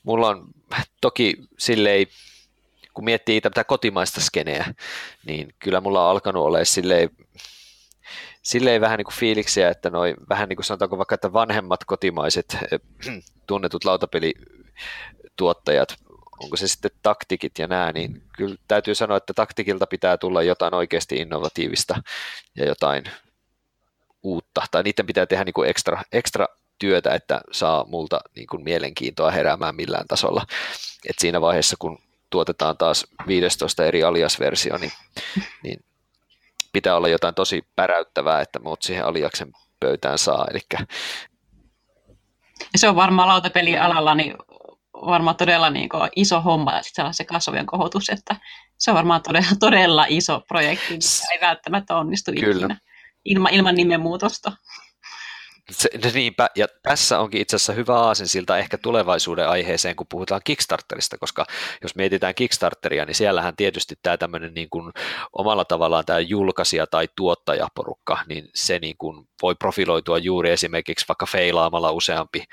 mulla 0.03 0.29
on 0.29 0.45
toki 1.01 1.37
silleen, 1.59 2.07
kun 2.95 3.05
miettii 3.05 3.41
tätä 3.41 3.65
kotimaista 3.65 4.21
skeneä, 4.21 4.75
niin 5.27 5.55
kyllä 5.59 5.81
mulla 5.81 6.05
on 6.05 6.11
alkanut 6.11 6.45
olla 6.45 6.65
silleen, 6.65 7.11
silleen 8.43 8.81
vähän 8.81 8.99
niin 8.99 9.05
kuin 9.05 9.15
fiiliksiä, 9.15 9.71
että 9.71 9.91
noi, 9.91 10.15
vähän 10.29 10.49
niin 10.49 10.57
kuin 10.57 10.65
sanotaanko 10.65 10.99
vaikka, 10.99 11.15
että 11.15 11.33
vanhemmat 11.33 11.85
kotimaiset 11.85 12.57
tunnetut 13.47 13.85
lautapelituottajat, 13.85 15.97
onko 16.41 16.57
se 16.57 16.69
sitten 16.69 16.91
taktikit 17.03 17.59
ja 17.59 17.67
nämä, 17.67 17.93
niin 17.93 18.23
kyllä 18.37 18.57
täytyy 18.69 18.95
sanoa, 18.95 19.17
että 19.17 19.35
taktikilta 19.35 19.87
pitää 19.87 20.17
tulla 20.17 20.43
jotain 20.43 20.75
oikeasti 20.75 21.17
innovatiivista 21.17 22.03
ja 22.57 22.67
jotain 22.67 23.05
uutta, 24.23 24.63
tai 24.71 24.83
niiden 24.83 25.07
pitää 25.07 25.27
tehdä 25.27 25.45
niin 25.45 25.55
kuin 25.55 25.71
ekstra, 25.71 26.03
ekstra 26.13 26.47
työtä, 26.79 27.15
että 27.15 27.41
saa 27.53 27.85
multa 27.89 28.21
niin 28.37 28.47
kuin 28.47 28.65
mielenkiintoa 28.65 29.31
heräämään 29.31 29.77
millään 29.77 30.07
tasolla. 30.09 30.47
Et 31.09 31.19
siinä 31.19 31.41
vaiheessa, 31.41 31.77
kun 31.79 31.99
tuotetaan 32.31 32.77
taas 32.77 33.07
15 33.27 33.85
eri 33.85 34.03
aliasversio, 34.03 34.79
niin, 34.79 34.93
niin 35.63 35.85
pitää 36.73 36.97
olla 36.97 37.09
jotain 37.09 37.35
tosi 37.35 37.67
päräyttävää, 37.77 38.41
että 38.41 38.59
muut 38.59 38.83
siihen 38.83 39.05
aliaksen 39.05 39.53
pöytään 39.81 40.19
saa. 40.19 40.47
Elikkä... 40.51 40.79
Se 42.77 42.89
on 42.89 42.97
varmaan 42.97 43.29
lautapelialalla 43.29 44.15
niin 44.15 44.35
varmaan 44.95 45.37
todella 45.37 45.71
niin 45.71 45.89
kuin 45.89 46.11
iso 46.17 46.41
homma 46.41 46.73
ja 46.73 46.83
sitten 46.83 47.15
se 47.15 47.25
kasvojen 47.25 47.67
kohotus, 47.67 48.09
että 48.09 48.37
se 48.79 48.91
on 48.91 48.97
varmaan 48.97 49.23
todella, 49.23 49.49
todella 49.61 50.07
iso 50.09 50.41
projekti, 50.49 50.95
mikä 50.95 51.33
ei 51.35 51.41
välttämättä 51.41 51.97
onnistu 51.97 52.33
Kyllä. 52.33 52.57
ikinä 52.57 52.81
ilman, 53.25 53.55
ilman 53.55 53.75
nimenmuutosta. 53.75 54.53
Se, 55.71 55.89
niinpä, 56.15 56.49
ja 56.57 56.67
tässä 56.83 57.19
onkin 57.19 57.41
itse 57.41 57.57
asiassa 57.57 57.73
hyvä 57.73 57.95
aasinsilta 57.95 58.59
ehkä 58.59 58.79
tulevaisuuden 58.79 59.49
aiheeseen, 59.49 59.97
kun 59.97 60.07
puhutaan 60.11 60.41
Kickstarterista, 60.45 61.19
koska 61.19 61.47
jos 61.83 61.95
mietitään 61.95 62.35
Kickstarteria, 62.35 63.05
niin 63.05 63.15
siellähän 63.15 63.57
tietysti 63.57 63.95
tämä 64.03 64.17
tämmöinen 64.17 64.55
niin 64.55 64.71
kuin 64.71 64.93
omalla 65.33 65.65
tavallaan 65.65 66.05
tämä 66.05 66.21
julkaisija 66.21 66.87
tai 66.87 67.09
tuottajaporukka, 67.17 68.19
niin 68.29 68.49
se 68.55 68.79
niin 68.79 68.95
kuin 68.99 69.29
voi 69.43 69.55
profiloitua 69.55 70.19
juuri 70.19 70.51
esimerkiksi 70.51 71.05
vaikka 71.09 71.27
feilaamalla 71.27 71.93
useampi 71.93 72.45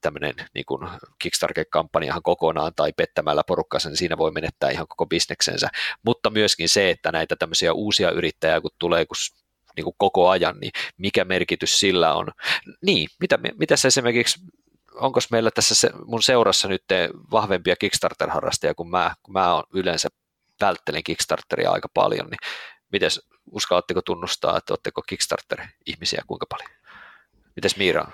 tämmöinen 0.00 0.34
niin 0.54 0.66
kuin 0.66 0.88
Kickstarter-kampanjahan 1.18 2.22
kokonaan 2.22 2.72
tai 2.76 2.92
pettämällä 2.92 3.42
porukkansa, 3.46 3.88
niin 3.88 3.96
siinä 3.96 4.18
voi 4.18 4.30
menettää 4.30 4.70
ihan 4.70 4.88
koko 4.88 5.06
bisneksensä, 5.06 5.68
mutta 6.02 6.30
myöskin 6.30 6.68
se, 6.68 6.90
että 6.90 7.12
näitä 7.12 7.36
tämmöisiä 7.36 7.72
uusia 7.72 8.10
yrittäjiä 8.10 8.60
kun 8.60 8.70
tulee, 8.78 9.06
kun 9.06 9.16
niin 9.80 9.84
kuin 9.84 9.96
koko 9.98 10.28
ajan, 10.28 10.56
niin 10.60 10.72
mikä 10.96 11.24
merkitys 11.24 11.80
sillä 11.80 12.14
on. 12.14 12.26
Niin, 12.82 13.08
mitä, 13.20 13.38
mitä 13.58 13.76
se 13.76 13.88
esimerkiksi, 13.88 14.40
onko 14.94 15.20
meillä 15.30 15.50
tässä 15.50 15.74
se, 15.74 15.90
mun 16.04 16.22
seurassa 16.22 16.68
nyt 16.68 16.84
vahvempia 17.30 17.76
Kickstarter-harrastajia 17.76 18.74
kuin 18.74 18.90
mä, 18.90 19.14
kun 19.22 19.32
mä 19.32 19.54
on 19.54 19.62
yleensä 19.74 20.08
välttelen 20.60 21.04
Kickstarteria 21.04 21.70
aika 21.70 21.88
paljon, 21.94 22.26
niin 22.26 22.38
miten 22.92 23.10
uskallatteko 23.50 24.02
tunnustaa, 24.02 24.56
että 24.56 24.72
oletteko 24.72 25.02
Kickstarter-ihmisiä 25.02 26.22
kuinka 26.26 26.46
paljon? 26.48 26.70
Mites 27.56 27.76
Miira, 27.76 28.06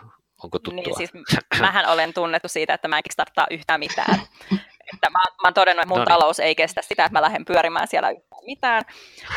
onko 0.42 0.58
tuttua? 0.58 0.74
Niin, 0.74 0.96
siis 0.96 1.10
mähän 1.60 1.88
olen 1.88 2.14
tunnettu 2.14 2.48
siitä, 2.48 2.74
että 2.74 2.88
mä 2.88 2.96
en 2.96 3.02
kickstartaa 3.02 3.46
yhtään 3.50 3.80
mitään. 3.80 4.20
että 4.94 5.10
mä, 5.10 5.18
mä 5.18 5.44
oon 5.44 5.54
todennut, 5.54 5.82
että 5.82 5.88
mun 5.88 5.98
no 5.98 6.04
niin. 6.04 6.08
talous 6.08 6.40
ei 6.40 6.54
kestä 6.54 6.82
sitä, 6.82 7.04
että 7.04 7.18
mä 7.18 7.22
lähden 7.22 7.44
pyörimään 7.44 7.88
siellä 7.88 8.08
mitään, 8.46 8.82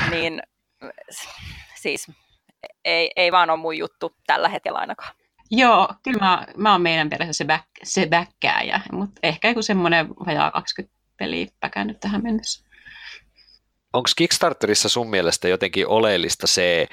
niin 0.10 0.44
siis 1.82 2.08
ei, 2.86 3.12
ei 3.16 3.32
vaan 3.32 3.50
ole 3.50 3.60
mun 3.60 3.78
juttu 3.78 4.16
tällä 4.28 4.50
hetkellä 4.50 4.80
ainakaan. 4.80 5.16
Joo, 5.52 5.94
kyllä 6.04 6.20
mä, 6.20 6.46
mä 6.58 6.72
oon 6.72 6.82
meidän 6.82 7.10
perheessä 7.10 7.38
se, 7.38 7.46
back, 7.46 7.66
se 7.84 8.08
backkääjä, 8.08 8.82
mutta 8.92 9.20
ehkä 9.24 9.48
joku 9.48 9.62
semmoinen 9.62 10.10
vajaa 10.10 10.52
20 10.52 11.00
peliä 11.18 11.48
päkännyt 11.60 12.00
tähän 12.00 12.24
mennessä. 12.24 12.70
Onko 13.94 14.10
Kickstarterissa 14.16 14.90
sun 14.90 15.10
mielestä 15.10 15.48
jotenkin 15.48 15.88
oleellista 15.88 16.48
se, 16.48 16.88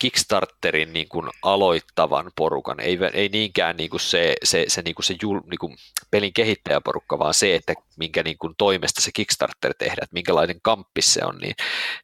Kickstarterin 0.00 0.92
niin 0.92 1.08
kuin 1.08 1.30
aloittavan 1.42 2.30
porukan, 2.36 2.80
ei, 2.80 2.98
ei 3.12 3.28
niinkään 3.28 3.76
niin 3.76 3.90
kuin 3.90 4.00
se, 4.00 4.34
se, 4.44 4.64
se, 4.68 4.82
niin 4.82 4.94
kuin 4.94 5.04
se 5.04 5.16
jul, 5.22 5.40
niin 5.50 5.58
kuin 5.58 5.76
pelin 6.10 6.32
kehittäjäporukka, 6.32 7.18
vaan 7.18 7.34
se, 7.34 7.54
että 7.54 7.74
minkä 7.98 8.22
niin 8.22 8.38
kuin 8.38 8.54
toimesta 8.58 9.00
se 9.00 9.10
Kickstarter 9.14 9.74
tehdään, 9.78 10.02
että 10.02 10.14
minkälainen 10.14 10.60
kamppis 10.62 11.14
se 11.14 11.24
on, 11.24 11.38
niin, 11.38 11.54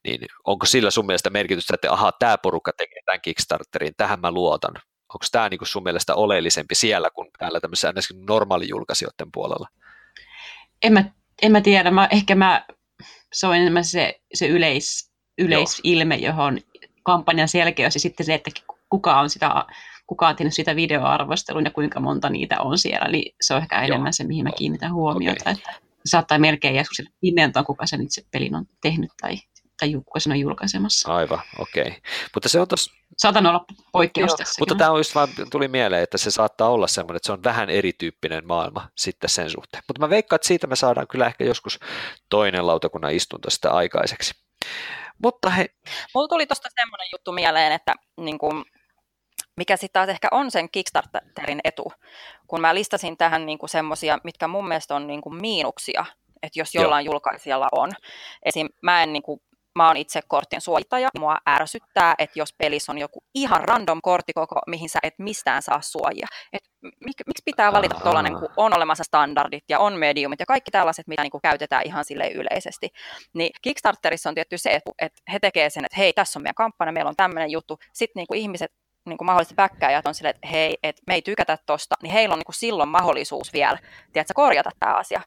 niin 0.05 0.21
onko 0.45 0.67
sillä 0.67 0.91
sun 0.91 1.07
mielestä 1.07 1.31
merkitystä, 1.31 1.75
että 1.75 1.93
aha, 1.93 2.13
tämä 2.13 2.39
porukka 2.39 2.73
tekee 2.77 3.03
tämän 3.07 3.21
Kickstarterin, 3.21 3.95
tähän 3.97 4.21
mä 4.21 4.31
luotan. 4.31 4.75
Onko 5.15 5.27
tämä 5.33 5.49
niin 5.49 5.59
kuin 5.59 5.69
sun 5.69 5.83
mielestä 5.83 6.15
oleellisempi 6.15 6.75
siellä 6.75 7.11
kuin 7.11 7.29
täällä 7.39 7.61
tämmöisessä 7.61 7.93
normaalijulkaisijoiden 8.27 9.33
puolella? 9.33 9.69
En 10.83 10.93
mä, 10.93 11.05
en 11.43 11.53
mä 11.53 11.61
tiedä, 11.61 11.91
mä, 11.91 12.09
ehkä 12.11 12.35
mä, 12.35 12.67
se 13.33 13.47
on 13.47 13.57
enemmän 13.57 13.85
se, 13.85 14.21
se 14.35 14.47
yleis, 14.47 15.11
yleisilme, 15.39 16.17
johon 16.17 16.59
kampanjan 17.07 17.49
selkeys 17.49 17.95
ja 17.95 18.01
sitten 18.01 18.27
se, 18.27 18.35
että 18.35 18.51
kuka 18.89 19.21
on 19.21 19.31
sitä 19.31 19.65
kuka 20.07 20.29
on 20.29 20.37
tehnyt 20.37 20.55
sitä 20.55 20.77
videoarvostelun 20.77 21.65
ja 21.65 21.71
kuinka 21.71 22.01
monta 22.01 22.29
niitä 22.29 22.61
on 22.61 22.79
siellä. 22.79 23.07
Eli 23.07 23.35
se 23.41 23.55
on 23.55 23.63
ehkä 23.63 23.83
enemmän 23.83 24.07
Joo. 24.07 24.13
se, 24.13 24.25
mihin 24.25 24.45
mä 24.45 24.51
kiinnitän 24.59 24.93
huomiota. 24.93 25.51
Okay. 25.51 25.53
Että 25.53 25.81
saattaa 26.07 26.39
melkein 26.39 26.77
joskus 26.77 27.03
nimentoon, 27.23 27.65
kuka 27.65 27.87
sen 27.87 28.03
itse 28.03 28.23
pelin 28.31 28.55
on 28.55 28.65
tehnyt 28.81 29.11
tai, 29.21 29.37
tai 29.81 29.93
kuka 29.93 30.21
sen 30.21 30.33
on 30.33 30.41
julkaisemassa. 30.41 31.15
Aivan, 31.15 31.41
okei. 31.59 31.83
Okay. 31.83 32.01
Mutta 32.35 32.49
se 32.49 32.61
on 32.61 32.69
tos... 32.69 32.91
Saatan 33.17 33.47
olla 33.47 33.65
poikkeus 33.93 34.31
Joo, 34.31 34.37
tässä. 34.37 34.61
Mutta 34.61 34.75
tämä 34.75 34.91
on 34.91 34.99
just 34.99 35.15
vaan, 35.15 35.29
tuli 35.51 35.69
mieleen, 35.69 36.03
että 36.03 36.19
se 36.19 36.31
saattaa 36.31 36.69
olla 36.69 36.87
semmoinen, 36.87 37.17
että 37.17 37.27
se 37.27 37.33
on 37.33 37.45
vähän 37.45 37.71
erityyppinen 37.71 38.47
maailma 38.47 38.89
sitten 38.97 39.31
sen 39.31 39.51
suhteen. 39.51 39.83
Mutta 39.89 40.01
mä 40.01 40.11
veikkaan, 40.11 40.37
että 40.37 40.49
siitä 40.49 40.67
me 40.67 40.77
saadaan 40.77 41.09
kyllä 41.09 41.27
ehkä 41.27 41.45
joskus 41.45 41.79
toinen 42.31 42.67
lautakunnan 42.67 43.15
istunto 43.15 43.51
sitä 43.51 43.71
aikaiseksi. 43.71 44.35
Mutta 45.23 45.51
he... 45.51 45.67
Mulla 46.15 46.29
tuli 46.29 46.47
tuosta 46.47 46.69
semmoinen 46.81 47.09
juttu 47.13 47.33
mieleen, 47.33 47.73
että 47.73 47.95
niin 48.21 48.39
kuin, 48.39 48.65
mikä 49.57 49.77
sitten 49.77 49.93
taas 49.93 50.09
ehkä 50.09 50.29
on 50.31 50.51
sen 50.51 50.71
Kickstarterin 50.71 51.61
etu, 51.65 51.93
kun 52.47 52.61
mä 52.61 52.75
listasin 52.75 53.17
tähän 53.17 53.47
niin 53.47 53.59
semmoisia, 53.67 54.19
mitkä 54.25 54.49
mun 54.49 54.69
mielestä 54.69 54.95
on 54.95 55.07
niin 55.07 55.21
kuin 55.21 55.37
miinuksia, 55.37 56.07
että 56.43 56.61
jos 56.61 56.75
jollain 56.75 57.07
Joo. 57.07 57.13
julkaisijalla 57.13 57.69
on. 57.73 57.91
Esim. 58.45 58.69
mä 58.83 59.03
en 59.03 59.13
niin 59.13 59.23
kuin 59.23 59.41
mä 59.77 59.87
oon 59.89 59.97
itse 59.97 60.21
kortin 60.29 60.61
suojittaja. 60.61 61.09
Mua 61.19 61.37
ärsyttää, 61.49 62.15
että 62.19 62.39
jos 62.39 62.55
pelissä 62.59 62.93
on 62.93 62.99
joku 62.99 63.25
ihan 63.35 63.65
random 63.65 64.01
korttikoko, 64.03 64.57
mihin 64.67 64.89
sä 64.89 64.99
et 65.03 65.15
mistään 65.19 65.63
saa 65.63 65.81
suojia. 65.81 66.27
Et 66.53 66.63
mik, 66.83 67.17
miksi 67.27 67.43
pitää 67.45 67.73
valita 67.73 68.01
tuollainen, 68.03 68.39
kun 68.39 68.49
on 68.57 68.77
olemassa 68.77 69.05
standardit 69.05 69.65
ja 69.69 69.79
on 69.79 69.93
mediumit 69.93 70.41
ja 70.41 70.47
kaikki 70.47 70.71
tällaiset, 70.71 71.07
mitä 71.07 71.23
niinku 71.23 71.41
käytetään 71.43 71.83
ihan 71.87 72.05
sille 72.05 72.31
yleisesti. 72.31 72.89
Niin 73.35 73.51
Kickstarterissa 73.63 74.29
on 74.29 74.35
tietty 74.35 74.59
se, 74.59 74.81
että 74.99 75.23
he 75.33 75.39
tekee 75.39 75.71
sen, 75.71 75.85
että 75.85 75.97
hei, 75.97 76.13
tässä 76.13 76.39
on 76.39 76.43
meidän 76.43 76.55
kampanja, 76.55 76.93
meillä 76.93 77.09
on 77.09 77.17
tämmöinen 77.17 77.51
juttu. 77.51 77.79
Sitten 77.93 78.21
niinku 78.21 78.35
ihmiset 78.35 78.73
niin 79.07 79.19
kuin 79.19 79.27
mahdollisesti 79.27 79.55
backkääjät 79.55 80.07
on 80.07 80.15
silleen, 80.15 80.35
että 80.35 80.49
hei, 80.49 80.79
että 80.83 81.03
me 81.07 81.15
ei 81.15 81.23
tykätä 81.23 81.59
tosta, 81.67 81.95
niin 82.03 82.13
heillä 82.13 82.33
on 82.33 82.39
niin 82.39 82.47
kuin 82.47 82.55
silloin 82.55 82.89
mahdollisuus 82.89 83.53
vielä 83.53 83.79
tiedätkö, 84.13 84.35
korjata 84.35 84.71
tämä 84.79 84.95
asia. 84.95 85.23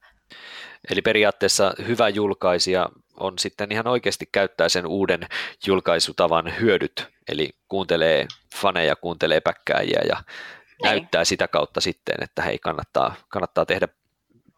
Eli 0.92 1.02
periaatteessa 1.02 1.74
hyvä 1.88 2.10
julkaisija 2.10 2.90
on 3.20 3.40
sitten 3.40 3.72
ihan 3.72 3.88
oikeasti 3.88 4.30
käyttää 4.32 4.70
sen 4.70 4.88
uuden 4.88 5.28
julkaisutavan 5.68 6.60
hyödyt, 6.60 7.08
eli 7.28 7.50
kuuntelee 7.68 8.28
faneja, 8.56 8.96
kuuntelee 8.96 9.42
päkkääjiä 9.42 10.02
ja 10.10 10.16
Ei. 10.16 10.74
näyttää 10.84 11.26
sitä 11.26 11.48
kautta 11.48 11.82
sitten, 11.82 12.16
että 12.22 12.42
hei, 12.42 12.60
kannattaa, 12.60 13.16
kannattaa 13.30 13.66
tehdä 13.66 13.88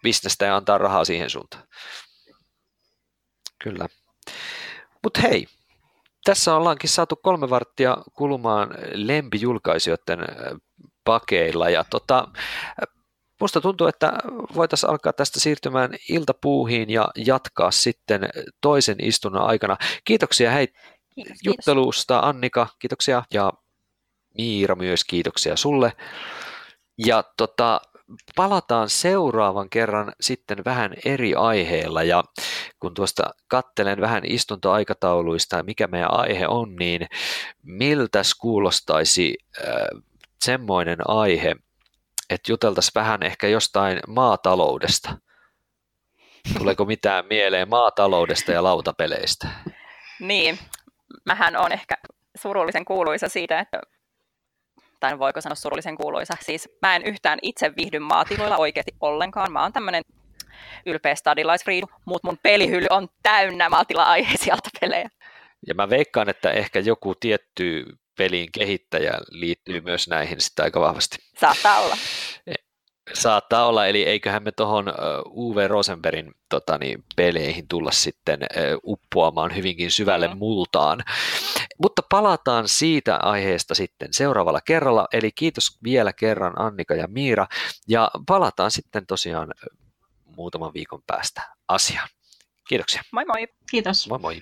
bisnestä 0.04 0.46
ja 0.46 0.56
antaa 0.56 0.78
rahaa 0.78 1.06
siihen 1.06 1.30
suuntaan. 1.30 1.64
Kyllä. 3.64 3.88
Mutta 5.04 5.22
hei, 5.22 5.48
tässä 6.24 6.56
ollaankin 6.56 6.90
saatu 6.90 7.16
kolme 7.16 7.50
varttia 7.50 7.98
kulumaan 8.14 8.70
lempijulkaisijoiden 8.94 10.20
pakeilla 11.04 11.70
ja 11.70 11.84
tota, 11.84 12.28
Musta 13.42 13.62
tuntuu, 13.62 13.88
että 13.88 14.14
voitaisiin 14.56 14.90
alkaa 14.90 15.14
tästä 15.14 15.40
siirtymään 15.40 15.92
iltapuuhiin 16.10 16.90
ja 16.90 17.10
jatkaa 17.16 17.72
sitten 17.72 18.30
toisen 18.62 18.98
istunnon 19.02 19.44
aikana. 19.44 19.78
Kiitoksia 20.04 20.52
hei 20.52 20.68
kiitos, 21.16 21.38
juttelusta 21.44 22.20
Annika, 22.20 22.68
kiitoksia 22.80 23.24
ja 23.34 23.54
Miira 24.38 24.76
myös 24.76 25.04
kiitoksia 25.04 25.56
sulle. 25.56 25.94
Ja 27.06 27.24
tota, 27.38 27.82
palataan 28.36 28.90
seuraavan 28.90 29.70
kerran 29.70 30.14
sitten 30.22 30.58
vähän 30.66 30.94
eri 31.06 31.36
aiheella 31.36 32.04
ja 32.04 32.24
kun 32.80 32.94
tuosta 32.94 33.24
kattelen 33.48 34.02
vähän 34.02 34.24
istuntoaikatauluista 34.26 35.58
ja 35.58 35.64
mikä 35.64 35.88
meidän 35.88 36.14
aihe 36.14 36.48
on, 36.48 36.76
niin 36.76 37.08
miltäs 37.64 38.36
kuulostaisi 38.36 39.38
äh, 39.68 40.02
semmoinen 40.44 40.98
aihe, 41.08 41.56
että 42.32 42.52
juteltaisiin 42.52 42.92
vähän 42.96 43.24
ehkä 43.24 43.48
jostain 43.48 44.00
maataloudesta. 44.08 45.18
Tuleeko 46.58 46.86
mitään 46.86 47.26
mieleen 47.30 47.70
maataloudesta 47.70 48.52
ja 48.52 48.64
lautapeleistä? 48.64 49.48
Niin, 50.20 50.60
mähän 51.26 51.56
on 51.56 51.72
ehkä 51.72 51.96
surullisen 52.38 52.86
kuuluisa 52.86 53.30
siitä, 53.30 53.60
että 53.60 53.82
tai 55.00 55.20
voiko 55.20 55.42
sanoa 55.42 55.56
surullisen 55.56 55.98
kuuluisa. 55.98 56.34
Siis 56.42 56.70
mä 56.82 56.96
en 56.96 57.04
yhtään 57.04 57.40
itse 57.42 57.72
viihdy 57.78 58.00
maatiloilla 58.00 58.58
oikeasti 58.58 58.92
ollenkaan. 59.02 59.52
Mä 59.52 59.62
oon 59.62 59.74
tämmönen 59.74 60.04
ylpeä 60.86 61.16
stadilaisfriidu, 61.16 61.88
mutta 62.06 62.28
mun 62.28 62.38
pelihylly 62.44 62.88
on 62.90 63.08
täynnä 63.24 63.70
maatila-aiheisia 63.70 64.58
pelejä. 64.82 65.10
Ja 65.68 65.74
mä 65.74 65.90
veikkaan, 65.90 66.30
että 66.30 66.52
ehkä 66.52 66.80
joku 66.80 67.16
tietty 67.16 67.86
pelin 68.22 68.52
kehittäjä 68.52 69.14
liittyy 69.30 69.82
myös 69.82 70.08
näihin 70.08 70.42
sitten 70.42 70.66
aika 70.66 70.80
vahvasti. 70.80 71.18
Saattaa 71.40 71.80
olla. 71.80 71.98
E, 72.48 72.54
saattaa 73.14 73.66
olla, 73.66 73.88
eli 73.88 74.04
eiköhän 74.04 74.44
me 74.44 74.52
tuohon 74.52 74.94
UV 75.26 75.68
Rosenbergin 75.68 76.32
tota 76.50 76.78
niin, 76.78 77.04
peleihin 77.16 77.68
tulla 77.68 77.92
sitten 77.92 78.40
uppoamaan 78.84 79.56
hyvinkin 79.56 79.92
syvälle 79.92 80.28
mm. 80.28 80.38
multaan. 80.38 81.04
Mutta 81.82 82.02
palataan 82.10 82.68
siitä 82.68 83.16
aiheesta 83.16 83.76
sitten 83.76 84.14
seuraavalla 84.14 84.62
kerralla, 84.62 85.08
eli 85.14 85.32
kiitos 85.32 85.78
vielä 85.84 86.14
kerran 86.14 86.62
Annika 86.62 86.96
ja 86.96 87.08
Miira, 87.08 87.48
ja 87.88 88.12
palataan 88.28 88.72
sitten 88.72 89.06
tosiaan 89.06 89.54
muutaman 90.36 90.74
viikon 90.74 91.02
päästä 91.08 91.42
asiaan. 91.68 92.10
Kiitoksia. 92.68 93.02
Moi 93.12 93.26
moi. 93.26 93.48
Kiitos. 93.72 94.10
Moi 94.10 94.20
moi. 94.20 94.42